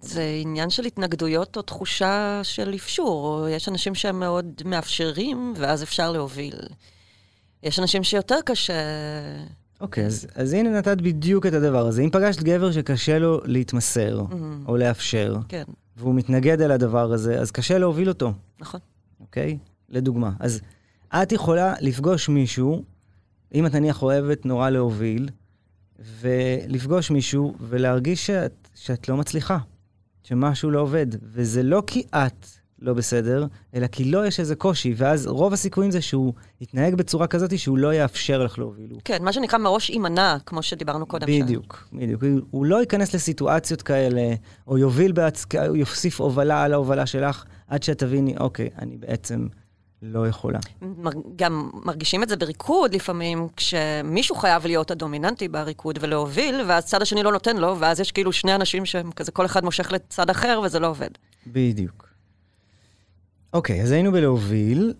זה 0.00 0.38
עניין 0.42 0.70
של 0.70 0.84
התנגדויות 0.84 1.56
או 1.56 1.62
תחושה 1.62 2.40
של 2.42 2.74
אפשור. 2.74 3.46
יש 3.50 3.68
אנשים 3.68 3.94
שהם 3.94 4.20
מאוד 4.20 4.62
מאפשרים, 4.64 5.54
ואז 5.56 5.82
אפשר 5.82 6.12
להוביל. 6.12 6.58
יש 7.62 7.78
אנשים 7.78 8.02
שיותר 8.02 8.38
קשה... 8.44 8.72
אוקיי, 9.80 10.06
אז, 10.06 10.26
אז 10.34 10.52
הנה 10.52 10.70
נתת 10.78 11.00
בדיוק 11.00 11.46
את 11.46 11.52
הדבר 11.52 11.86
הזה. 11.86 12.02
אם 12.02 12.10
פגשת 12.10 12.42
גבר 12.42 12.72
שקשה 12.72 13.18
לו 13.18 13.40
להתמסר, 13.44 14.20
Mm. 14.30 14.34
או 14.66 14.76
לאפשר, 14.76 15.36
כן. 15.48 15.62
והוא 15.96 16.14
מתנגד 16.14 16.60
אל 16.60 16.70
הדבר 16.70 17.12
הזה, 17.12 17.40
אז 17.40 17.50
קשה 17.50 17.78
להוביל 17.78 18.08
אותו, 18.08 18.32
נכון. 18.60 18.80
אוקיי? 19.20 19.58
לדוגמה. 19.88 20.30
אז 20.40 20.60
את 21.14 21.32
יכולה 21.32 21.74
לפגוש 21.80 22.28
מישהו, 22.28 22.82
אם 23.54 23.66
את 23.66 23.74
נניח 23.74 24.02
אוהבת 24.02 24.46
נורא 24.46 24.70
להוביל, 24.70 25.28
ולפגוש 26.20 27.10
מישהו 27.10 27.54
ולהרגיש 27.60 28.26
שאת, 28.26 28.68
שאת 28.74 29.08
לא 29.08 29.16
מצליחה, 29.16 29.58
שמשהו 30.22 30.70
לא 30.70 30.80
עובד. 30.80 31.06
וזה 31.22 31.62
לא 31.62 31.82
כי 31.86 32.02
את 32.14 32.46
לא 32.82 32.94
בסדר, 32.94 33.46
אלא 33.74 33.86
כי 33.86 34.04
לא 34.04 34.26
יש 34.26 34.40
איזה 34.40 34.54
קושי, 34.54 34.94
ואז 34.96 35.26
רוב 35.26 35.52
הסיכויים 35.52 35.90
זה 35.90 36.00
שהוא 36.02 36.32
יתנהג 36.60 36.94
בצורה 36.94 37.26
כזאת 37.26 37.58
שהוא 37.58 37.78
לא 37.78 37.94
יאפשר 37.94 38.44
לך 38.44 38.58
להוביל. 38.58 38.92
כן, 39.04 39.24
מה 39.24 39.32
שנקרא 39.32 39.58
מראש 39.58 39.90
יימנע, 39.90 40.36
כמו 40.46 40.62
שדיברנו 40.62 41.06
קודם. 41.06 41.26
שם. 41.26 41.42
בדיוק, 41.44 41.88
בדיוק. 41.92 42.22
הוא- 42.50 42.66
לא 42.66 42.80
ייכנס 42.80 43.14
לסיטואציות 43.14 43.82
כאלה, 43.82 44.34
או 44.66 44.78
יוביל 44.78 45.12
בעצ... 45.12 45.44
הוא 45.68 45.76
יוסיף 45.76 46.20
הובלה 46.20 46.62
על 46.64 46.72
ההובלה 46.72 47.06
שלך, 47.06 47.44
עד 47.68 47.82
שאת 47.82 47.98
תביני, 47.98 48.34
אוקיי, 48.38 48.68
אני 48.78 48.96
בעצם 48.96 49.46
לא 50.02 50.28
יכולה. 50.28 50.58
גם 51.36 51.70
מרגישים 51.84 52.22
את 52.22 52.28
זה 52.28 52.36
בריקוד 52.36 52.94
לפעמים, 52.94 53.48
כשמישהו 53.56 54.36
חייב 54.36 54.66
להיות 54.66 54.90
הדומיננטי 54.90 55.48
בריקוד 55.48 55.98
ולהוביל, 56.02 56.60
ואז 56.68 56.86
צד 56.86 57.02
השני 57.02 57.22
לא 57.22 57.32
נותן 57.32 57.56
לו, 57.56 57.76
ואז 57.78 58.00
יש 58.00 58.12
כאילו 58.12 58.32
שני 58.32 58.54
אנשים 58.54 58.84
שהם 58.86 59.12
כזה, 59.12 59.32
כל 59.32 59.46
אחד 59.46 59.64
מושך 59.64 59.92
לצד 59.92 60.30
אחר 60.30 60.60
וזה 60.64 60.78
לא 60.78 60.86
עובד. 60.86 61.10
בדיוק. 61.46 62.01
אוקיי, 63.52 63.82
אז 63.82 63.90
היינו 63.90 64.12
בלהוביל, 64.12 64.94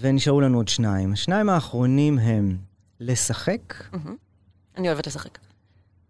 ונשארו 0.00 0.40
לנו 0.40 0.56
עוד 0.56 0.68
שניים. 0.68 1.12
השניים 1.12 1.48
האחרונים 1.48 2.18
הם 2.18 2.56
לשחק. 3.00 3.84
אני 4.76 4.88
אוהבת 4.88 5.06
לשחק. 5.06 5.38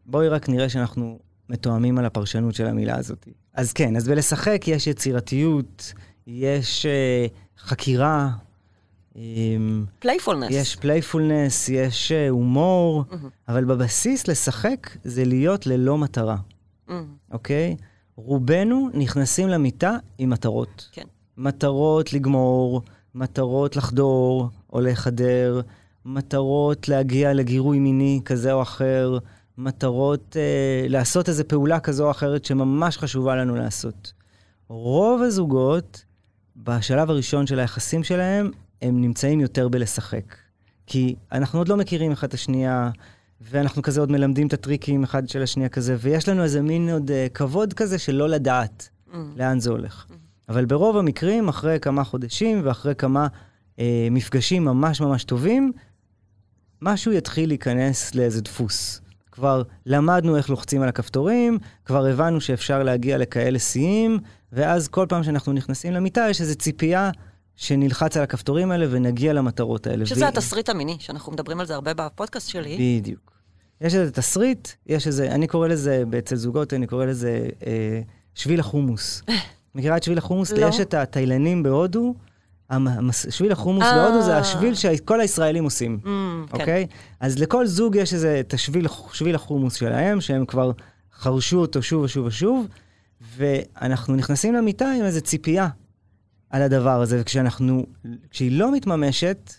בואי 0.06 0.28
רק 0.28 0.48
נראה 0.48 0.68
שאנחנו 0.68 1.18
מתואמים 1.48 1.98
על 1.98 2.06
הפרשנות 2.06 2.54
של 2.54 2.66
המילה 2.66 2.96
הזאת. 2.96 3.28
אז 3.54 3.72
כן, 3.72 3.96
אז 3.96 4.08
בלשחק 4.08 4.68
יש 4.68 4.86
יצירתיות, 4.86 5.92
יש 6.26 6.86
uh, 6.86 7.60
חקירה, 7.60 8.30
playfulness. 9.98 10.48
יש 10.50 10.76
playfulness, 10.76 11.68
יש 11.68 12.12
uh, 12.12 12.30
הומור, 12.30 13.04
אבל 13.48 13.64
בבסיס 13.64 14.28
לשחק 14.28 14.96
זה 15.04 15.24
להיות 15.24 15.66
ללא 15.66 15.98
מטרה, 15.98 16.36
אוקיי? 17.32 17.76
רובנו 18.16 18.90
נכנסים 18.94 19.48
למיטה 19.48 19.96
עם 20.18 20.30
מטרות. 20.30 20.88
כן. 20.92 21.04
מטרות 21.42 22.12
לגמור, 22.12 22.82
מטרות 23.14 23.76
לחדור 23.76 24.48
או 24.72 24.80
לחדר, 24.80 25.60
מטרות 26.04 26.88
להגיע 26.88 27.32
לגירוי 27.32 27.78
מיני 27.78 28.20
כזה 28.24 28.52
או 28.52 28.62
אחר, 28.62 29.18
מטרות 29.58 30.36
אה, 30.36 30.86
לעשות 30.88 31.28
איזו 31.28 31.42
פעולה 31.48 31.80
כזו 31.80 32.06
או 32.06 32.10
אחרת 32.10 32.44
שממש 32.44 32.98
חשובה 32.98 33.36
לנו 33.36 33.56
לעשות. 33.56 34.12
רוב 34.68 35.22
הזוגות, 35.22 36.04
בשלב 36.56 37.10
הראשון 37.10 37.46
של 37.46 37.58
היחסים 37.58 38.04
שלהם, 38.04 38.50
הם 38.82 39.00
נמצאים 39.00 39.40
יותר 39.40 39.68
בלשחק. 39.68 40.34
כי 40.86 41.14
אנחנו 41.32 41.58
עוד 41.58 41.68
לא 41.68 41.76
מכירים 41.76 42.12
אחד 42.12 42.26
את 42.26 42.34
השנייה, 42.34 42.90
ואנחנו 43.40 43.82
כזה 43.82 44.00
עוד 44.00 44.10
מלמדים 44.12 44.46
את 44.46 44.52
הטריקים 44.52 45.02
אחד 45.04 45.28
של 45.28 45.42
השנייה 45.42 45.68
כזה, 45.68 45.96
ויש 46.00 46.28
לנו 46.28 46.42
איזה 46.42 46.62
מין 46.62 46.88
עוד 46.88 47.10
אה, 47.10 47.26
כבוד 47.34 47.72
כזה 47.72 47.98
של 47.98 48.14
לא 48.14 48.28
לדעת 48.28 48.88
לאן 49.36 49.60
זה 49.60 49.70
הולך. 49.70 50.06
אבל 50.48 50.64
ברוב 50.64 50.96
המקרים, 50.96 51.48
אחרי 51.48 51.78
כמה 51.80 52.04
חודשים 52.04 52.60
ואחרי 52.64 52.94
כמה 52.94 53.26
אה, 53.78 54.08
מפגשים 54.10 54.64
ממש 54.64 55.00
ממש 55.00 55.24
טובים, 55.24 55.72
משהו 56.82 57.12
יתחיל 57.12 57.48
להיכנס 57.48 58.14
לאיזה 58.14 58.40
דפוס. 58.40 59.00
כבר 59.32 59.62
למדנו 59.86 60.36
איך 60.36 60.50
לוחצים 60.50 60.82
על 60.82 60.88
הכפתורים, 60.88 61.58
כבר 61.84 62.06
הבנו 62.06 62.40
שאפשר 62.40 62.82
להגיע 62.82 63.18
לכאלה 63.18 63.58
שיאים, 63.58 64.18
ואז 64.52 64.88
כל 64.88 65.06
פעם 65.08 65.22
שאנחנו 65.22 65.52
נכנסים 65.52 65.92
למיטה 65.92 66.26
יש 66.30 66.40
איזו 66.40 66.54
ציפייה 66.54 67.10
שנלחץ 67.56 68.16
על 68.16 68.22
הכפתורים 68.22 68.70
האלה 68.70 68.86
ונגיע 68.90 69.32
למטרות 69.32 69.86
האלה. 69.86 70.06
שזה 70.06 70.24
ו- 70.24 70.28
התסריט 70.28 70.68
המיני, 70.68 70.96
שאנחנו 71.00 71.32
מדברים 71.32 71.60
על 71.60 71.66
זה 71.66 71.74
הרבה 71.74 71.94
בפודקאסט 71.94 72.48
שלי. 72.48 72.98
בדיוק. 73.00 73.32
יש 73.80 73.94
איזה 73.94 74.12
תסריט, 74.12 74.68
יש 74.86 75.06
איזה, 75.06 75.32
אני 75.32 75.46
קורא 75.46 75.68
לזה, 75.68 76.04
אצל 76.18 76.36
זוגות, 76.36 76.74
אני 76.74 76.86
קורא 76.86 77.04
לזה 77.04 77.48
אה, 77.66 78.00
שביל 78.34 78.60
החומוס. 78.60 79.22
מכירה 79.74 79.96
את 79.96 80.02
שביל 80.02 80.18
החומוס? 80.18 80.52
לא. 80.52 80.66
יש 80.66 80.80
את 80.80 80.94
התאילנים 80.94 81.62
בהודו, 81.62 82.14
המס- 82.70 83.26
שביל 83.30 83.52
החומוס 83.52 83.84
אה. 83.84 83.94
בהודו 84.08 84.22
זה 84.22 84.36
השביל 84.36 84.74
שכל 84.74 85.20
הישראלים 85.20 85.64
עושים, 85.64 85.98
Mm, 86.02 86.06
כן. 86.52 86.60
אוקיי? 86.60 86.86
אז 87.20 87.38
לכל 87.38 87.66
זוג 87.66 87.96
יש 87.96 88.14
איזה, 88.14 88.40
את 88.40 88.54
השביל, 88.54 88.86
שביל 89.12 89.34
החומוס 89.34 89.74
שלהם, 89.74 90.20
שהם 90.20 90.46
כבר 90.46 90.70
חרשו 91.14 91.58
אותו 91.58 91.82
שוב 91.82 92.02
ושוב 92.02 92.26
ושוב, 92.26 92.66
ואנחנו 93.36 94.16
נכנסים 94.16 94.54
למיטה 94.54 94.92
עם 94.98 95.04
איזו 95.04 95.20
ציפייה 95.20 95.68
על 96.50 96.62
הדבר 96.62 97.00
הזה, 97.00 97.18
וכשאנחנו, 97.20 97.86
כשהיא 98.30 98.58
לא 98.58 98.72
מתממשת, 98.72 99.52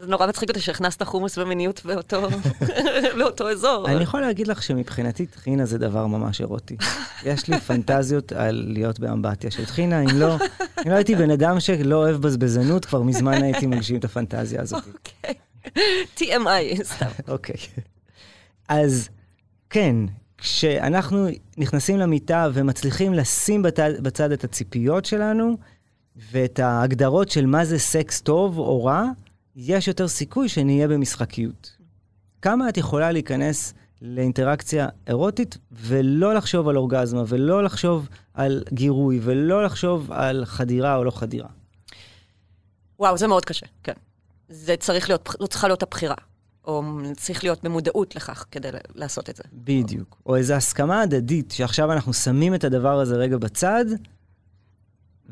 זה 0.00 0.06
נורא 0.06 0.26
מצחיק 0.26 0.48
אותי 0.48 0.60
שהכנסת 0.60 1.02
חומוס 1.02 1.38
ומיניות 1.38 1.84
באותו, 1.84 2.28
באותו 3.18 3.50
אזור. 3.50 3.88
אני 3.88 4.02
יכול 4.02 4.20
להגיד 4.20 4.48
לך 4.48 4.62
שמבחינתי 4.62 5.26
טחינה 5.26 5.66
זה 5.66 5.78
דבר 5.78 6.06
ממש 6.06 6.40
אירוטי. 6.40 6.76
יש 7.24 7.48
לי 7.48 7.60
פנטזיות 7.60 8.32
על 8.32 8.64
להיות 8.68 9.00
באמבטיה 9.00 9.50
של 9.50 9.64
טחינה, 9.64 10.00
אם 10.00 10.18
לא, 10.18 10.36
אם 10.86 10.90
לא 10.90 10.94
הייתי 10.94 11.14
בן 11.14 11.30
אדם 11.30 11.60
שלא 11.60 11.96
אוהב 11.96 12.16
בזבזנות, 12.16 12.84
כבר 12.84 13.02
מזמן 13.02 13.42
הייתי 13.42 13.66
מגשים 13.66 13.96
את 13.96 14.04
הפנטזיה 14.04 14.62
הזאת. 14.62 14.84
אוקיי. 14.86 15.34
TMI, 16.16 16.82
סתם. 16.82 17.06
אוקיי. 17.28 17.56
אז 18.68 19.08
כן, 19.70 19.96
כשאנחנו 20.38 21.26
נכנסים 21.58 21.98
למיטה 21.98 22.48
ומצליחים 22.52 23.14
לשים 23.14 23.62
בצד, 23.62 23.90
בצד 24.02 24.32
את 24.32 24.44
הציפיות 24.44 25.04
שלנו, 25.04 25.56
ואת 26.32 26.58
ההגדרות 26.58 27.30
של 27.30 27.46
מה 27.46 27.64
זה 27.64 27.78
סקס 27.78 28.20
טוב 28.20 28.58
או 28.58 28.84
רע, 28.84 29.04
יש 29.56 29.88
יותר 29.88 30.08
סיכוי 30.08 30.48
שנהיה 30.48 30.88
במשחקיות. 30.88 31.76
כמה 32.42 32.68
את 32.68 32.76
יכולה 32.76 33.12
להיכנס 33.12 33.74
לאינטראקציה 34.02 34.88
אירוטית 35.06 35.58
ולא 35.72 36.34
לחשוב 36.34 36.68
על 36.68 36.76
אורגזמה, 36.76 37.22
ולא 37.26 37.64
לחשוב 37.64 38.08
על 38.34 38.64
גירוי, 38.72 39.20
ולא 39.22 39.64
לחשוב 39.64 40.12
על 40.12 40.44
חדירה 40.44 40.96
או 40.96 41.04
לא 41.04 41.10
חדירה? 41.10 41.48
וואו, 42.98 43.18
זה 43.18 43.26
מאוד 43.26 43.44
קשה, 43.44 43.66
כן. 43.82 43.92
זה 44.48 44.76
צריך 44.76 45.08
להיות, 45.08 45.28
זו 45.40 45.46
צריכה 45.46 45.68
להיות 45.68 45.82
הבחירה. 45.82 46.14
או 46.64 46.82
צריך 47.16 47.44
להיות 47.44 47.64
במודעות 47.64 48.16
לכך 48.16 48.44
כדי 48.50 48.68
לעשות 48.94 49.30
את 49.30 49.36
זה. 49.36 49.42
בדיוק. 49.52 50.16
או 50.26 50.36
איזו 50.36 50.54
הסכמה 50.54 51.00
הדדית, 51.00 51.50
שעכשיו 51.50 51.92
אנחנו 51.92 52.12
שמים 52.12 52.54
את 52.54 52.64
הדבר 52.64 53.00
הזה 53.00 53.16
רגע 53.16 53.36
בצד, 53.36 53.84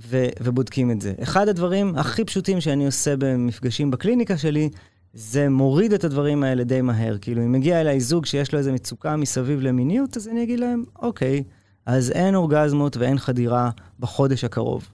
ו- 0.07 0.29
ובודקים 0.41 0.91
את 0.91 1.01
זה. 1.01 1.13
אחד 1.23 1.49
הדברים 1.49 1.97
הכי 1.97 2.25
פשוטים 2.25 2.61
שאני 2.61 2.87
עושה 2.87 3.17
במפגשים 3.17 3.91
בקליניקה 3.91 4.39
שלי, 4.39 4.71
זה 5.15 5.49
מוריד 5.49 5.93
את 5.93 6.05
הדברים 6.05 6.43
האלה 6.43 6.65
די 6.65 6.81
מהר. 6.81 7.19
כאילו, 7.21 7.43
אם 7.43 7.53
מגיע 7.53 7.81
אליי 7.81 8.01
זוג 8.01 8.27
שיש 8.27 8.53
לו 8.53 8.59
איזו 8.59 8.73
מצוקה 8.73 9.17
מסביב 9.17 9.61
למיניות, 9.61 10.17
אז 10.17 10.29
אני 10.29 10.43
אגיד 10.43 10.61
להם, 10.61 10.85
אוקיי, 11.03 11.45
אז 11.87 12.11
אין 12.11 12.35
אורגזמות 12.35 12.97
ואין 12.97 13.19
חדירה 13.19 13.71
בחודש 14.01 14.45
הקרוב. 14.45 14.89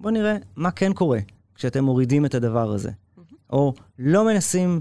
בואו 0.00 0.14
נראה 0.14 0.36
מה 0.56 0.70
כן 0.70 0.92
קורה 0.92 1.18
כשאתם 1.54 1.84
מורידים 1.84 2.24
את 2.24 2.34
הדבר 2.34 2.72
הזה. 2.72 2.90
או 3.50 3.74
לא 3.98 4.24
מנסים, 4.24 4.80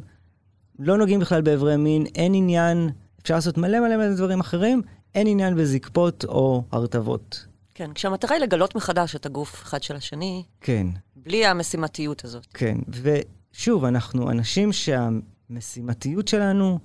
לא 0.80 0.98
נוגעים 0.98 1.20
בכלל 1.20 1.42
באיברי 1.42 1.78
מין, 1.78 2.06
אין 2.16 2.34
עניין, 2.34 2.90
אפשר 3.22 3.36
לעשות 3.36 3.58
מלא 3.58 3.80
מלא 3.80 3.98
מלא 3.98 4.16
דברים 4.16 4.40
אחרים, 4.40 4.82
אין 5.16 5.28
עניין 5.28 5.56
בזקפות 5.56 6.26
או 6.26 6.64
הרטבות. 6.72 7.51
כן, 7.82 7.94
כשהמטרה 7.94 8.36
היא 8.36 8.44
לגלות 8.44 8.76
מחדש 8.76 9.16
את 9.16 9.26
הגוף 9.26 9.64
אחד 9.64 9.84
של 9.84 9.96
השני, 9.96 10.44
כן, 10.62 10.88
בלי 11.16 11.46
המשימתיות 11.46 12.26
הזאת. 12.26 12.48
כן. 12.54 12.78
ושוב, 12.90 13.86
אנחנו 13.86 14.32
אנשים 14.32 14.70
שהמשימתיות 14.72 16.28
שלנו 16.28 16.80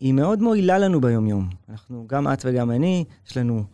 היא 0.00 0.12
מאוד 0.12 0.42
מועילה 0.42 0.78
לנו 0.78 1.00
ביומיום. 1.00 1.48
אנחנו, 1.68 2.04
גם 2.08 2.32
את 2.32 2.44
וגם 2.44 2.70
אני, 2.70 3.04
יש 3.28 3.36
לנו 3.36 3.64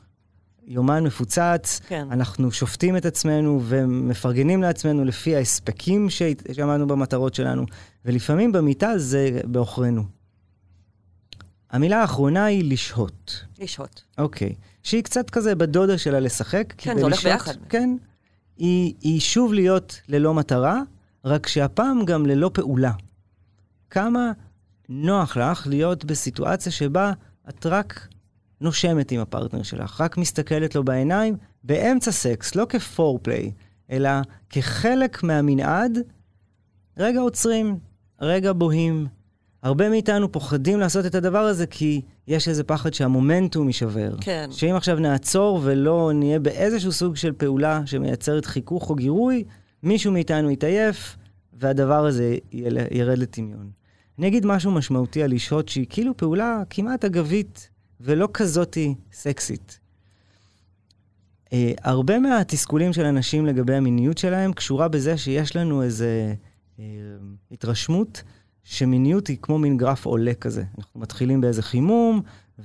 יומן 0.66 1.04
מפוצץ, 1.04 1.80
כן. 1.88 2.06
אנחנו 2.10 2.52
שופטים 2.52 2.96
את 2.96 3.06
עצמנו 3.06 3.60
ומפרגנים 3.64 4.62
לעצמנו 4.62 5.04
לפי 5.04 5.36
ההספקים 5.36 6.10
שעמדנו 6.10 6.86
במטרות 6.86 7.34
שלנו, 7.34 7.66
ולפעמים 8.04 8.52
במיטה 8.52 8.98
זה 8.98 9.40
בעוכרינו. 9.44 10.02
המילה 11.72 12.00
האחרונה 12.00 12.44
היא 12.44 12.72
לשהות. 12.72 13.44
לשהות. 13.58 14.04
אוקיי. 14.18 14.54
שהיא 14.82 15.02
קצת 15.02 15.30
כזה 15.30 15.54
בדודה 15.54 15.98
שלה 15.98 16.20
לשחק. 16.20 16.74
כן, 16.76 16.96
זה 16.96 17.02
הולך 17.02 17.24
ביחד. 17.24 17.52
כן. 17.68 17.96
היא, 18.56 18.94
היא 19.00 19.20
שוב 19.20 19.52
להיות 19.52 20.00
ללא 20.08 20.34
מטרה, 20.34 20.80
רק 21.24 21.46
שהפעם 21.46 22.04
גם 22.04 22.26
ללא 22.26 22.50
פעולה. 22.54 22.92
כמה 23.90 24.32
נוח 24.88 25.36
לך 25.36 25.66
להיות 25.66 26.04
בסיטואציה 26.04 26.72
שבה 26.72 27.12
את 27.48 27.66
רק 27.66 28.08
נושמת 28.60 29.10
עם 29.10 29.20
הפרטנר 29.20 29.62
שלך, 29.62 30.00
רק 30.00 30.16
מסתכלת 30.16 30.74
לו 30.74 30.84
בעיניים, 30.84 31.36
באמצע 31.64 32.12
סקס, 32.12 32.54
לא 32.54 32.66
כפורפליי, 32.68 33.52
אלא 33.90 34.10
כחלק 34.50 35.22
מהמנעד, 35.22 35.98
רגע 36.96 37.20
עוצרים, 37.20 37.78
רגע 38.20 38.52
בוהים. 38.52 39.06
הרבה 39.62 39.88
מאיתנו 39.88 40.32
פוחדים 40.32 40.80
לעשות 40.80 41.06
את 41.06 41.14
הדבר 41.14 41.38
הזה 41.38 41.66
כי 41.66 42.00
יש 42.28 42.48
איזה 42.48 42.64
פחד 42.64 42.94
שהמומנטום 42.94 43.66
יישבר. 43.66 44.14
כן. 44.20 44.48
שאם 44.50 44.74
עכשיו 44.74 44.98
נעצור 44.98 45.60
ולא 45.62 46.10
נהיה 46.14 46.38
באיזשהו 46.38 46.92
סוג 46.92 47.16
של 47.16 47.32
פעולה 47.32 47.82
שמייצרת 47.86 48.46
חיכוך 48.46 48.90
או 48.90 48.94
גירוי, 48.94 49.44
מישהו 49.82 50.12
מאיתנו 50.12 50.50
יתעייף, 50.50 51.16
והדבר 51.52 52.06
הזה 52.06 52.36
ירד 52.90 53.18
לטמיון. 53.18 53.70
אני 54.18 54.28
אגיד 54.28 54.46
משהו 54.46 54.70
משמעותי 54.70 55.22
על 55.22 55.32
לשהות 55.34 55.68
שהיא 55.68 55.86
כאילו 55.90 56.16
פעולה 56.16 56.62
כמעט 56.70 57.04
אגבית 57.04 57.68
ולא 58.00 58.28
כזאתי 58.32 58.94
סקסית. 59.12 59.78
אה, 61.52 61.72
הרבה 61.82 62.18
מהתסכולים 62.18 62.92
של 62.92 63.04
אנשים 63.04 63.46
לגבי 63.46 63.74
המיניות 63.74 64.18
שלהם 64.18 64.52
קשורה 64.52 64.88
בזה 64.88 65.16
שיש 65.16 65.56
לנו 65.56 65.82
איזה 65.82 66.34
אה, 66.78 66.84
התרשמות 67.52 68.22
שמיניות 68.64 69.26
היא 69.26 69.36
כמו 69.42 69.58
מין 69.58 69.76
גרף 69.76 70.06
עולה 70.06 70.34
כזה. 70.34 70.64
אנחנו 70.78 71.00
מתחילים 71.00 71.40
באיזה 71.40 71.62
חימום, 71.62 72.20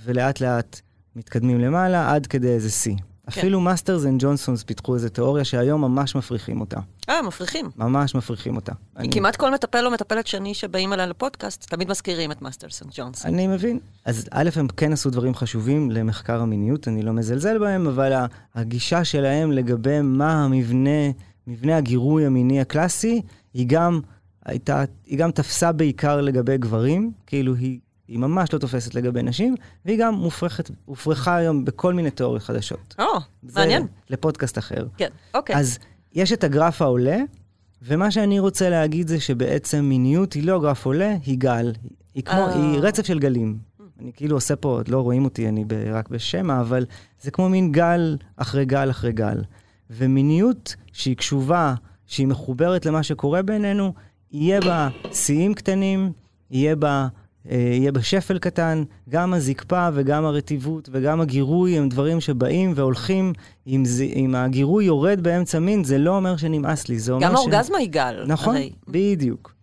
ולאט 0.06 0.42
לאט 0.42 0.82
מתקדמים 1.16 1.60
למעלה 1.60 2.14
עד 2.14 2.28
כדי 2.28 2.48
איזה 2.50 2.70
שיא. 2.72 2.96
כן. 2.96 3.40
אפילו 3.42 3.60
Masters 3.62 4.06
and 4.06 4.22
Johnsons 4.24 4.64
פיתחו 4.64 4.96
איזו 4.96 5.10
תיאוריה 5.10 5.44
שהיום 5.44 5.82
ממש 5.82 6.16
מפריכים 6.16 6.60
אותה. 6.62 6.80
אה, 7.10 7.22
מפריחים. 7.22 7.66
ממש 7.78 8.16
מפריכים 8.16 8.56
אותה. 8.56 8.72
אני- 8.98 9.10
כמעט 9.12 9.36
כל 9.36 9.54
מטפל 9.54 9.86
או 9.86 9.92
מטפלת 9.92 10.28
שני 10.28 10.54
שבאים 10.54 10.94
אליי 10.94 11.08
לפודקאסט, 11.08 11.70
תמיד 11.70 11.90
מזכירים 11.90 12.32
את 12.32 12.42
Masters 12.42 12.84
and 12.84 12.92
Johnson. 12.98 13.26
אני 13.26 13.48
מבין. 13.48 13.80
אז 14.06 14.28
א', 14.32 14.50
הם 14.56 14.68
כן 14.68 14.94
עשו 14.94 15.10
דברים 15.10 15.36
חשובים 15.36 15.92
למחקר 15.92 16.42
המיניות, 16.42 16.88
אני 16.88 17.02
לא 17.02 17.14
מזלזל 17.14 17.58
בהם, 17.58 17.88
אבל 17.88 18.14
הגישה 18.56 19.04
שלהם 19.04 19.52
לגבי 19.52 20.02
מה 20.02 20.46
המבנה, 20.46 21.12
מבנה 21.48 21.78
הגירוי 21.78 22.26
המיני 22.26 22.62
הקלאסי, 22.62 23.22
היא 23.54 23.66
גם 23.70 24.00
הייתה, 24.48 24.84
היא 25.06 25.20
גם 25.20 25.32
תפסה 25.32 25.72
בעיקר 25.72 26.22
לגבי 26.22 26.58
גברים, 26.58 27.12
כאילו 27.26 27.56
היא, 27.56 27.80
היא 28.08 28.20
ממש 28.20 28.54
לא 28.54 28.60
תופסת 28.60 28.96
לגבי 28.96 29.24
נשים, 29.24 29.56
והיא 29.86 30.00
גם 30.00 30.14
מופרכת, 30.14 30.72
הופרכה 30.86 31.36
היום 31.36 31.66
בכל 31.66 31.94
מיני 31.94 32.12
תיאוריות 32.12 32.44
חדשות. 32.44 32.96
או, 33.00 33.06
זה 33.44 33.60
מעניין. 33.60 33.88
לפודקאסט 34.10 34.58
אחר. 34.58 34.88
כן, 34.98 35.10
אוקיי. 35.34 35.56
אז 35.56 35.80
יש 36.14 36.34
את 36.34 36.44
הגרף 36.44 36.82
העולה, 36.82 37.18
ומה 37.82 38.12
שאני 38.12 38.40
רוצה 38.40 38.70
להגיד 38.70 39.08
זה 39.08 39.20
שבעצם 39.20 39.86
מיניות 39.86 40.34
היא 40.34 40.44
לא 40.44 40.62
גרף 40.62 40.86
עולה, 40.86 41.16
היא 41.26 41.38
גל. 41.38 41.74
היא 42.16 42.24
כמו, 42.24 42.40
אה. 42.40 42.54
היא 42.54 42.80
רצף 42.80 43.06
של 43.06 43.20
גלים. 43.20 43.58
אני 44.00 44.12
כאילו 44.16 44.38
עושה 44.38 44.56
פה, 44.56 44.82
לא 44.88 45.02
רואים 45.02 45.26
אותי, 45.26 45.48
אני 45.48 45.66
ב, 45.68 45.74
רק 45.74 46.10
בשמע, 46.10 46.60
אבל 46.62 46.86
זה 47.22 47.32
כמו 47.32 47.50
מין 47.50 47.72
גל 47.72 48.18
אחרי 48.36 48.66
גל 48.66 48.90
אחרי 48.90 49.12
גל. 49.12 49.42
ומיניות 49.90 50.76
שהיא 50.94 51.16
קשובה, 51.16 51.74
שהיא 52.06 52.28
מחוברת 52.28 52.86
למה 52.86 53.04
שקורה 53.04 53.42
בינינו, 53.42 53.94
יהיה 54.32 54.62
בה 54.62 54.90
שיאים 55.14 55.54
קטנים, 55.54 56.12
יהיה 56.52 56.76
בה, 56.76 57.08
אה, 57.50 57.56
יהיה 57.58 57.92
בה 57.92 58.02
שפל 58.02 58.40
קטן, 58.40 58.84
גם 59.10 59.34
הזקפה 59.34 59.90
וגם 59.94 60.26
הרטיבות 60.26 60.90
וגם 60.92 61.22
הגירוי 61.22 61.78
הם 61.78 61.90
דברים 61.90 62.22
שבאים 62.22 62.74
והולכים. 62.76 63.34
אם, 63.68 63.86
זה, 63.86 64.04
אם 64.04 64.36
הגירוי 64.36 64.86
יורד 64.86 65.22
באמצע 65.22 65.60
מין, 65.60 65.84
זה 65.84 65.98
לא 65.98 66.16
אומר 66.16 66.38
שנמאס 66.38 66.88
לי, 66.88 67.00
זה 67.00 67.12
אומר 67.12 67.24
גם 67.24 67.32
ש... 67.32 67.36
האורגזמה 67.36 67.78
היא 67.78 67.90
גל. 67.90 68.24
נכון, 68.28 68.56
הרי. 68.56 68.72
בדיוק. 68.88 69.58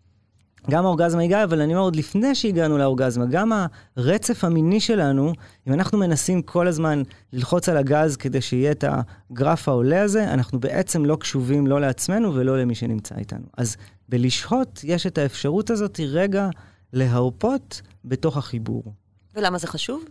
גם 0.71 0.85
האורגזמה 0.85 1.23
הגיעה, 1.23 1.45
אבל 1.45 1.61
אני 1.61 1.75
אומר 1.75 1.85
עוד 1.85 1.97
לפני 1.97 2.35
שהגענו 2.35 2.79
לאורגזמה, 2.79 3.27
גם 3.27 3.53
הרצף 3.97 4.45
המיני 4.45 4.81
שלנו, 4.81 5.33
אם 5.69 5.73
אנחנו 5.73 5.99
מנסים 5.99 6.43
כל 6.43 6.69
הזמן 6.69 7.03
ללחוץ 7.33 7.69
על 7.69 7.77
הגז 7.77 8.17
כדי 8.17 8.41
שיהיה 8.41 8.71
את 8.71 8.85
הגרף 8.89 9.69
העולה 9.69 10.03
הזה, 10.03 10.33
אנחנו 10.33 10.61
בעצם 10.61 11.05
לא 11.05 11.17
קשובים 11.17 11.67
לא 11.67 11.81
לעצמנו 11.81 12.35
ולא 12.35 12.59
למי 12.59 12.75
שנמצא 12.75 13.15
איתנו. 13.19 13.47
אז 13.59 13.77
בלשהות 14.09 14.81
יש 14.85 15.07
את 15.07 15.19
האפשרות 15.19 15.71
הזאת 15.71 16.01
רגע 16.09 16.49
להרפות 16.93 17.83
בתוך 18.05 18.37
החיבור. 18.37 18.95
ולמה 19.35 19.59
זה 19.59 19.67
חשוב? 19.67 20.05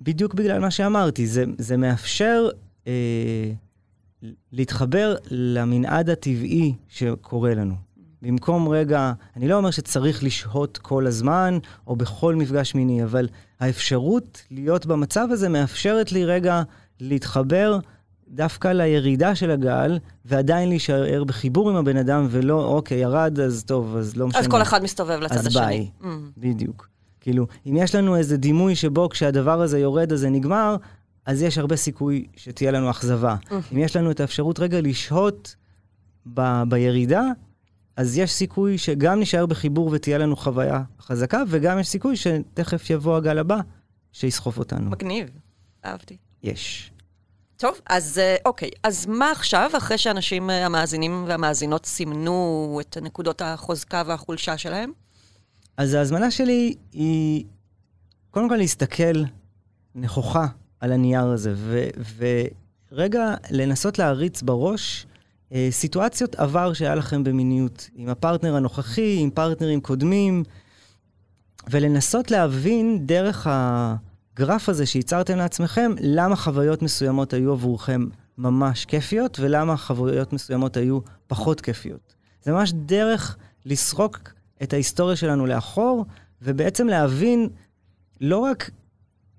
בדיוק 0.00 0.34
בגלל 0.34 0.58
מה 0.58 0.70
שאמרתי, 0.70 1.26
זה, 1.26 1.44
זה 1.58 1.76
מאפשר 1.76 2.48
אה, 2.86 3.52
להתחבר 4.52 5.16
למנעד 5.30 6.10
הטבעי 6.10 6.74
שקורה 6.88 7.54
לנו. 7.54 7.74
במקום 8.22 8.68
רגע, 8.68 9.12
אני 9.36 9.48
לא 9.48 9.54
אומר 9.54 9.70
שצריך 9.70 10.24
לשהות 10.24 10.78
כל 10.78 11.06
הזמן 11.06 11.58
או 11.86 11.96
בכל 11.96 12.34
מפגש 12.34 12.74
מיני, 12.74 13.04
אבל 13.04 13.28
האפשרות 13.60 14.42
להיות 14.50 14.86
במצב 14.86 15.28
הזה 15.30 15.48
מאפשרת 15.48 16.12
לי 16.12 16.24
רגע 16.24 16.62
להתחבר 17.00 17.78
דווקא 18.30 18.68
לירידה 18.68 19.34
של 19.34 19.50
הגל, 19.50 19.98
ועדיין 20.24 20.68
להישאר 20.68 21.24
בחיבור 21.24 21.70
עם 21.70 21.76
הבן 21.76 21.96
אדם, 21.96 22.26
ולא, 22.30 22.64
אוקיי, 22.64 22.98
ירד, 22.98 23.40
אז 23.40 23.64
טוב, 23.66 23.96
אז 23.96 24.16
לא 24.16 24.26
משנה. 24.26 24.40
אז 24.40 24.48
כל 24.48 24.62
אחד 24.62 24.82
מסתובב 24.82 25.20
לצד 25.20 25.36
אז 25.36 25.46
השני. 25.46 25.62
ביי. 25.62 25.90
Mm. 26.00 26.06
בדיוק. 26.36 26.88
כאילו, 27.20 27.46
אם 27.66 27.76
יש 27.76 27.94
לנו 27.94 28.16
איזה 28.16 28.36
דימוי 28.36 28.74
שבו 28.74 29.08
כשהדבר 29.08 29.60
הזה 29.60 29.78
יורד 29.78 30.12
אז 30.12 30.20
זה 30.20 30.30
נגמר, 30.30 30.76
אז 31.26 31.42
יש 31.42 31.58
הרבה 31.58 31.76
סיכוי 31.76 32.26
שתהיה 32.36 32.70
לנו 32.70 32.90
אכזבה. 32.90 33.36
אם 33.72 33.78
יש 33.78 33.96
לנו 33.96 34.10
את 34.10 34.20
האפשרות 34.20 34.58
רגע 34.58 34.80
לשהות 34.80 35.56
ב- 36.34 36.62
בירידה, 36.68 37.22
אז 37.96 38.18
יש 38.18 38.32
סיכוי 38.32 38.78
שגם 38.78 39.18
נישאר 39.18 39.46
בחיבור 39.46 39.90
ותהיה 39.92 40.18
לנו 40.18 40.36
חוויה 40.36 40.82
חזקה, 41.00 41.42
וגם 41.48 41.78
יש 41.78 41.88
סיכוי 41.88 42.16
שתכף 42.16 42.90
יבוא 42.90 43.16
הגל 43.16 43.38
הבא 43.38 43.60
שיסחוף 44.12 44.58
אותנו. 44.58 44.90
מגניב. 44.90 45.28
אהבתי. 45.84 46.16
יש. 46.42 46.92
טוב, 47.60 47.80
אז 47.86 48.18
אה, 48.18 48.36
אוקיי, 48.44 48.70
אז 48.82 49.06
מה 49.06 49.30
עכשיו, 49.30 49.70
אחרי 49.76 49.98
שאנשים, 49.98 50.50
אה, 50.50 50.66
המאזינים 50.66 51.24
והמאזינות, 51.26 51.86
סימנו 51.86 52.78
את 52.80 52.96
נקודות 53.02 53.42
החוזקה 53.42 54.02
והחולשה 54.06 54.58
שלהם? 54.58 54.92
אז 55.76 55.94
ההזמנה 55.94 56.30
שלי 56.30 56.74
היא 56.92 57.44
קודם 58.30 58.48
כל 58.48 58.56
להסתכל 58.56 59.24
נכוחה 59.94 60.46
על 60.80 60.92
הנייר 60.92 61.26
הזה, 61.26 61.52
ו- 61.56 61.88
ורגע 62.92 63.34
לנסות 63.50 63.98
להריץ 63.98 64.42
בראש 64.42 65.06
אה, 65.52 65.68
סיטואציות 65.70 66.34
עבר 66.34 66.72
שהיה 66.72 66.94
לכם 66.94 67.24
במיניות, 67.24 67.90
עם 67.94 68.08
הפרטנר 68.08 68.56
הנוכחי, 68.56 69.16
עם 69.20 69.30
פרטנרים 69.30 69.80
קודמים, 69.80 70.44
ולנסות 71.70 72.30
להבין 72.30 73.06
דרך 73.06 73.46
הגרף 74.40 74.68
הזה 74.68 74.86
שייצרתם 74.86 75.36
לעצמכם, 75.36 75.92
למה 76.00 76.36
חוויות 76.36 76.82
מסוימות 76.82 77.32
היו 77.32 77.52
עבורכם 77.52 78.06
ממש 78.38 78.84
כיפיות, 78.84 79.40
ולמה 79.40 79.76
חוויות 79.76 80.32
מסוימות 80.32 80.76
היו 80.76 80.98
פחות 81.26 81.60
כיפיות. 81.60 82.14
זה 82.42 82.52
ממש 82.52 82.72
דרך 82.72 83.36
לסרוק 83.66 84.18
את 84.62 84.72
ההיסטוריה 84.72 85.16
שלנו 85.16 85.46
לאחור, 85.46 86.04
ובעצם 86.42 86.86
להבין 86.86 87.48
לא 88.20 88.38
רק 88.38 88.70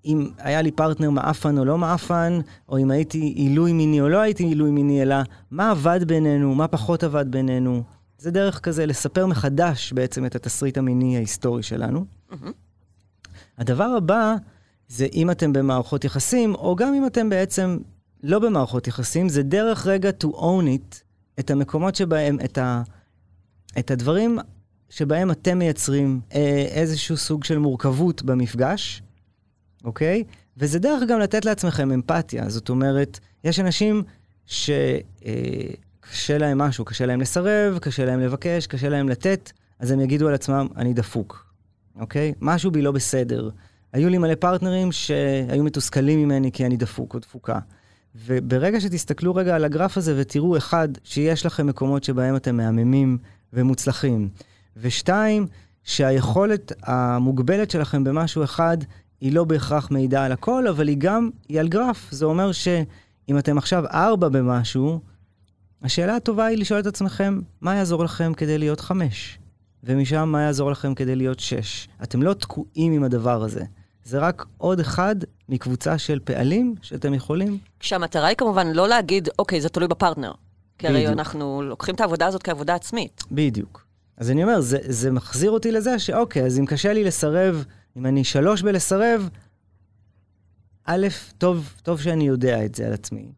אם 0.05 0.29
היה 0.37 0.61
לי 0.61 0.71
פרטנר 0.71 1.09
מעפן 1.09 1.57
או 1.57 1.65
לא 1.65 1.77
מעפן, 1.77 2.39
או 2.69 2.77
אם 2.77 2.91
הייתי 2.91 3.19
עילוי 3.19 3.73
מיני 3.73 4.01
או 4.01 4.09
לא 4.09 4.17
הייתי 4.17 4.43
עילוי 4.43 4.71
מיני, 4.71 5.01
אלא 5.01 5.15
מה 5.51 5.71
עבד 5.71 5.99
בינינו, 6.03 6.55
מה 6.55 6.67
פחות 6.67 7.03
עבד 7.03 7.31
בינינו. 7.31 7.83
זה 8.17 8.31
דרך 8.31 8.59
כזה 8.59 8.85
לספר 8.85 9.25
מחדש 9.25 9.93
בעצם 9.93 10.25
את 10.25 10.35
התסריט 10.35 10.77
המיני 10.77 11.15
ההיסטורי 11.17 11.63
שלנו. 11.63 12.05
הדבר 13.57 13.83
הבא 13.97 14.35
זה 14.91 15.07
אם 15.13 15.31
אתם 15.31 15.53
במערכות 15.53 16.05
יחסים, 16.05 16.55
או 16.55 16.75
גם 16.75 16.93
אם 16.93 17.05
אתם 17.05 17.29
בעצם 17.29 17.77
לא 18.23 18.39
במערכות 18.39 18.87
יחסים, 18.87 19.29
זה 19.29 19.43
דרך 19.43 19.87
רגע 19.87 20.09
to 20.23 20.27
own 20.27 20.65
it, 20.65 20.95
את 21.39 21.51
המקומות 21.51 21.95
שבהם, 21.95 22.37
את, 22.45 22.57
ה, 22.57 22.81
את 23.79 23.91
הדברים 23.91 24.39
שבהם 24.89 25.31
אתם 25.31 25.57
מייצרים 25.59 26.21
אה, 26.33 26.65
איזשהו 26.69 27.17
סוג 27.17 27.43
של 27.43 27.57
מורכבות 27.57 28.23
במפגש, 28.23 29.01
אוקיי? 29.83 30.23
וזה 30.57 30.79
דרך 30.79 31.03
גם 31.07 31.19
לתת 31.19 31.45
לעצמכם 31.45 31.91
אמפתיה. 31.91 32.49
זאת 32.49 32.69
אומרת, 32.69 33.19
יש 33.43 33.59
אנשים 33.59 34.03
שקשה 34.45 36.37
להם 36.37 36.57
משהו, 36.57 36.85
קשה 36.85 37.05
להם 37.05 37.21
לסרב, 37.21 37.77
קשה 37.81 38.05
להם 38.05 38.19
לבקש, 38.19 38.67
קשה 38.67 38.89
להם 38.89 39.09
לתת, 39.09 39.51
אז 39.79 39.91
הם 39.91 39.99
יגידו 39.99 40.27
על 40.27 40.33
עצמם, 40.33 40.67
אני 40.77 40.93
דפוק, 40.93 41.53
אוקיי? 41.99 42.33
משהו 42.41 42.71
בי 42.71 42.81
לא 42.81 42.91
בסדר. 42.91 43.49
היו 43.93 44.09
לי 44.09 44.17
מלא 44.17 44.35
פרטנרים 44.35 44.91
שהיו 44.91 45.63
מתוסכלים 45.63 46.19
ממני 46.19 46.51
כי 46.51 46.65
אני 46.65 46.77
דפוק 46.77 47.13
או 47.13 47.19
דפוקה. 47.19 47.59
וברגע 48.15 48.81
שתסתכלו 48.81 49.35
רגע 49.35 49.55
על 49.55 49.65
הגרף 49.65 49.97
הזה 49.97 50.13
ותראו, 50.17 50.57
אחד, 50.57 50.89
שיש 51.03 51.45
לכם 51.45 51.67
מקומות 51.67 52.03
שבהם 52.03 52.35
אתם 52.35 52.57
מהממים 52.57 53.17
ומוצלחים, 53.53 54.29
ושתיים, 54.77 55.47
שהיכולת 55.83 56.71
המוגבלת 56.83 57.71
שלכם 57.71 58.03
במשהו 58.03 58.43
אחד 58.43 58.77
היא 59.21 59.33
לא 59.33 59.43
בהכרח 59.43 59.91
מעידה 59.91 60.25
על 60.25 60.31
הכל, 60.31 60.67
אבל 60.67 60.87
היא 60.87 60.97
גם, 60.99 61.29
היא 61.49 61.59
על 61.59 61.67
גרף. 61.67 62.11
זה 62.11 62.25
אומר 62.25 62.51
שאם 62.51 63.37
אתם 63.37 63.57
עכשיו 63.57 63.83
ארבע 63.87 64.29
במשהו, 64.29 64.99
השאלה 65.83 66.15
הטובה 66.15 66.45
היא 66.45 66.57
לשאול 66.57 66.79
את 66.79 66.85
עצמכם, 66.85 67.39
מה 67.61 67.75
יעזור 67.75 68.03
לכם 68.03 68.33
כדי 68.33 68.57
להיות 68.57 68.79
חמש? 68.79 69.39
ומשם, 69.83 70.29
מה 70.29 70.41
יעזור 70.41 70.71
לכם 70.71 70.95
כדי 70.95 71.15
להיות 71.15 71.39
שש? 71.39 71.87
אתם 72.03 72.23
לא 72.23 72.33
תקועים 72.33 72.93
עם 72.93 73.03
הדבר 73.03 73.43
הזה. 73.43 73.63
זה 74.03 74.19
רק 74.19 74.45
עוד 74.57 74.79
אחד 74.79 75.15
מקבוצה 75.49 75.97
של 75.97 76.19
פעלים 76.23 76.75
שאתם 76.81 77.13
יכולים. 77.13 77.57
כשהמטרה 77.79 78.27
היא 78.27 78.37
כמובן 78.37 78.67
לא 78.67 78.87
להגיד, 78.87 79.29
אוקיי, 79.39 79.61
זה 79.61 79.69
תלוי 79.69 79.87
בפרטנר. 79.87 80.31
כי 80.77 80.87
הרי. 80.87 81.07
אנחנו 81.07 81.61
לוקחים 81.61 81.95
את 81.95 82.01
העבודה 82.01 82.27
הזאת 82.27 82.43
כעבודה 82.43 82.75
עצמית. 82.75 83.23
בדיוק. 83.31 83.85
אז 84.17 84.31
אני 84.31 84.43
אומר, 84.43 84.61
זה, 84.61 84.77
זה 84.81 85.11
מחזיר 85.11 85.51
אותי 85.51 85.71
לזה 85.71 85.99
שאוקיי, 85.99 86.45
אז 86.45 86.59
אם 86.59 86.65
קשה 86.65 86.93
לי 86.93 87.03
לסרב, 87.03 87.65
אם 87.97 88.05
אני 88.05 88.23
שלוש 88.23 88.61
בלסרב, 88.61 89.29
א', 90.85 91.07
טוב, 91.37 91.73
טוב 91.83 92.01
שאני 92.01 92.27
יודע 92.27 92.65
את 92.65 92.75
זה 92.75 92.87
על 92.87 92.93
עצמי. 92.93 93.31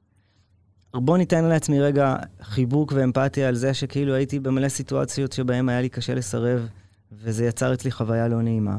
בוא 0.93 1.18
ניתן 1.18 1.45
לעצמי 1.45 1.82
רגע 1.82 2.16
חיבוק 2.41 2.93
ואמפתיה 2.95 3.47
על 3.47 3.55
זה 3.55 3.74
שכאילו 3.74 4.14
הייתי 4.14 4.39
במלא 4.39 4.70
סיטואציות 4.70 5.32
שבהן 5.32 5.70
היה 5.70 5.82
לי 5.82 5.89
קשה 5.89 6.16
לסרב, 6.16 6.68
וזה 7.11 7.45
יצר 7.45 7.74
אצלי 7.74 7.91
חוויה 7.91 8.28
לא 8.28 8.41
נעימה. 8.41 8.78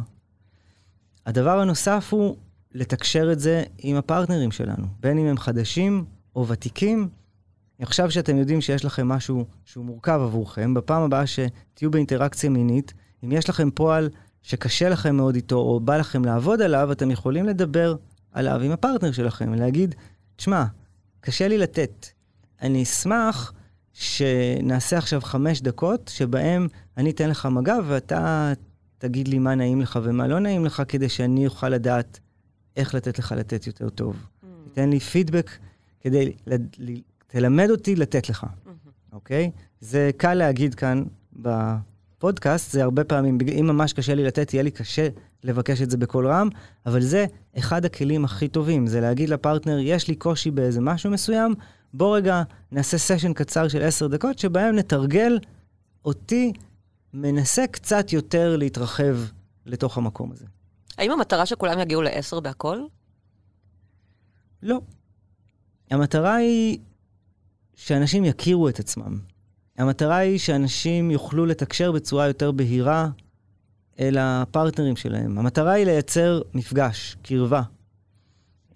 הדבר 1.26 1.60
הנוסף 1.60 2.08
הוא 2.10 2.36
לתקשר 2.72 3.32
את 3.32 3.40
זה 3.40 3.62
עם 3.78 3.96
הפרטנרים 3.96 4.50
שלנו, 4.50 4.86
בין 5.00 5.18
אם 5.18 5.26
הם 5.26 5.38
חדשים 5.38 6.04
או 6.36 6.48
ותיקים. 6.48 7.08
עכשיו 7.78 8.10
שאתם 8.10 8.36
יודעים 8.36 8.60
שיש 8.60 8.84
לכם 8.84 9.08
משהו 9.08 9.44
שהוא 9.64 9.84
מורכב 9.84 10.20
עבורכם, 10.22 10.74
בפעם 10.74 11.02
הבאה 11.02 11.26
שתהיו 11.26 11.90
באינטראקציה 11.90 12.50
מינית, 12.50 12.92
אם 13.24 13.32
יש 13.32 13.48
לכם 13.48 13.70
פועל 13.70 14.08
שקשה 14.42 14.88
לכם 14.88 15.16
מאוד 15.16 15.34
איתו, 15.34 15.56
או 15.56 15.80
בא 15.80 15.96
לכם 15.96 16.24
לעבוד 16.24 16.62
עליו, 16.62 16.92
אתם 16.92 17.10
יכולים 17.10 17.46
לדבר 17.46 17.96
עליו 18.32 18.60
עם 18.60 18.70
הפרטנר 18.70 19.12
שלכם, 19.12 19.52
ולהגיד, 19.52 19.94
תשמע, 20.36 20.64
קשה 21.20 21.48
לי 21.48 21.58
לתת. 21.58 22.06
אני 22.62 22.82
אשמח 22.82 23.52
שנעשה 23.92 24.98
עכשיו 24.98 25.20
חמש 25.20 25.60
דקות, 25.60 26.10
שבהם 26.14 26.68
אני 26.96 27.10
אתן 27.10 27.30
לך 27.30 27.46
מגע, 27.46 27.76
ואתה 27.86 28.52
תגיד 29.04 29.28
לי 29.28 29.38
מה 29.38 29.54
נעים 29.54 29.80
לך 29.80 29.98
ומה 30.02 30.26
לא 30.26 30.38
נעים 30.38 30.64
לך, 30.64 30.82
כדי 30.88 31.08
שאני 31.08 31.46
אוכל 31.46 31.68
לדעת 31.68 32.20
איך 32.76 32.94
לתת 32.94 33.18
לך 33.18 33.32
לתת 33.32 33.66
יותר 33.66 33.88
טוב. 33.88 34.16
Mm. 34.16 34.46
תן 34.72 34.90
לי 34.90 35.00
פידבק 35.00 35.50
כדי, 36.00 36.32
ל- 36.46 36.54
ל- 36.78 37.00
תלמד 37.26 37.70
אותי 37.70 37.96
לתת 37.96 38.28
לך, 38.28 38.46
אוקיי? 39.12 39.50
זה 39.80 40.10
קל 40.16 40.34
להגיד 40.34 40.74
כאן 40.74 41.04
בפודקאסט, 41.32 42.72
זה 42.72 42.82
הרבה 42.82 43.04
פעמים, 43.04 43.38
אם 43.60 43.66
ממש 43.66 43.92
קשה 43.92 44.14
לי 44.14 44.24
לתת, 44.24 44.54
יהיה 44.54 44.62
לי 44.62 44.70
קשה 44.70 45.08
לבקש 45.44 45.82
את 45.82 45.90
זה 45.90 45.96
בקול 45.96 46.26
רם, 46.26 46.48
אבל 46.86 47.00
זה 47.00 47.26
אחד 47.58 47.84
הכלים 47.84 48.24
הכי 48.24 48.48
טובים, 48.48 48.86
זה 48.86 49.00
להגיד 49.00 49.28
לפרטנר, 49.28 49.78
יש 49.78 50.08
לי 50.08 50.14
קושי 50.14 50.50
באיזה 50.50 50.80
משהו 50.80 51.10
מסוים, 51.10 51.54
בוא 51.94 52.16
רגע 52.16 52.42
נעשה 52.72 52.98
סשן 52.98 53.32
קצר 53.32 53.68
של 53.68 53.82
עשר 53.82 54.06
דקות, 54.06 54.38
שבהם 54.38 54.76
נתרגל 54.76 55.38
אותי 56.04 56.52
מנסה 57.14 57.66
קצת 57.66 58.12
יותר 58.12 58.56
להתרחב 58.56 59.16
לתוך 59.66 59.98
המקום 59.98 60.32
הזה. 60.32 60.44
האם 60.98 61.10
המטרה 61.10 61.46
שכולם 61.46 61.78
יגיעו 61.78 62.02
לעשר 62.02 62.40
בהכל? 62.40 62.78
לא. 64.62 64.80
המטרה 65.90 66.34
היא 66.34 66.78
שאנשים 67.74 68.24
יכירו 68.24 68.68
את 68.68 68.78
עצמם. 68.78 69.18
המטרה 69.78 70.16
היא 70.16 70.38
שאנשים 70.38 71.10
יוכלו 71.10 71.46
לתקשר 71.46 71.92
בצורה 71.92 72.26
יותר 72.26 72.52
בהירה 72.52 73.08
אל 74.00 74.16
הפרטנרים 74.20 74.96
שלהם. 74.96 75.38
המטרה 75.38 75.72
היא 75.72 75.86
לייצר 75.86 76.40
מפגש, 76.54 77.16
קרבה. 77.22 77.62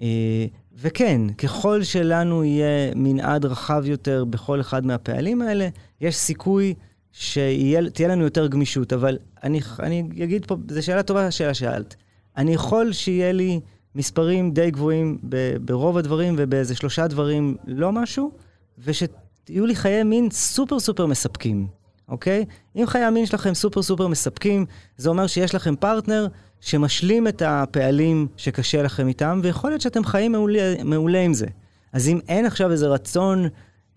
אה, 0.01 0.47
וכן, 0.75 1.33
ככל 1.33 1.83
שלנו 1.83 2.45
יהיה 2.45 2.95
מנעד 2.95 3.45
רחב 3.45 3.83
יותר 3.87 4.25
בכל 4.25 4.61
אחד 4.61 4.87
מהפעלים 4.87 5.43
האלה, 5.43 5.69
יש 6.01 6.17
סיכוי 6.17 6.75
שתהיה 7.19 8.09
לנו 8.09 8.25
יותר 8.25 8.47
גמישות. 8.47 8.93
אבל 8.93 9.19
אני, 9.43 9.61
אני 9.81 10.09
אגיד 10.25 10.47
פה, 10.47 10.57
זו 10.69 10.85
שאלה 10.85 11.03
טובה, 11.03 11.27
השאלה 11.27 11.55
שאלת. 11.55 11.97
אני 12.37 12.55
יכול 12.55 12.93
שיהיה 12.93 13.33
לי 13.33 13.61
מספרים 13.95 14.51
די 14.51 14.71
גבוהים 14.71 15.19
ב- 15.29 15.57
ברוב 15.61 15.99
הדברים, 15.99 16.35
ובאיזה 16.39 16.75
שלושה 16.75 17.07
דברים 17.07 17.57
לא 17.67 17.93
משהו, 17.93 18.31
ושתהיו 18.79 19.67
לי 19.67 19.75
חיי 19.75 20.03
מין 20.03 20.31
סופר 20.31 20.79
סופר 20.79 21.07
מספקים, 21.07 21.67
אוקיי? 22.09 22.45
אם 22.77 22.87
חיי 22.87 23.03
המין 23.03 23.27
שלכם 23.27 23.55
סופר 23.55 23.83
סופר 23.83 24.07
מספקים, 24.07 24.67
זה 24.97 25.09
אומר 25.09 25.27
שיש 25.27 25.55
לכם 25.55 25.77
פרטנר 25.77 26.27
שמשלים 26.61 27.29
את 27.29 27.43
הפעלים 27.47 28.27
שקשה 28.37 28.83
לכם 28.83 29.09
איתם, 29.09 29.41
ויכול 29.43 29.71
להיות 29.71 29.81
שאתם 29.81 30.05
חיים 30.05 30.33
מעולה, 30.33 30.75
מעולה 30.85 31.21
עם 31.21 31.35
זה. 31.35 31.47
אז 31.93 32.09
אם 32.09 32.21
אין 32.29 32.47
עכשיו 32.47 32.73
איזה 32.73 32.89
רצון 32.89 33.49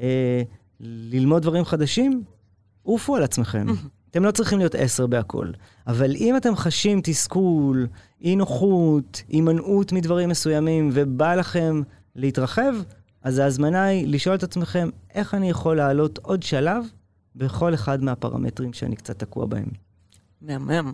אה, 0.01 0.41
ללמוד 0.79 1.41
דברים 1.41 1.65
חדשים, 1.65 2.23
עופו 2.83 3.15
על 3.15 3.23
עצמכם. 3.23 3.67
אתם 4.11 4.23
לא 4.23 4.31
צריכים 4.31 4.57
להיות 4.59 4.75
עשר 4.75 5.07
בהכל. 5.07 5.47
אבל 5.87 6.15
אם 6.15 6.37
אתם 6.37 6.55
חשים 6.55 7.01
תסכול, 7.03 7.87
אי 8.21 8.35
נוחות, 8.35 9.21
הימנעות 9.29 9.91
מדברים 9.91 10.29
מסוימים, 10.29 10.89
ובא 10.93 11.35
לכם 11.35 11.81
להתרחב, 12.15 12.73
אז 13.23 13.39
ההזמנה 13.39 13.83
היא 13.83 14.07
לשאול 14.07 14.35
את 14.35 14.43
עצמכם, 14.43 14.89
איך 15.13 15.33
אני 15.33 15.49
יכול 15.49 15.77
לעלות 15.77 16.17
עוד 16.17 16.43
שלב 16.43 16.85
בכל 17.35 17.73
אחד 17.73 18.03
מהפרמטרים 18.03 18.73
שאני 18.73 18.95
קצת 18.95 19.19
תקוע 19.19 19.45
בהם. 19.45 19.67
מהמם. 20.41 20.93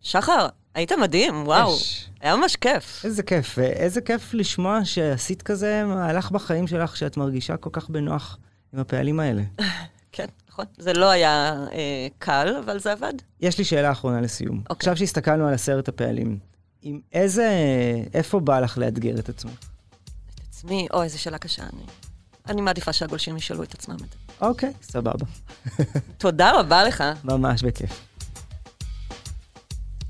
שחר, 0.00 0.46
היית 0.74 0.92
מדהים, 0.92 1.34
וואו. 1.46 1.74
יש. 1.74 2.10
היה 2.20 2.36
ממש 2.36 2.56
כיף. 2.56 3.04
איזה 3.04 3.22
כיף, 3.22 3.54
ואיזה 3.58 4.00
כיף 4.00 4.34
לשמוע 4.34 4.84
שעשית 4.84 5.42
כזה 5.42 5.84
מהלך 5.84 6.30
בחיים 6.30 6.66
שלך, 6.66 6.96
שאת 6.96 7.16
מרגישה 7.16 7.56
כל 7.56 7.70
כך 7.72 7.90
בנוח 7.90 8.38
עם 8.74 8.80
הפעלים 8.80 9.20
האלה. 9.20 9.42
כן, 10.12 10.26
נכון. 10.52 10.64
זה 10.78 10.92
לא 10.92 11.10
היה 11.10 11.54
אה, 11.72 12.06
קל, 12.18 12.54
אבל 12.64 12.78
זה 12.78 12.92
עבד. 12.92 13.12
יש 13.40 13.58
לי 13.58 13.64
שאלה 13.64 13.92
אחרונה 13.92 14.20
לסיום. 14.20 14.58
אוקיי. 14.58 14.74
עכשיו 14.76 14.96
שהסתכלנו 14.96 15.48
על 15.48 15.54
עשרת 15.54 15.88
הפעלים, 15.88 16.38
עם 16.82 17.00
איזה, 17.12 17.50
איפה 18.14 18.40
בא 18.40 18.60
לך 18.60 18.78
לאתגר 18.78 19.18
את 19.18 19.28
עצמך? 19.28 19.52
את 20.34 20.40
עצמי, 20.48 20.86
אוי, 20.92 21.04
איזו 21.04 21.20
שאלה 21.20 21.38
קשה. 21.38 21.62
אני, 21.62 21.82
אני 22.48 22.60
מעדיפה 22.60 22.92
שהגולשים 22.92 23.36
ישאלו 23.36 23.62
את 23.62 23.74
עצמם 23.74 23.94
את 23.94 24.00
זה. 24.00 24.06
אוקיי, 24.40 24.72
סבבה. 24.82 25.26
תודה 26.18 26.60
רבה 26.60 26.84
לך. 26.84 27.04
ממש 27.24 27.62
בכיף. 27.62 28.00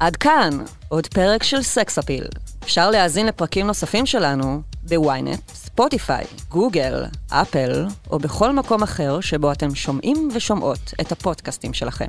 עד 0.00 0.16
כאן, 0.16 0.50
עוד 0.88 1.06
פרק 1.06 1.42
של 1.42 1.62
סקס 1.62 1.98
אפיל. 1.98 2.26
אפשר 2.62 2.90
להאזין 2.90 3.26
לפרקים 3.26 3.66
נוספים 3.66 4.06
שלנו 4.06 4.62
בוויינט, 4.82 5.52
ספוטיפיי, 5.74 6.24
גוגל, 6.48 7.04
אפל, 7.28 7.86
או 8.10 8.18
בכל 8.18 8.52
מקום 8.52 8.82
אחר 8.82 9.20
שבו 9.20 9.52
אתם 9.52 9.74
שומעים 9.74 10.28
ושומעות 10.34 10.94
את 11.00 11.12
הפודקאסטים 11.12 11.74
שלכם. 11.74 12.08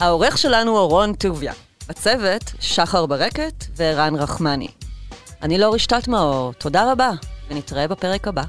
העורך 0.00 0.38
שלנו 0.38 0.78
הוא 0.78 0.88
רון 0.88 1.14
טוביה. 1.14 1.52
בצוות, 1.88 2.42
שחר 2.60 3.06
ברקת 3.06 3.64
וערן 3.76 4.14
רחמני. 4.14 4.68
אני 5.42 5.58
לאור 5.58 5.74
רשתת 5.74 6.08
מאור, 6.08 6.52
תודה 6.52 6.92
רבה, 6.92 7.10
ונתראה 7.50 7.88
בפרק 7.88 8.28
הבא. 8.28 8.42